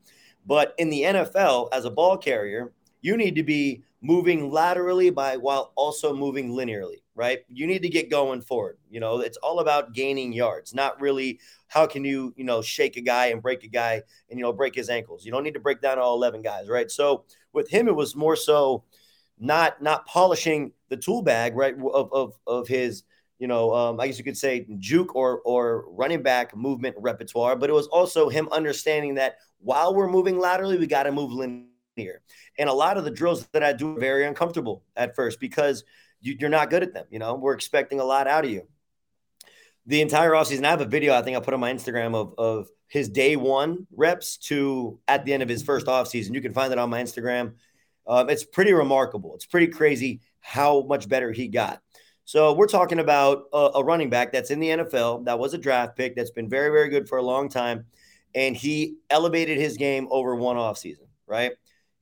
But 0.45 0.73
in 0.77 0.89
the 0.89 1.03
NFL, 1.03 1.69
as 1.71 1.85
a 1.85 1.91
ball 1.91 2.17
carrier, 2.17 2.73
you 3.01 3.17
need 3.17 3.35
to 3.35 3.43
be 3.43 3.83
moving 4.01 4.51
laterally 4.51 5.09
by 5.09 5.37
while 5.37 5.71
also 5.75 6.13
moving 6.13 6.51
linearly, 6.51 7.01
right? 7.15 7.39
You 7.47 7.65
need 7.65 7.81
to 7.83 7.89
get 7.89 8.09
going 8.09 8.41
forward. 8.41 8.77
You 8.89 8.99
know, 8.99 9.21
it's 9.21 9.37
all 9.37 9.59
about 9.59 9.93
gaining 9.93 10.33
yards, 10.33 10.73
not 10.73 10.99
really 10.99 11.39
how 11.67 11.87
can 11.87 12.03
you, 12.03 12.33
you 12.35 12.43
know, 12.43 12.61
shake 12.61 12.97
a 12.97 13.01
guy 13.01 13.27
and 13.27 13.41
break 13.41 13.63
a 13.63 13.67
guy 13.67 14.01
and 14.29 14.37
you 14.37 14.43
know 14.43 14.51
break 14.51 14.75
his 14.75 14.89
ankles. 14.89 15.25
You 15.25 15.31
don't 15.31 15.43
need 15.43 15.53
to 15.53 15.59
break 15.59 15.81
down 15.81 15.99
all 15.99 16.15
11 16.15 16.41
guys, 16.41 16.67
right? 16.67 16.91
So 16.91 17.23
with 17.53 17.69
him 17.69 17.87
it 17.87 17.95
was 17.95 18.15
more 18.15 18.35
so 18.35 18.83
not 19.39 19.81
not 19.81 20.05
polishing 20.05 20.73
the 20.89 20.97
tool 20.97 21.21
bag, 21.21 21.55
right, 21.55 21.75
of 21.93 22.11
of 22.11 22.33
of 22.45 22.67
his 22.67 23.03
you 23.39 23.47
know, 23.47 23.73
um, 23.73 23.99
I 23.99 24.07
guess 24.07 24.17
you 24.17 24.23
could 24.23 24.37
say 24.37 24.65
juke 24.79 25.15
or 25.15 25.41
or 25.41 25.85
running 25.91 26.21
back 26.21 26.55
movement 26.55 26.95
repertoire, 26.99 27.55
but 27.55 27.69
it 27.69 27.73
was 27.73 27.87
also 27.87 28.29
him 28.29 28.47
understanding 28.51 29.15
that 29.15 29.37
while 29.59 29.95
we're 29.95 30.09
moving 30.09 30.39
laterally, 30.39 30.77
we 30.77 30.87
got 30.87 31.03
to 31.03 31.11
move 31.11 31.31
linear. 31.31 32.21
And 32.57 32.69
a 32.69 32.73
lot 32.73 32.97
of 32.97 33.03
the 33.03 33.11
drills 33.11 33.45
that 33.53 33.63
I 33.63 33.73
do 33.73 33.95
are 33.95 33.99
very 33.99 34.25
uncomfortable 34.25 34.83
at 34.95 35.15
first 35.15 35.39
because 35.39 35.83
you, 36.21 36.35
you're 36.39 36.49
not 36.49 36.69
good 36.69 36.83
at 36.83 36.93
them. 36.93 37.05
You 37.09 37.19
know, 37.19 37.35
we're 37.35 37.53
expecting 37.53 37.99
a 37.99 38.05
lot 38.05 38.27
out 38.27 38.45
of 38.45 38.51
you. 38.51 38.67
The 39.85 40.01
entire 40.01 40.31
offseason, 40.31 40.63
I 40.63 40.69
have 40.69 40.81
a 40.81 40.85
video 40.85 41.13
I 41.13 41.21
think 41.21 41.35
I 41.35 41.39
put 41.39 41.53
on 41.53 41.59
my 41.59 41.73
Instagram 41.73 42.15
of 42.15 42.33
of 42.37 42.69
his 42.87 43.09
day 43.09 43.35
one 43.35 43.87
reps 43.95 44.37
to 44.37 44.99
at 45.07 45.25
the 45.25 45.33
end 45.33 45.41
of 45.41 45.49
his 45.49 45.63
first 45.63 45.87
offseason. 45.87 46.33
You 46.33 46.41
can 46.41 46.53
find 46.53 46.71
it 46.71 46.79
on 46.79 46.89
my 46.89 47.01
Instagram. 47.01 47.53
Um, 48.05 48.29
it's 48.29 48.43
pretty 48.43 48.73
remarkable. 48.73 49.33
It's 49.35 49.45
pretty 49.45 49.67
crazy 49.67 50.21
how 50.39 50.81
much 50.83 51.09
better 51.09 51.31
he 51.31 51.47
got. 51.47 51.81
So 52.25 52.53
we're 52.53 52.67
talking 52.67 52.99
about 52.99 53.45
a, 53.51 53.71
a, 53.75 53.83
running 53.83 54.09
back 54.09 54.31
that's 54.31 54.49
in 54.49 54.59
the 54.59 54.69
NFL, 54.69 55.25
that 55.25 55.37
was 55.37 55.53
a 55.53 55.57
draft 55.57 55.97
pick, 55.97 56.15
that's 56.15 56.31
been 56.31 56.49
very, 56.49 56.69
very 56.69 56.89
good 56.89 57.09
for 57.09 57.17
a 57.17 57.21
long 57.21 57.49
time, 57.49 57.85
and 58.33 58.55
he 58.55 58.95
elevated 59.09 59.57
his 59.57 59.75
game 59.75 60.07
over 60.09 60.33
one 60.35 60.55
offseason, 60.55 61.07
right? 61.27 61.51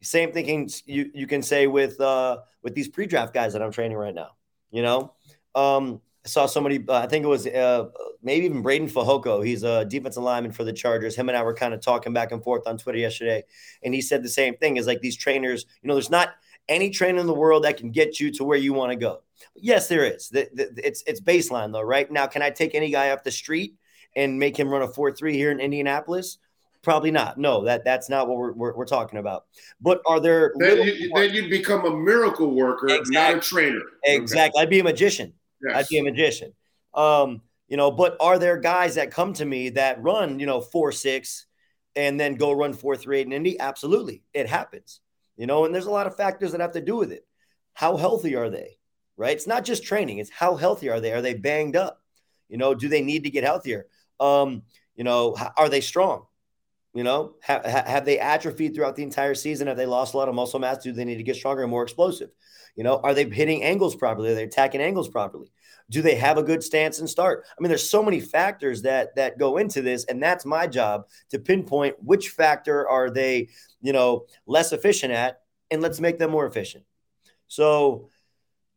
Same 0.04 0.32
thinking 0.32 0.70
you, 0.86 1.10
you 1.14 1.26
can 1.26 1.42
say 1.42 1.68
with 1.68 2.00
uh, 2.00 2.38
with 2.64 2.76
these 2.76 2.88
pre-draft 2.88 3.34
guys 3.34 3.54
that 3.54 3.62
I'm 3.62 3.72
training 3.72 3.98
right 3.98 4.14
now. 4.14 4.32
You 4.72 4.84
know, 4.84 5.14
um, 5.54 6.02
I 6.24 6.28
saw 6.28 6.46
somebody, 6.46 6.84
uh, 6.88 6.94
I 6.94 7.08
think 7.08 7.26
it 7.26 7.28
was 7.28 7.48
uh, 7.48 7.90
maybe 8.22 8.46
even 8.46 8.62
Braden 8.62 8.90
Fajoko. 8.90 9.46
He's 9.46 9.64
a 9.64 9.86
defensive 9.86 10.24
lineman 10.24 10.52
for 10.52 10.64
the 10.64 10.74
Chargers. 10.74 11.16
Him 11.16 11.30
and 11.30 11.38
I 11.38 11.44
were 11.44 11.54
kind 11.54 11.74
of 11.74 11.82
talking 11.82 12.14
back 12.14 12.32
and 12.32 12.44
forth 12.44 12.68
on 12.68 12.78
Twitter 12.78 13.00
yesterday, 13.00 13.44
and 13.84 13.94
he 13.94 14.02
said 14.02 14.24
the 14.24 14.30
same 14.30 14.56
thing. 14.58 14.78
Is 14.78 14.88
like 14.88 15.02
these 15.02 15.18
trainers, 15.18 15.66
you 15.82 15.88
know, 15.88 15.96
there's 15.96 16.12
not 16.12 16.30
any 16.70 16.90
trainer 16.90 17.20
in 17.20 17.28
the 17.28 17.34
world 17.34 17.64
that 17.64 17.78
can 17.78 17.92
get 17.92 18.20
you 18.20 18.32
to 18.32 18.44
where 18.44 18.58
you 18.58 18.74
want 18.74 18.92
to 18.92 18.96
go. 18.96 19.22
Yes, 19.56 19.88
there 19.88 20.06
is. 20.06 20.30
The, 20.30 20.50
the, 20.54 20.88
it's 20.88 21.04
it's 21.08 21.20
baseline 21.20 21.72
though, 21.72 21.82
right? 21.82 22.10
Now, 22.12 22.28
can 22.28 22.42
I 22.42 22.50
take 22.50 22.76
any 22.76 22.92
guy 22.92 23.12
off 23.12 23.24
the 23.24 23.32
street 23.32 23.76
and 24.16 24.40
make 24.40 24.58
him 24.58 24.70
run 24.70 24.82
a 24.82 24.88
four 24.88 25.12
three 25.12 25.34
here 25.34 25.52
in 25.52 25.60
Indianapolis? 25.60 26.38
Probably 26.84 27.12
not. 27.12 27.38
No, 27.38 27.64
that 27.66 27.86
that's 27.86 28.10
not 28.10 28.28
what 28.28 28.38
we're, 28.38 28.54
we're, 28.54 28.76
we're 28.76 28.86
talking 28.86 29.20
about. 29.20 29.46
But 29.80 30.02
are 30.08 30.20
there 30.20 30.54
then, 30.58 30.80
you, 30.80 31.12
then 31.14 31.34
you'd 31.34 31.50
become 31.50 31.86
a 31.86 31.96
miracle 31.96 32.56
worker, 32.56 32.88
exactly. 32.88 33.14
not 33.14 33.36
a 33.36 33.40
trainer. 33.40 33.82
Exactly. 34.04 34.58
Okay. 34.58 34.64
I'd 34.64 34.70
be 34.70 34.80
a 34.80 34.84
magician. 34.84 35.34
Yes. 35.64 35.76
I'd 35.76 35.88
be 35.90 36.00
a 36.00 36.04
magician. 36.04 36.54
Um, 36.94 37.42
you 37.68 37.78
know, 37.78 37.92
but 37.92 38.18
are 38.20 38.40
there 38.40 38.58
guys 38.58 38.96
that 38.96 39.12
come 39.12 39.34
to 39.34 39.46
me 39.46 39.70
that 39.70 40.02
run, 40.02 40.40
you 40.40 40.46
know, 40.46 40.60
four 40.60 40.92
six 40.92 41.46
and 41.96 42.20
then 42.20 42.36
go 42.36 42.52
run 42.52 42.74
four 42.74 42.96
three 42.96 43.20
eight 43.20 43.28
in 43.28 43.34
Indy? 43.34 43.60
Absolutely, 43.60 44.24
it 44.34 44.48
happens. 44.48 45.02
You 45.38 45.48
know, 45.48 45.66
and 45.66 45.74
there's 45.74 45.86
a 45.86 45.92
lot 45.92 46.08
of 46.08 46.16
factors 46.16 46.52
that 46.52 46.62
have 46.62 46.74
to 46.74 46.82
do 46.82 46.96
with 46.98 47.12
it. 47.12 47.26
How 47.74 47.98
healthy 47.98 48.36
are 48.36 48.50
they? 48.50 48.78
Right? 49.18 49.36
It's 49.36 49.48
not 49.48 49.66
just 49.66 49.84
training, 49.84 50.18
it's 50.20 50.32
how 50.32 50.56
healthy 50.56 50.90
are 50.90 51.00
they? 51.00 51.12
Are 51.12 51.22
they 51.22 51.34
banged 51.34 51.76
up? 51.76 52.02
You 52.50 52.58
know, 52.58 52.74
do 52.74 52.90
they 52.90 53.02
need 53.02 53.24
to 53.24 53.30
get 53.30 53.44
healthier? 53.44 53.88
Um, 54.20 54.64
you 54.96 55.04
know, 55.04 55.36
are 55.58 55.70
they 55.70 55.82
strong? 55.82 56.26
You 56.94 57.04
know, 57.04 57.36
have, 57.42 57.64
have 57.64 58.06
they 58.06 58.20
atrophied 58.20 58.76
throughout 58.76 58.98
the 58.98 59.04
entire 59.04 59.34
season? 59.34 59.68
Have 59.68 59.78
they 59.78 59.86
lost 59.86 60.14
a 60.14 60.18
lot 60.18 60.28
of 60.28 60.36
muscle 60.36 60.60
mass? 60.60 60.84
Do 60.84 60.92
they 60.92 61.06
need 61.06 61.18
to 61.18 61.24
get 61.24 61.38
stronger 61.38 61.62
and 61.62 61.72
more 61.72 61.84
explosive? 61.84 62.30
You 62.76 62.84
know, 62.84 63.00
are 63.02 63.14
they 63.14 63.30
hitting 63.30 63.64
angles 63.64 63.96
properly? 63.96 64.32
Are 64.32 64.36
they 64.36 64.44
attacking 64.44 64.82
angles 64.82 65.08
properly? 65.08 65.52
Do 65.92 66.02
they 66.02 66.16
have 66.16 66.38
a 66.38 66.44
good 66.44 66.64
stance 66.64 67.00
and 67.00 67.10
start? 67.10 67.44
I 67.50 67.62
mean, 67.62 67.68
there's 67.68 67.88
so 67.88 68.02
many 68.02 68.22
factors 68.22 68.82
that 68.84 69.16
that 69.18 69.38
go 69.38 69.58
into 69.58 69.82
this, 69.82 70.06
and 70.06 70.24
that's 70.24 70.46
my 70.46 70.66
job 70.66 71.08
to 71.32 71.40
pinpoint 71.40 71.98
which 72.02 72.30
factor 72.30 72.88
are 72.88 73.10
they, 73.10 73.50
you 73.82 73.92
know, 73.92 74.26
less 74.46 74.72
efficient 74.72 75.12
at, 75.12 75.42
and 75.70 75.82
let's 75.82 76.00
make 76.00 76.18
them 76.18 76.32
more 76.32 76.46
efficient. 76.46 76.86
So, 77.48 78.08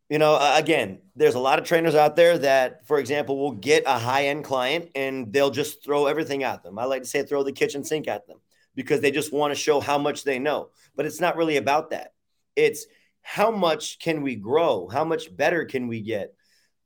you 0.09 0.19
know, 0.19 0.37
again, 0.57 1.03
there's 1.15 1.37
a 1.37 1.41
lot 1.41 1.61
of 1.61 1.65
trainers 1.65 1.95
out 1.95 2.17
there 2.17 2.37
that, 2.39 2.87
for 2.87 2.99
example, 2.99 3.39
will 3.39 3.53
get 3.53 3.85
a 3.87 3.99
high 3.99 4.27
end 4.27 4.45
client 4.45 4.91
and 4.97 5.33
they'll 5.33 5.51
just 5.51 5.85
throw 5.85 6.07
everything 6.07 6.43
at 6.43 6.65
them. 6.65 6.79
I 6.79 6.85
like 6.85 7.03
to 7.03 7.09
say 7.09 7.23
throw 7.23 7.45
the 7.45 7.53
kitchen 7.53 7.85
sink 7.85 8.09
at 8.09 8.27
them 8.27 8.39
because 8.75 9.01
they 9.01 9.13
just 9.13 9.33
want 9.33 9.53
to 9.53 9.61
show 9.61 9.79
how 9.79 9.99
much 9.99 10.25
they 10.25 10.41
know. 10.41 10.71
But 10.97 11.07
it's 11.07 11.21
not 11.21 11.37
really 11.37 11.57
about 11.57 11.91
that. 11.91 12.15
It's 12.57 12.87
how 13.23 13.51
much 13.51 13.99
can 14.01 14.23
we 14.23 14.37
grow? 14.37 14.89
How 14.89 15.05
much 15.05 15.35
better 15.35 15.65
can 15.65 15.87
we 15.87 16.01
get? 16.01 16.35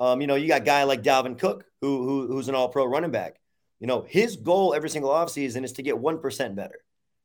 Um, 0.00 0.20
you 0.20 0.26
know, 0.26 0.34
you 0.34 0.48
got 0.48 0.62
a 0.62 0.64
guy 0.64 0.84
like 0.84 1.02
Dalvin 1.02 1.38
Cook, 1.38 1.64
who, 1.80 2.04
who 2.04 2.26
who's 2.28 2.48
an 2.48 2.54
all 2.54 2.68
pro 2.68 2.84
running 2.84 3.10
back. 3.10 3.40
You 3.80 3.86
know, 3.86 4.04
his 4.08 4.36
goal 4.36 4.74
every 4.74 4.90
single 4.90 5.10
offseason 5.10 5.64
is 5.64 5.72
to 5.74 5.82
get 5.82 5.96
1% 5.96 6.54
better 6.54 6.80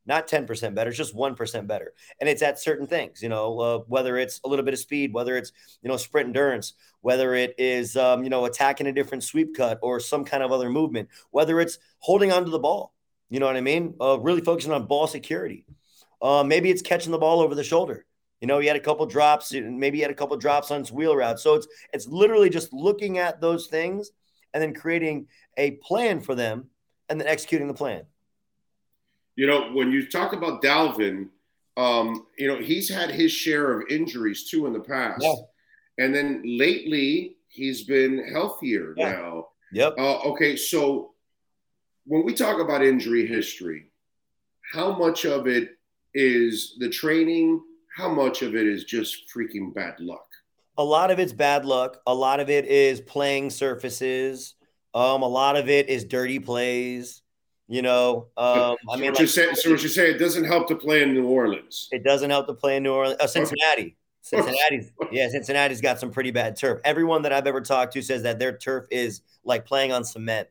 not 0.05 0.27
10% 0.27 0.75
better, 0.75 0.91
just 0.91 1.15
1% 1.15 1.67
better. 1.67 1.93
And 2.19 2.29
it's 2.29 2.41
at 2.41 2.59
certain 2.59 2.87
things, 2.87 3.21
you 3.21 3.29
know, 3.29 3.59
uh, 3.59 3.77
whether 3.87 4.17
it's 4.17 4.39
a 4.43 4.47
little 4.47 4.65
bit 4.65 4.73
of 4.73 4.79
speed, 4.79 5.13
whether 5.13 5.37
it's, 5.37 5.51
you 5.81 5.89
know, 5.89 5.97
sprint 5.97 6.27
endurance, 6.27 6.73
whether 7.01 7.33
it 7.35 7.55
is, 7.57 7.95
um, 7.95 8.23
you 8.23 8.29
know, 8.29 8.45
attacking 8.45 8.87
a 8.87 8.91
different 8.91 9.23
sweep 9.23 9.55
cut 9.55 9.79
or 9.81 9.99
some 9.99 10.25
kind 10.25 10.43
of 10.43 10.51
other 10.51 10.69
movement, 10.69 11.09
whether 11.31 11.59
it's 11.59 11.79
holding 11.99 12.31
onto 12.31 12.51
the 12.51 12.59
ball, 12.59 12.93
you 13.29 13.39
know 13.39 13.45
what 13.45 13.55
I 13.55 13.61
mean? 13.61 13.95
Uh, 13.99 14.19
really 14.19 14.41
focusing 14.41 14.73
on 14.73 14.85
ball 14.85 15.07
security. 15.07 15.65
Uh, 16.21 16.43
maybe 16.43 16.69
it's 16.69 16.81
catching 16.81 17.11
the 17.11 17.17
ball 17.17 17.39
over 17.39 17.55
the 17.55 17.63
shoulder. 17.63 18.05
You 18.43 18.47
know, 18.47 18.59
he 18.59 18.67
had 18.67 18.75
a 18.75 18.81
couple 18.81 19.05
drops, 19.05 19.53
maybe 19.53 19.99
he 19.99 20.01
had 20.01 20.11
a 20.11 20.13
couple 20.13 20.35
drops 20.35 20.69
on 20.69 20.81
his 20.81 20.91
wheel 20.91 21.15
route. 21.15 21.39
So 21.39 21.53
it's 21.53 21.65
it's 21.93 22.07
literally 22.07 22.49
just 22.49 22.73
looking 22.73 23.17
at 23.17 23.39
those 23.39 23.67
things 23.67 24.11
and 24.53 24.61
then 24.61 24.73
creating 24.73 25.27
a 25.55 25.71
plan 25.81 26.19
for 26.19 26.35
them 26.35 26.65
and 27.07 27.21
then 27.21 27.25
executing 27.25 27.69
the 27.69 27.73
plan. 27.73 28.03
You 29.37 29.47
know, 29.47 29.71
when 29.71 29.93
you 29.93 30.09
talk 30.09 30.33
about 30.33 30.61
Dalvin, 30.61 31.29
um, 31.77 32.27
you 32.37 32.49
know, 32.49 32.57
he's 32.57 32.89
had 32.89 33.11
his 33.11 33.31
share 33.31 33.79
of 33.79 33.87
injuries 33.89 34.49
too 34.49 34.67
in 34.67 34.73
the 34.73 34.81
past. 34.81 35.23
Yeah. 35.23 35.35
And 35.99 36.13
then 36.13 36.41
lately, 36.43 37.37
he's 37.47 37.83
been 37.85 38.29
healthier 38.29 38.93
yeah. 38.97 39.13
now. 39.13 39.47
Yep. 39.71 39.95
Uh, 39.97 40.19
okay, 40.31 40.57
so 40.57 41.13
when 42.05 42.25
we 42.25 42.33
talk 42.33 42.59
about 42.59 42.83
injury 42.83 43.25
history, 43.25 43.85
how 44.73 44.91
much 44.97 45.23
of 45.23 45.47
it 45.47 45.77
is 46.13 46.75
the 46.77 46.89
training? 46.89 47.61
How 47.95 48.09
much 48.09 48.41
of 48.41 48.55
it 48.55 48.67
is 48.67 48.83
just 48.83 49.29
freaking 49.33 49.73
bad 49.73 49.99
luck? 49.99 50.27
A 50.77 50.83
lot 50.83 51.11
of 51.11 51.19
it's 51.19 51.33
bad 51.33 51.65
luck. 51.65 52.01
A 52.07 52.13
lot 52.13 52.39
of 52.39 52.49
it 52.49 52.65
is 52.65 52.99
playing 52.99 53.51
surfaces. 53.51 54.55
Um, 54.95 55.21
a 55.21 55.27
lot 55.27 55.55
of 55.55 55.69
it 55.69 55.89
is 55.89 56.03
dirty 56.03 56.39
plays. 56.39 57.21
You 57.67 57.81
know, 57.81 58.27
um, 58.35 58.75
I 58.91 58.97
mean, 58.97 59.11
what 59.11 59.19
like, 59.19 59.29
say, 59.29 59.53
so 59.53 59.71
what 59.71 59.81
you 59.81 59.89
say, 59.89 60.11
it 60.11 60.17
doesn't 60.17 60.43
help 60.43 60.67
to 60.67 60.75
play 60.75 61.01
in 61.01 61.13
New 61.13 61.27
Orleans. 61.27 61.87
It 61.91 62.03
doesn't 62.03 62.29
help 62.29 62.47
to 62.47 62.53
play 62.53 62.77
in 62.77 62.83
New 62.83 62.93
Orleans. 62.93 63.17
Oh, 63.19 63.25
Cincinnati. 63.25 63.95
Cincinnati's 64.21 64.91
yeah, 65.11 65.27
Cincinnati's 65.29 65.81
got 65.81 65.99
some 65.99 66.09
pretty 66.09 66.31
bad 66.31 66.55
turf. 66.55 66.79
Everyone 66.85 67.23
that 67.23 67.33
I've 67.33 67.45
ever 67.45 67.61
talked 67.61 67.93
to 67.93 68.01
says 68.01 68.23
that 68.23 68.39
their 68.39 68.57
turf 68.57 68.85
is 68.89 69.21
like 69.43 69.65
playing 69.65 69.91
on 69.91 70.03
cement. 70.03 70.47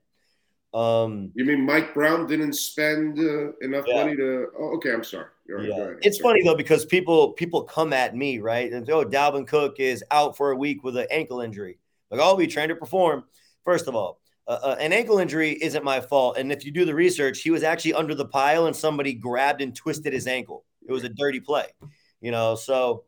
Um, 0.74 1.30
you 1.34 1.44
mean 1.44 1.66
Mike 1.66 1.92
Brown 1.92 2.26
didn't 2.26 2.54
spend 2.54 3.18
uh, 3.18 3.52
enough 3.60 3.84
yeah. 3.86 3.94
money 3.94 4.16
to? 4.16 4.48
Oh, 4.58 4.76
okay, 4.76 4.92
I'm 4.92 5.04
sorry. 5.04 5.26
Right, 5.48 5.68
yeah. 5.68 5.90
It's 6.00 6.18
funny 6.18 6.42
though 6.42 6.54
because 6.54 6.86
people 6.86 7.32
people 7.32 7.62
come 7.62 7.92
at 7.92 8.16
me 8.16 8.38
right 8.38 8.72
and 8.72 8.88
oh 8.88 9.04
Dalvin 9.04 9.46
Cook 9.46 9.80
is 9.80 10.02
out 10.10 10.36
for 10.36 10.52
a 10.52 10.56
week 10.56 10.82
with 10.82 10.96
an 10.96 11.06
ankle 11.10 11.42
injury. 11.42 11.78
Like 12.10 12.20
oh, 12.22 12.36
we 12.36 12.46
trained 12.46 12.70
to 12.70 12.76
perform. 12.76 13.24
First 13.64 13.86
of 13.86 13.94
all, 13.94 14.20
uh, 14.48 14.58
uh, 14.62 14.76
an 14.80 14.92
ankle 14.92 15.18
injury 15.18 15.52
isn't 15.60 15.84
my 15.84 16.00
fault. 16.00 16.38
And 16.38 16.50
if 16.50 16.64
you 16.64 16.72
do 16.72 16.84
the 16.84 16.94
research, 16.94 17.40
he 17.40 17.50
was 17.50 17.62
actually 17.62 17.94
under 17.94 18.14
the 18.14 18.24
pile 18.24 18.66
and 18.66 18.74
somebody 18.74 19.12
grabbed 19.12 19.60
and 19.60 19.74
twisted 19.74 20.12
his 20.12 20.26
ankle. 20.26 20.64
It 20.86 20.92
was 20.92 21.04
a 21.04 21.08
dirty 21.08 21.40
play, 21.40 21.66
you 22.20 22.30
know. 22.30 22.54
So 22.54 23.04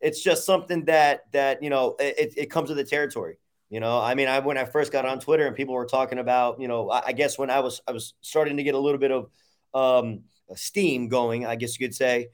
it's 0.00 0.22
just 0.22 0.46
something 0.46 0.86
that 0.86 1.30
that 1.32 1.62
you 1.62 1.70
know 1.70 1.96
it, 1.98 2.34
it 2.36 2.50
comes 2.50 2.70
with 2.70 2.78
the 2.78 2.84
territory. 2.84 3.36
You 3.72 3.80
know, 3.80 3.98
I 3.98 4.14
mean, 4.14 4.28
I 4.28 4.40
when 4.40 4.58
I 4.58 4.66
first 4.66 4.92
got 4.92 5.06
on 5.06 5.18
Twitter 5.18 5.46
and 5.46 5.56
people 5.56 5.74
were 5.74 5.86
talking 5.86 6.18
about, 6.18 6.60
you 6.60 6.68
know, 6.68 6.90
I, 6.90 7.06
I 7.06 7.12
guess 7.12 7.38
when 7.38 7.48
I 7.48 7.60
was 7.60 7.80
I 7.88 7.92
was 7.92 8.12
starting 8.20 8.58
to 8.58 8.62
get 8.62 8.74
a 8.74 8.78
little 8.78 8.98
bit 8.98 9.10
of 9.10 9.30
um, 9.72 10.24
steam 10.54 11.08
going, 11.08 11.46
I 11.46 11.56
guess 11.56 11.80
you 11.80 11.86
could 11.86 11.94
say, 11.94 12.28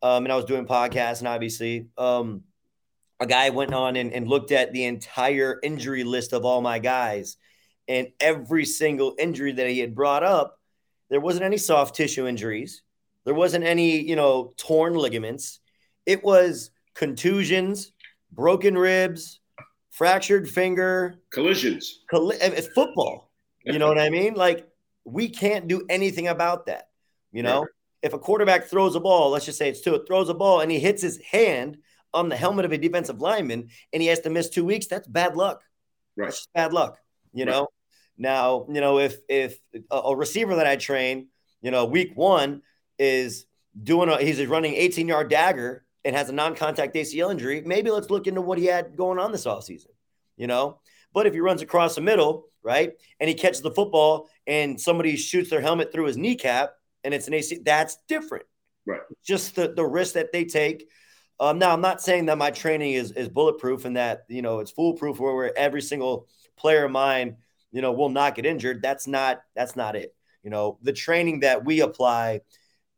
um, 0.00 0.24
and 0.24 0.32
I 0.32 0.36
was 0.36 0.46
doing 0.46 0.66
podcasts 0.66 1.18
and 1.18 1.28
obviously. 1.28 1.88
Um, 1.98 2.44
a 3.20 3.26
guy 3.26 3.50
went 3.50 3.72
on 3.72 3.94
and, 3.94 4.12
and 4.12 4.26
looked 4.26 4.50
at 4.50 4.72
the 4.72 4.84
entire 4.84 5.60
injury 5.62 6.02
list 6.02 6.32
of 6.32 6.44
all 6.44 6.60
my 6.60 6.80
guys 6.80 7.36
and 7.86 8.08
every 8.18 8.64
single 8.64 9.14
injury 9.18 9.52
that 9.52 9.68
he 9.68 9.78
had 9.78 9.94
brought 9.94 10.24
up, 10.24 10.58
there 11.08 11.20
wasn't 11.20 11.44
any 11.44 11.58
soft 11.58 11.94
tissue 11.94 12.26
injuries. 12.26 12.82
There 13.24 13.34
wasn't 13.34 13.64
any, 13.64 14.00
you 14.00 14.16
know, 14.16 14.54
torn 14.56 14.94
ligaments. 14.94 15.60
It 16.06 16.24
was 16.24 16.70
contusions, 16.94 17.92
broken 18.32 18.76
ribs, 18.76 19.38
fractured 19.92 20.48
finger, 20.48 21.14
collisions. 21.30 22.00
Colli- 22.10 22.36
it's 22.36 22.66
eh, 22.66 22.70
eh, 22.70 22.72
football. 22.74 23.30
You 23.64 23.78
know 23.78 23.86
what 23.86 23.98
I 23.98 24.10
mean? 24.10 24.34
Like 24.34 24.66
we 25.04 25.28
can't 25.28 25.68
do 25.68 25.86
anything 25.88 26.26
about 26.26 26.66
that. 26.66 26.88
You 27.30 27.42
know, 27.42 27.60
right. 27.60 27.68
if 28.02 28.12
a 28.12 28.18
quarterback 28.18 28.66
throws 28.66 28.96
a 28.96 29.00
ball, 29.00 29.30
let's 29.30 29.46
just 29.46 29.58
say 29.58 29.68
it's 29.68 29.80
two, 29.80 29.94
it 29.94 30.02
throws 30.06 30.28
a 30.28 30.34
ball 30.34 30.60
and 30.60 30.70
he 30.70 30.80
hits 30.80 31.00
his 31.00 31.18
hand 31.18 31.78
on 32.12 32.28
the 32.28 32.36
helmet 32.36 32.64
of 32.64 32.72
a 32.72 32.78
defensive 32.78 33.20
lineman 33.20 33.68
and 33.92 34.02
he 34.02 34.08
has 34.08 34.20
to 34.20 34.30
miss 34.30 34.48
two 34.48 34.64
weeks, 34.64 34.86
that's 34.86 35.06
bad 35.06 35.36
luck. 35.36 35.62
Right. 36.16 36.26
That's 36.26 36.48
bad 36.54 36.72
luck. 36.72 36.98
You 37.32 37.46
know, 37.46 37.68
now, 38.18 38.66
you 38.68 38.80
know, 38.80 38.98
if 38.98 39.16
if 39.28 39.58
a, 39.90 39.96
a 39.96 40.16
receiver 40.16 40.56
that 40.56 40.66
I 40.66 40.76
train, 40.76 41.28
you 41.62 41.70
know, 41.70 41.86
week 41.86 42.12
one 42.14 42.62
is 42.98 43.46
doing 43.80 44.10
a 44.10 44.18
he's 44.18 44.44
running 44.46 44.74
18 44.74 45.08
yard 45.08 45.30
dagger 45.30 45.84
and 46.04 46.16
has 46.16 46.28
a 46.28 46.32
non-contact 46.32 46.94
ACL 46.94 47.30
injury, 47.30 47.62
maybe 47.64 47.90
let's 47.90 48.10
look 48.10 48.26
into 48.26 48.40
what 48.40 48.58
he 48.58 48.66
had 48.66 48.96
going 48.96 49.18
on 49.18 49.32
this 49.32 49.46
offseason, 49.46 49.88
you 50.36 50.46
know. 50.46 50.80
But 51.12 51.26
if 51.26 51.32
he 51.32 51.40
runs 51.40 51.62
across 51.62 51.94
the 51.94 52.00
middle, 52.00 52.46
right, 52.62 52.92
and 53.20 53.28
he 53.28 53.34
catches 53.34 53.60
the 53.60 53.70
football 53.70 54.28
and 54.46 54.80
somebody 54.80 55.16
shoots 55.16 55.50
their 55.50 55.60
helmet 55.60 55.92
through 55.92 56.06
his 56.06 56.16
kneecap 56.16 56.72
and 57.04 57.12
it's 57.12 57.28
an 57.28 57.34
AC, 57.34 57.60
that's 57.64 57.98
different. 58.08 58.46
Right. 58.86 59.00
Just 59.24 59.54
the, 59.54 59.72
the 59.74 59.84
risk 59.84 60.14
that 60.14 60.32
they 60.32 60.44
take. 60.44 60.88
Um, 61.38 61.58
now, 61.58 61.72
I'm 61.72 61.80
not 61.80 62.00
saying 62.00 62.26
that 62.26 62.38
my 62.38 62.50
training 62.50 62.92
is, 62.92 63.12
is 63.12 63.28
bulletproof 63.28 63.84
and 63.84 63.96
that, 63.96 64.24
you 64.28 64.42
know, 64.42 64.60
it's 64.60 64.70
foolproof 64.70 65.18
where, 65.20 65.34
where 65.34 65.58
every 65.58 65.82
single 65.82 66.26
player 66.56 66.84
of 66.84 66.90
mine– 66.90 67.36
you 67.72 67.80
know, 67.80 67.92
will 67.92 68.10
not 68.10 68.34
get 68.34 68.46
injured. 68.46 68.82
That's 68.82 69.06
not 69.06 69.42
that's 69.56 69.74
not 69.74 69.96
it. 69.96 70.14
You 70.44 70.50
know, 70.50 70.78
the 70.82 70.92
training 70.92 71.40
that 71.40 71.64
we 71.64 71.80
apply 71.80 72.42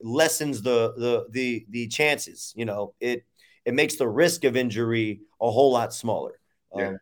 lessens 0.05 0.63
the 0.63 0.93
the 0.97 1.27
the 1.31 1.67
the 1.71 1.89
chances. 1.89 2.53
You 2.55 2.67
know, 2.67 2.95
it 3.01 3.25
it 3.65 3.75
makes 3.75 3.97
the 3.97 4.09
risk 4.09 4.45
of 4.45 4.57
injury 4.57 5.21
a 5.41 5.51
whole 5.51 5.73
lot 5.73 5.93
smaller. 5.93 6.39
Yeah. 6.77 6.89
Um, 6.89 6.99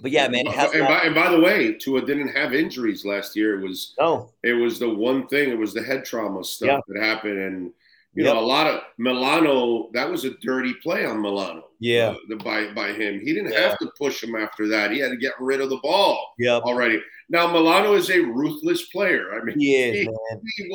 but 0.00 0.10
yeah, 0.10 0.28
man. 0.28 0.46
And 0.46 0.86
by, 0.86 1.00
and 1.04 1.14
by, 1.14 1.30
the 1.30 1.40
way, 1.40 1.72
Tua 1.72 2.04
didn't 2.04 2.28
have 2.28 2.52
injuries 2.52 3.06
last 3.06 3.34
year. 3.34 3.58
It 3.58 3.66
was 3.66 3.94
no. 3.98 4.30
It 4.42 4.52
was 4.52 4.78
the 4.78 4.88
one 4.88 5.26
thing. 5.26 5.50
It 5.50 5.58
was 5.58 5.72
the 5.72 5.82
head 5.82 6.04
trauma 6.04 6.44
stuff 6.44 6.68
yeah. 6.68 6.80
that 6.88 7.02
happened, 7.02 7.38
and 7.38 7.72
you 8.12 8.24
yep. 8.24 8.34
know, 8.34 8.40
a 8.40 8.44
lot 8.44 8.66
of 8.66 8.82
Milano. 8.98 9.88
That 9.94 10.10
was 10.10 10.26
a 10.26 10.30
dirty 10.42 10.74
play 10.82 11.06
on 11.06 11.22
Milano. 11.22 11.64
Yeah, 11.80 12.14
uh, 12.30 12.36
by 12.36 12.72
by 12.74 12.92
him. 12.92 13.20
He 13.20 13.32
didn't 13.32 13.52
yeah. 13.52 13.70
have 13.70 13.78
to 13.78 13.90
push 13.96 14.22
him 14.22 14.36
after 14.36 14.68
that. 14.68 14.90
He 14.90 14.98
had 14.98 15.12
to 15.12 15.16
get 15.16 15.32
rid 15.40 15.62
of 15.62 15.70
the 15.70 15.78
ball. 15.78 16.34
Yeah, 16.38 16.58
already. 16.58 17.02
Now 17.30 17.50
Milano 17.50 17.94
is 17.94 18.10
a 18.10 18.20
ruthless 18.20 18.90
player. 18.90 19.40
I 19.40 19.44
mean, 19.44 19.58
he 19.58 19.76
is. 19.76 19.96
He, 20.00 20.04
man. 20.04 20.42
He 20.56 20.68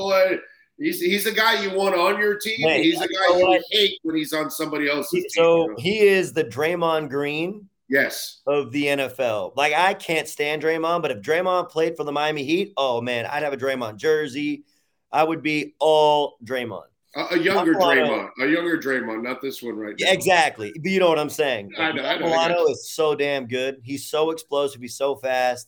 He's, 0.82 1.00
he's 1.00 1.26
the 1.26 1.32
guy 1.32 1.62
you 1.62 1.72
want 1.78 1.94
on 1.94 2.20
your 2.20 2.38
team. 2.38 2.66
Man, 2.66 2.82
he's 2.82 2.98
the 2.98 3.08
guy 3.08 3.38
you, 3.38 3.54
you 3.54 3.64
hate 3.70 4.00
when 4.02 4.16
he's 4.16 4.34
on 4.34 4.50
somebody 4.50 4.90
else's 4.90 5.12
he, 5.12 5.22
team. 5.22 5.30
So 5.30 5.76
he 5.78 6.00
is 6.00 6.34
the 6.34 6.44
Draymond 6.44 7.10
Green 7.10 7.70
yes 7.88 8.42
of 8.48 8.72
the 8.72 8.86
NFL. 8.86 9.56
Like 9.56 9.74
I 9.74 9.94
can't 9.94 10.28
stand 10.28 10.64
Draymond, 10.64 11.04
but 11.04 11.12
if 11.12 11.20
Draymond 11.20 11.70
played 11.70 11.96
for 11.96 12.04
the 12.04 12.12
Miami 12.12 12.44
Heat, 12.44 12.74
oh 12.78 13.00
man, 13.00 13.28
I'd 13.28 13.44
have 13.44 13.54
a 13.54 13.58
Draymond 13.58 13.98
jersey. 13.98 14.64
I 15.12 15.24
would 15.24 15.44
be 15.44 15.76
all 15.80 16.38
Draymond. 16.44 16.86
A, 17.14 17.38
younger 17.38 17.74
Draymond, 17.76 18.30
a 18.40 18.48
younger 18.48 18.78
Draymond, 18.78 19.22
not 19.22 19.42
this 19.42 19.62
one 19.62 19.76
right 19.76 19.94
now. 20.00 20.12
Exactly. 20.12 20.72
But 20.74 20.90
you 20.90 21.00
know 21.00 21.10
what 21.10 21.20
I'm 21.20 21.30
saying. 21.30 21.74
I 21.78 21.92
know, 21.92 22.06
I 22.06 22.18
know, 22.18 22.26
Milano 22.28 22.66
is 22.68 22.90
so 22.90 23.16
damn 23.16 23.48
good. 23.48 23.82
He's 23.84 24.10
so 24.10 24.32
explosive. 24.32 24.82
He's 24.82 24.96
so 24.96 25.16
fast. 25.16 25.68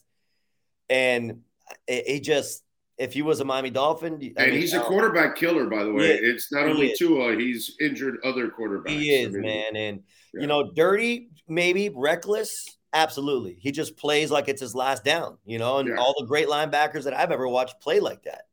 And 0.89 1.41
he 1.85 2.21
just, 2.21 2.63
if 2.97 3.13
he 3.13 3.21
was 3.21 3.39
a 3.39 3.45
Miami 3.45 3.69
Dolphin. 3.69 4.13
I 4.13 4.43
and 4.43 4.51
mean, 4.51 4.61
he's 4.61 4.73
a 4.73 4.79
quarterback 4.79 5.35
killer, 5.35 5.67
by 5.67 5.83
the 5.83 5.91
way. 5.91 6.09
Yeah, 6.09 6.17
it's 6.21 6.51
not 6.51 6.65
only 6.65 6.91
is. 6.91 6.99
Tua, 6.99 7.35
he's 7.35 7.75
injured 7.81 8.17
other 8.23 8.49
quarterbacks. 8.49 8.89
He 8.89 9.13
is, 9.13 9.29
I 9.29 9.39
mean, 9.39 9.41
man. 9.41 9.75
And, 9.75 10.03
yeah. 10.33 10.41
you 10.41 10.47
know, 10.47 10.71
dirty, 10.71 11.29
maybe, 11.47 11.89
reckless. 11.89 12.77
Absolutely. 12.93 13.57
He 13.59 13.71
just 13.71 13.97
plays 13.97 14.29
like 14.29 14.47
it's 14.47 14.61
his 14.61 14.75
last 14.75 15.03
down, 15.03 15.37
you 15.45 15.57
know, 15.57 15.79
and 15.79 15.89
yeah. 15.89 15.95
all 15.95 16.13
the 16.19 16.27
great 16.27 16.47
linebackers 16.47 17.05
that 17.05 17.13
I've 17.15 17.31
ever 17.31 17.47
watched 17.47 17.81
play 17.81 17.99
like 17.99 18.23
that, 18.23 18.43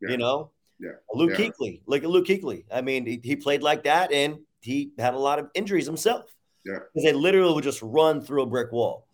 you 0.00 0.16
know. 0.16 0.50
Yeah. 0.80 0.92
Luke 1.12 1.38
yeah. 1.38 1.46
Kuechly. 1.46 1.82
Look 1.86 2.02
at 2.02 2.10
Luke 2.10 2.26
Kuechly. 2.26 2.64
I 2.72 2.80
mean, 2.80 3.06
he, 3.06 3.20
he, 3.22 3.36
played 3.36 3.62
like 3.62 3.84
that 3.84 4.10
and 4.12 4.38
he 4.60 4.92
had 4.98 5.14
a 5.14 5.18
lot 5.18 5.38
of 5.38 5.48
injuries 5.54 5.86
himself. 5.86 6.34
Yeah. 6.64 6.78
Because 6.92 7.04
they 7.04 7.12
literally 7.12 7.54
would 7.54 7.64
just 7.64 7.80
run 7.82 8.20
through 8.20 8.42
a 8.42 8.46
brick 8.46 8.72
wall. 8.72 9.06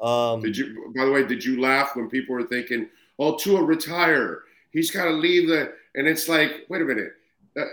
Um, 0.00 0.42
did 0.42 0.56
you, 0.56 0.92
by 0.94 1.04
the 1.04 1.12
way, 1.12 1.24
did 1.24 1.42
you 1.42 1.60
laugh 1.60 1.96
when 1.96 2.10
people 2.10 2.34
were 2.34 2.42
thinking, 2.42 2.88
oh, 3.18 3.36
Tua 3.36 3.62
retire? 3.62 4.42
He's 4.70 4.90
got 4.90 5.04
to 5.04 5.12
leave 5.12 5.48
the, 5.48 5.72
and 5.94 6.08
it's 6.08 6.28
like, 6.28 6.66
wait 6.68 6.82
a 6.82 6.84
minute. 6.84 7.12
uh, 7.58 7.64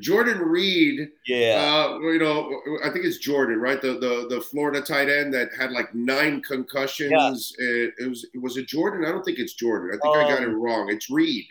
Jordan 0.00 0.38
Reed. 0.38 1.10
Yeah. 1.26 1.88
Uh, 1.94 1.98
you 2.00 2.18
know, 2.18 2.60
I 2.84 2.90
think 2.90 3.04
it's 3.04 3.18
Jordan, 3.18 3.60
right? 3.60 3.80
The 3.80 3.94
the 3.94 4.26
the 4.28 4.40
Florida 4.40 4.80
tight 4.80 5.08
end 5.08 5.32
that 5.34 5.50
had 5.58 5.72
like 5.72 5.94
nine 5.94 6.42
concussions. 6.42 7.54
Yeah. 7.58 7.66
It, 7.66 7.94
it 7.98 8.08
was 8.08 8.26
was 8.40 8.56
it 8.56 8.66
Jordan? 8.68 9.06
I 9.06 9.12
don't 9.12 9.24
think 9.24 9.38
it's 9.38 9.54
Jordan. 9.54 9.90
I 9.90 10.02
think 10.02 10.16
um, 10.16 10.24
I 10.24 10.28
got 10.28 10.42
it 10.42 10.48
um, 10.48 10.60
wrong. 10.60 10.90
It's 10.90 11.10
Reed. 11.10 11.46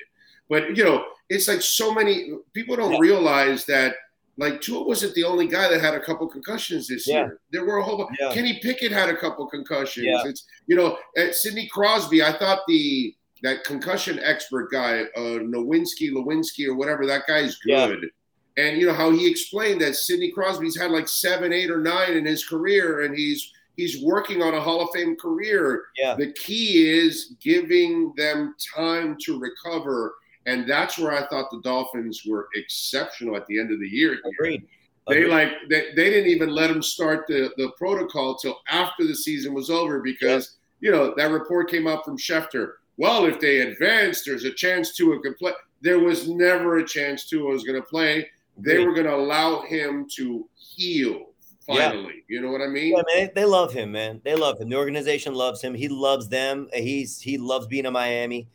But 0.50 0.76
you 0.78 0.84
know, 0.84 1.06
it's 1.30 1.48
like 1.48 1.62
so 1.62 1.94
many 1.94 2.32
people 2.54 2.76
don't 2.76 2.94
yeah. 2.94 3.00
realize 3.00 3.66
that 3.66 3.96
like 4.38 4.62
Tua 4.62 4.84
wasn't 4.84 5.16
the 5.16 5.24
only 5.24 5.48
guy 5.48 5.68
that 5.70 5.82
had 5.82 5.94
a 5.94 6.00
couple 6.00 6.28
concussions 6.28 6.88
this 6.88 7.08
yeah. 7.08 7.16
year. 7.16 7.40
There 7.52 7.66
were 7.66 7.78
a 7.78 7.84
whole 7.84 7.98
bunch. 7.98 8.18
Yeah. 8.20 8.34
Kenny 8.34 8.60
Pickett 8.62 8.92
had 8.92 9.10
a 9.10 9.16
couple 9.16 9.48
concussions. 9.48 10.06
Yeah. 10.06 10.22
It's 10.26 10.46
you 10.68 10.76
know, 10.76 10.98
Sidney 11.32 11.68
Crosby. 11.68 12.22
I 12.22 12.38
thought 12.38 12.60
the 12.68 13.16
that 13.44 13.64
concussion 13.64 14.20
expert 14.20 14.72
guy, 14.72 15.04
uh, 15.16 15.40
Nowinski, 15.40 16.12
Lewinsky, 16.12 16.68
or 16.68 16.76
whatever, 16.76 17.06
that 17.06 17.28
guy's 17.28 17.56
good. 17.58 18.00
Yeah. 18.02 18.64
And 18.64 18.78
you 18.78 18.86
know 18.86 18.94
how 18.94 19.12
he 19.12 19.30
explained 19.30 19.82
that 19.82 19.96
Sidney 19.96 20.32
Crosby's 20.32 20.78
had 20.78 20.92
like 20.92 21.08
seven, 21.08 21.54
eight, 21.54 21.72
or 21.72 21.80
nine 21.80 22.14
in 22.14 22.26
his 22.26 22.46
career, 22.46 23.02
and 23.02 23.18
he's 23.18 23.52
he's 23.78 24.04
working 24.04 24.42
on 24.42 24.54
a 24.54 24.60
Hall 24.60 24.82
of 24.82 24.90
Fame 24.94 25.16
career. 25.16 25.86
Yeah. 25.98 26.16
The 26.16 26.34
key 26.34 26.88
is 26.90 27.36
giving 27.42 28.14
them 28.18 28.56
time 28.76 29.18
to 29.24 29.40
recover, 29.40 30.16
and 30.46 30.70
that's 30.70 31.00
where 31.00 31.14
I 31.14 31.28
thought 31.28 31.50
the 31.50 31.62
Dolphins 31.64 32.24
were 32.28 32.50
exceptional 32.56 33.38
at 33.38 33.48
the 33.48 33.60
end 33.60 33.72
of 33.72 33.80
the 33.80 33.88
year. 33.88 34.20
Agreed. 34.26 34.68
They 35.08 35.26
like 35.26 35.50
they, 35.70 35.94
they 35.96 36.10
didn't 36.10 36.30
even 36.30 36.50
let 36.50 36.70
him 36.70 36.84
start 36.84 37.26
the, 37.28 37.52
the 37.58 37.72
protocol 37.78 38.36
till 38.36 38.60
after 38.68 39.08
the 39.08 39.16
season 39.16 39.54
was 39.54 39.70
over 39.70 40.02
because 40.02 40.58
you 40.80 40.92
know 40.92 41.14
that 41.16 41.32
report 41.32 41.72
came 41.72 41.88
out 41.88 42.06
from 42.06 42.18
Schefter 42.18 42.74
well, 42.98 43.26
if 43.26 43.40
they 43.40 43.62
advance, 43.62 44.24
there's 44.24 44.44
a 44.44 44.54
chance 44.54 44.96
Tua 44.96 45.20
could 45.22 45.38
play. 45.38 45.54
There 45.82 46.00
was 46.00 46.28
never 46.28 46.78
a 46.78 46.86
chance 46.86 47.28
Tua 47.28 47.52
was 47.52 47.64
going 47.64 47.82
to 47.82 47.88
play. 47.88 48.28
They 48.58 48.86
were 48.86 48.94
going 48.94 49.08
to 49.08 49.16
allow 49.16 49.62
him 49.62 50.08
to 50.18 50.48
heal 50.56 51.32
finally. 51.66 52.24
Yeah. 52.30 52.38
You 52.38 52.42
know 52.42 52.52
what 52.52 52.62
I 52.62 52.68
mean? 52.68 52.96
Yeah, 52.96 53.04
man. 53.16 53.30
They 53.34 53.46
love 53.46 53.74
him, 53.74 53.92
man. 53.92 54.22
They 54.24 54.36
love 54.36 54.60
him. 54.60 54.70
The 54.70 54.76
organization 54.76 55.34
loves 55.34 55.62
him. 55.62 55.74
He 55.74 55.88
loves 55.88 56.28
them. 56.28 56.68
He's 56.74 57.20
he 57.20 57.38
loves 57.38 57.68
being 57.68 57.86
in 57.86 57.94
Miami. 57.94 58.48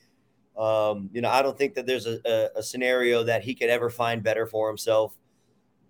Um, 0.57 1.11
you 1.13 1.21
know, 1.21 1.29
I 1.29 1.43
don't 1.43 1.57
think 1.57 1.75
that 1.75 1.87
there's 1.87 2.07
a, 2.07 2.19
a, 2.25 2.61
a, 2.61 2.63
scenario 2.63 3.23
that 3.25 3.43
he 3.43 3.55
could 3.55 3.69
ever 3.69 3.91
find 3.91 4.23
better 4.23 4.47
for 4.47 4.69
himself. 4.69 5.15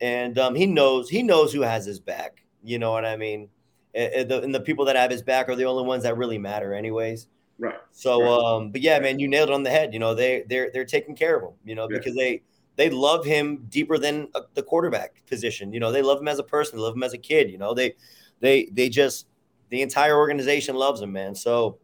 And 0.00 0.36
um, 0.38 0.56
he 0.56 0.66
knows 0.66 1.08
he 1.08 1.22
knows 1.22 1.52
who 1.52 1.60
has 1.60 1.86
his 1.86 2.00
back. 2.00 2.42
You 2.64 2.78
know 2.80 2.90
what 2.90 3.04
I 3.04 3.16
mean? 3.16 3.48
And 3.94 4.28
the, 4.28 4.42
and 4.42 4.54
the 4.54 4.60
people 4.60 4.84
that 4.86 4.96
have 4.96 5.10
his 5.10 5.22
back 5.22 5.48
are 5.48 5.54
the 5.54 5.64
only 5.64 5.84
ones 5.84 6.02
that 6.02 6.16
really 6.16 6.36
matter, 6.36 6.74
anyways. 6.74 7.28
Right. 7.58 7.74
So, 7.92 8.20
right. 8.20 8.56
um, 8.56 8.70
but 8.70 8.82
yeah, 8.82 8.98
man, 8.98 9.18
you 9.18 9.28
nailed 9.28 9.48
it 9.48 9.54
on 9.54 9.62
the 9.62 9.70
head. 9.70 9.92
You 9.92 9.98
know, 9.98 10.14
they 10.14 10.44
they're 10.48 10.70
they're 10.72 10.84
taking 10.84 11.16
care 11.16 11.36
of 11.36 11.42
him. 11.42 11.54
You 11.64 11.74
know, 11.74 11.88
yeah. 11.90 11.98
because 11.98 12.14
they 12.14 12.42
they 12.76 12.90
love 12.90 13.24
him 13.24 13.66
deeper 13.70 13.98
than 13.98 14.28
uh, 14.34 14.42
the 14.54 14.62
quarterback 14.62 15.24
position. 15.26 15.72
You 15.72 15.80
know, 15.80 15.90
they 15.90 16.02
love 16.02 16.20
him 16.20 16.28
as 16.28 16.38
a 16.38 16.44
person, 16.44 16.76
they 16.76 16.82
love 16.82 16.94
him 16.94 17.02
as 17.02 17.14
a 17.14 17.18
kid. 17.18 17.50
You 17.50 17.58
know, 17.58 17.74
they 17.74 17.94
they 18.40 18.66
they 18.72 18.88
just 18.88 19.26
the 19.70 19.82
entire 19.82 20.16
organization 20.16 20.76
loves 20.76 21.00
him, 21.00 21.12
man. 21.12 21.34
So, 21.34 21.78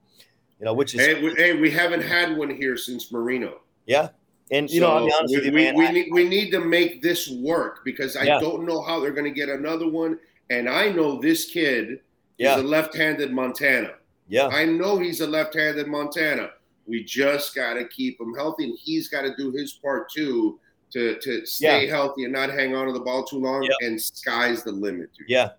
you 0.59 0.67
know, 0.67 0.75
which 0.75 0.95
is 0.95 1.01
hey, 1.01 1.21
we, 1.23 1.35
hey, 1.35 1.55
we 1.55 1.71
haven't 1.71 2.03
had 2.03 2.37
one 2.37 2.51
here 2.51 2.77
since 2.77 3.11
Marino. 3.11 3.61
Yeah. 3.87 4.11
And 4.51 4.71
you 4.71 4.81
so 4.81 4.87
know, 4.87 4.97
I'll 4.99 5.07
be 5.07 5.13
honest 5.19 5.31
we, 5.31 5.37
with 5.37 5.47
you, 5.47 5.53
we, 5.53 5.65
man. 5.65 5.77
We, 5.77 5.87
I, 5.87 5.91
need, 5.91 6.09
we 6.13 6.29
need 6.29 6.51
to 6.51 6.61
make 6.61 7.01
this 7.01 7.31
work 7.31 7.85
because 7.85 8.17
I 8.17 8.25
yeah. 8.25 8.39
don't 8.39 8.67
know 8.67 8.83
how 8.83 9.01
they're 9.01 9.13
going 9.13 9.25
to 9.25 9.31
get 9.31 9.49
another 9.49 9.89
one. 9.89 10.19
And 10.51 10.69
I 10.69 10.91
know 10.91 11.19
this 11.19 11.47
kid 11.47 12.01
yeah. 12.37 12.57
is 12.57 12.63
a 12.63 12.67
left-handed 12.67 13.33
Montana. 13.33 13.95
Yeah. 14.29 14.49
I 14.49 14.65
know 14.65 14.99
he's 14.99 15.21
a 15.21 15.27
left-handed 15.27 15.87
Montana. 15.89 16.51
We 16.87 17.05
just 17.05 17.55
got 17.55 17.75
to 17.75 17.87
keep 17.89 18.21
him 18.21 18.35
healthy, 18.35 18.65
and 18.65 18.79
he's 18.79 19.09
got 19.09 19.23
to 19.23 19.35
do 19.37 19.53
his 19.53 19.73
part 19.75 20.11
too 20.11 20.59
to 20.93 21.17
to 21.21 21.47
stay 21.47 21.87
yeah. 21.87 21.91
healthy 21.91 22.25
and 22.25 22.33
not 22.33 22.51
hang 22.51 22.75
on 22.75 22.87
to 22.87 22.93
the 22.93 23.01
ball 23.01 23.25
too 23.25 23.39
long. 23.39 23.63
Yep. 23.63 23.73
And 23.81 24.01
sky's 24.01 24.63
the 24.63 24.73
limit. 24.73 25.11
Dude. 25.17 25.29
Yeah. 25.29 25.51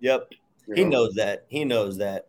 Yep. 0.00 0.32
You 0.66 0.74
he 0.74 0.84
know? 0.84 0.90
knows 0.90 1.14
that. 1.14 1.44
He 1.48 1.64
knows 1.64 1.98
that. 1.98 2.28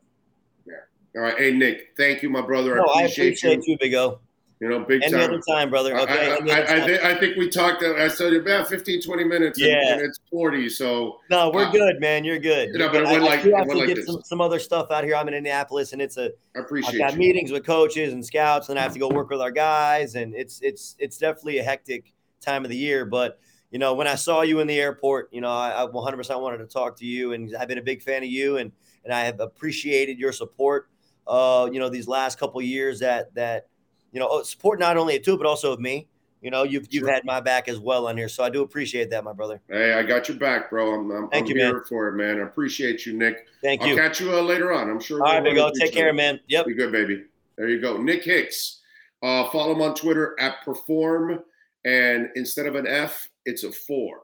Yeah. 0.66 0.74
All 1.16 1.22
right. 1.22 1.38
Hey 1.38 1.52
Nick, 1.52 1.94
thank 1.98 2.22
you, 2.22 2.30
my 2.30 2.42
brother. 2.42 2.76
No, 2.76 2.84
I 2.84 3.04
appreciate, 3.04 3.24
I 3.24 3.28
appreciate 3.28 3.68
you. 3.68 3.74
you, 3.74 3.78
Big 3.80 3.94
O. 3.96 4.20
You 4.60 4.68
know, 4.68 4.82
big 4.82 5.02
Any 5.04 5.14
time. 5.14 5.22
other 5.22 5.42
time, 5.48 5.70
brother. 5.70 5.98
Okay. 5.98 6.32
I, 6.32 6.34
I, 6.34 6.84
I, 6.84 6.86
th- 6.86 7.02
I, 7.02 7.16
think 7.18 7.38
we 7.38 7.48
talked. 7.50 7.82
I 7.82 8.10
said 8.10 8.34
about 8.34 8.68
15, 8.68 9.02
20 9.02 9.24
minutes. 9.24 9.58
Yeah. 9.58 9.94
And 9.94 10.02
it's 10.02 10.20
40. 10.30 10.68
So. 10.68 11.20
No, 11.30 11.50
we're 11.50 11.68
uh, 11.68 11.72
good, 11.72 12.02
man. 12.02 12.26
You're 12.26 12.40
good. 12.40 12.74
You 12.74 12.80
know, 12.80 12.90
but 12.92 13.06
I, 13.06 13.20
like, 13.20 13.42
do 13.42 13.54
have 13.56 13.70
to 13.70 13.78
like 13.78 13.88
get 13.88 13.96
this. 13.96 14.08
some, 14.08 14.22
some 14.22 14.42
other 14.42 14.60
stuff 14.60 14.92
out 14.92 15.06
here. 15.06 15.16
I'm 15.16 15.30
in 15.30 15.34
Indianapolis, 15.34 15.94
and 15.94 16.02
it's 16.02 16.18
a. 16.18 16.32
I 16.58 16.60
appreciate. 16.60 16.96
I've 16.96 17.12
got 17.12 17.14
you. 17.14 17.20
meetings 17.20 17.52
with 17.54 17.66
coaches 17.66 18.12
and 18.12 18.26
scouts, 18.26 18.68
and 18.68 18.78
I 18.78 18.82
have 18.82 18.92
to 18.92 19.00
go 19.00 19.08
work 19.08 19.30
with 19.30 19.40
our 19.40 19.52
guys, 19.52 20.16
and 20.16 20.36
it's 20.36 20.60
it's 20.62 20.98
it's 21.00 21.18
definitely 21.18 21.60
a 21.60 21.64
hectic 21.64 22.14
time 22.42 22.66
of 22.66 22.70
the 22.70 22.78
year. 22.78 23.06
But 23.06 23.40
you 23.72 23.80
know, 23.80 23.94
when 23.94 24.08
I 24.08 24.16
saw 24.16 24.42
you 24.42 24.60
in 24.60 24.68
the 24.68 24.78
airport, 24.78 25.30
you 25.32 25.40
know, 25.40 25.52
I, 25.52 25.84
I 25.84 25.86
100% 25.86 26.42
wanted 26.42 26.58
to 26.58 26.66
talk 26.66 26.98
to 26.98 27.06
you, 27.06 27.32
and 27.32 27.56
I've 27.56 27.70
been 27.70 27.78
a 27.78 27.84
big 27.84 28.02
fan 28.02 28.24
of 28.24 28.30
you, 28.30 28.58
and 28.58 28.74
and 29.06 29.14
I 29.14 29.22
have 29.22 29.40
appreciated 29.40 30.20
your 30.20 30.34
support. 30.34 30.90
Uh, 31.26 31.70
you 31.72 31.80
know, 31.80 31.88
these 31.88 32.10
last 32.10 32.38
couple 32.38 32.62
years 32.62 33.00
that 33.00 33.34
that 33.36 33.68
you 34.12 34.20
know, 34.20 34.28
oh, 34.30 34.44
support 34.44 34.80
not 34.80 34.98
only 34.98 35.18
of 35.18 35.24
Tua, 35.24 35.38
but 35.38 35.46
also 35.46 35.74
of 35.74 35.80
me. 35.80 36.08
You 36.42 36.52
know, 36.52 36.64
you've 36.64 36.88
you've 36.90 37.02
sure. 37.02 37.12
had 37.12 37.26
my 37.26 37.42
back 37.42 37.68
as 37.68 37.80
well 37.80 38.08
on 38.08 38.16
here, 38.16 38.30
so 38.30 38.44
I 38.44 38.50
do 38.50 38.62
appreciate 38.62 39.10
that, 39.10 39.26
my 39.26 39.34
brother. 39.34 39.60
Hey, 39.68 39.94
I 39.94 40.04
got 40.04 40.30
your 40.30 40.38
back, 40.38 40.70
bro. 40.70 40.94
I'm, 40.94 41.12
I'm, 41.12 41.30
Thank 41.30 41.48
I'm 41.48 41.50
you, 41.50 41.56
here 41.58 41.74
man. 41.74 41.84
for 41.84 42.08
it, 42.08 42.16
man. 42.16 42.40
I 42.40 42.44
appreciate 42.44 43.06
you, 43.06 43.18
Nick. 43.18 43.48
Thank 43.62 43.82
I'll 43.82 43.90
you. 43.90 43.96
catch 43.98 44.22
you 44.22 44.34
uh, 44.34 44.42
later 44.42 44.72
on. 44.72 44.90
I'm 44.90 45.02
sure. 45.02 45.22
All 45.22 45.34
right, 45.34 45.44
big 45.44 45.56
go. 45.56 45.70
Take 45.78 45.92
care, 45.92 46.14
man. 46.14 46.40
Yep. 46.48 46.68
Be 46.68 46.74
good, 46.76 46.94
baby. 46.94 47.26
There 47.58 47.68
you 47.68 47.82
go, 47.82 47.98
Nick 47.98 48.24
Hicks. 48.24 48.80
Uh, 49.22 49.50
follow 49.50 49.74
him 49.74 49.82
on 49.82 49.94
Twitter 49.96 50.40
at 50.40 50.64
Perform, 50.64 51.44
and 51.84 52.30
instead 52.36 52.68
of 52.68 52.76
an 52.76 52.88
F, 52.88 53.28
it's 53.46 53.66
a 53.66 53.72
four. 53.72 54.22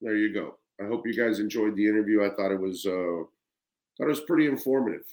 There 0.00 0.16
you 0.16 0.34
go. 0.34 0.58
I 0.82 0.88
hope 0.88 1.06
you 1.06 1.14
guys 1.14 1.38
enjoyed 1.38 1.76
the 1.76 1.86
interview. 1.86 2.24
I 2.24 2.30
thought 2.30 2.50
it 2.50 2.60
was 2.60 2.84
uh, 2.86 2.90
thought 2.90 4.06
it 4.06 4.06
was 4.06 4.20
pretty 4.22 4.46
informative. 4.46 5.04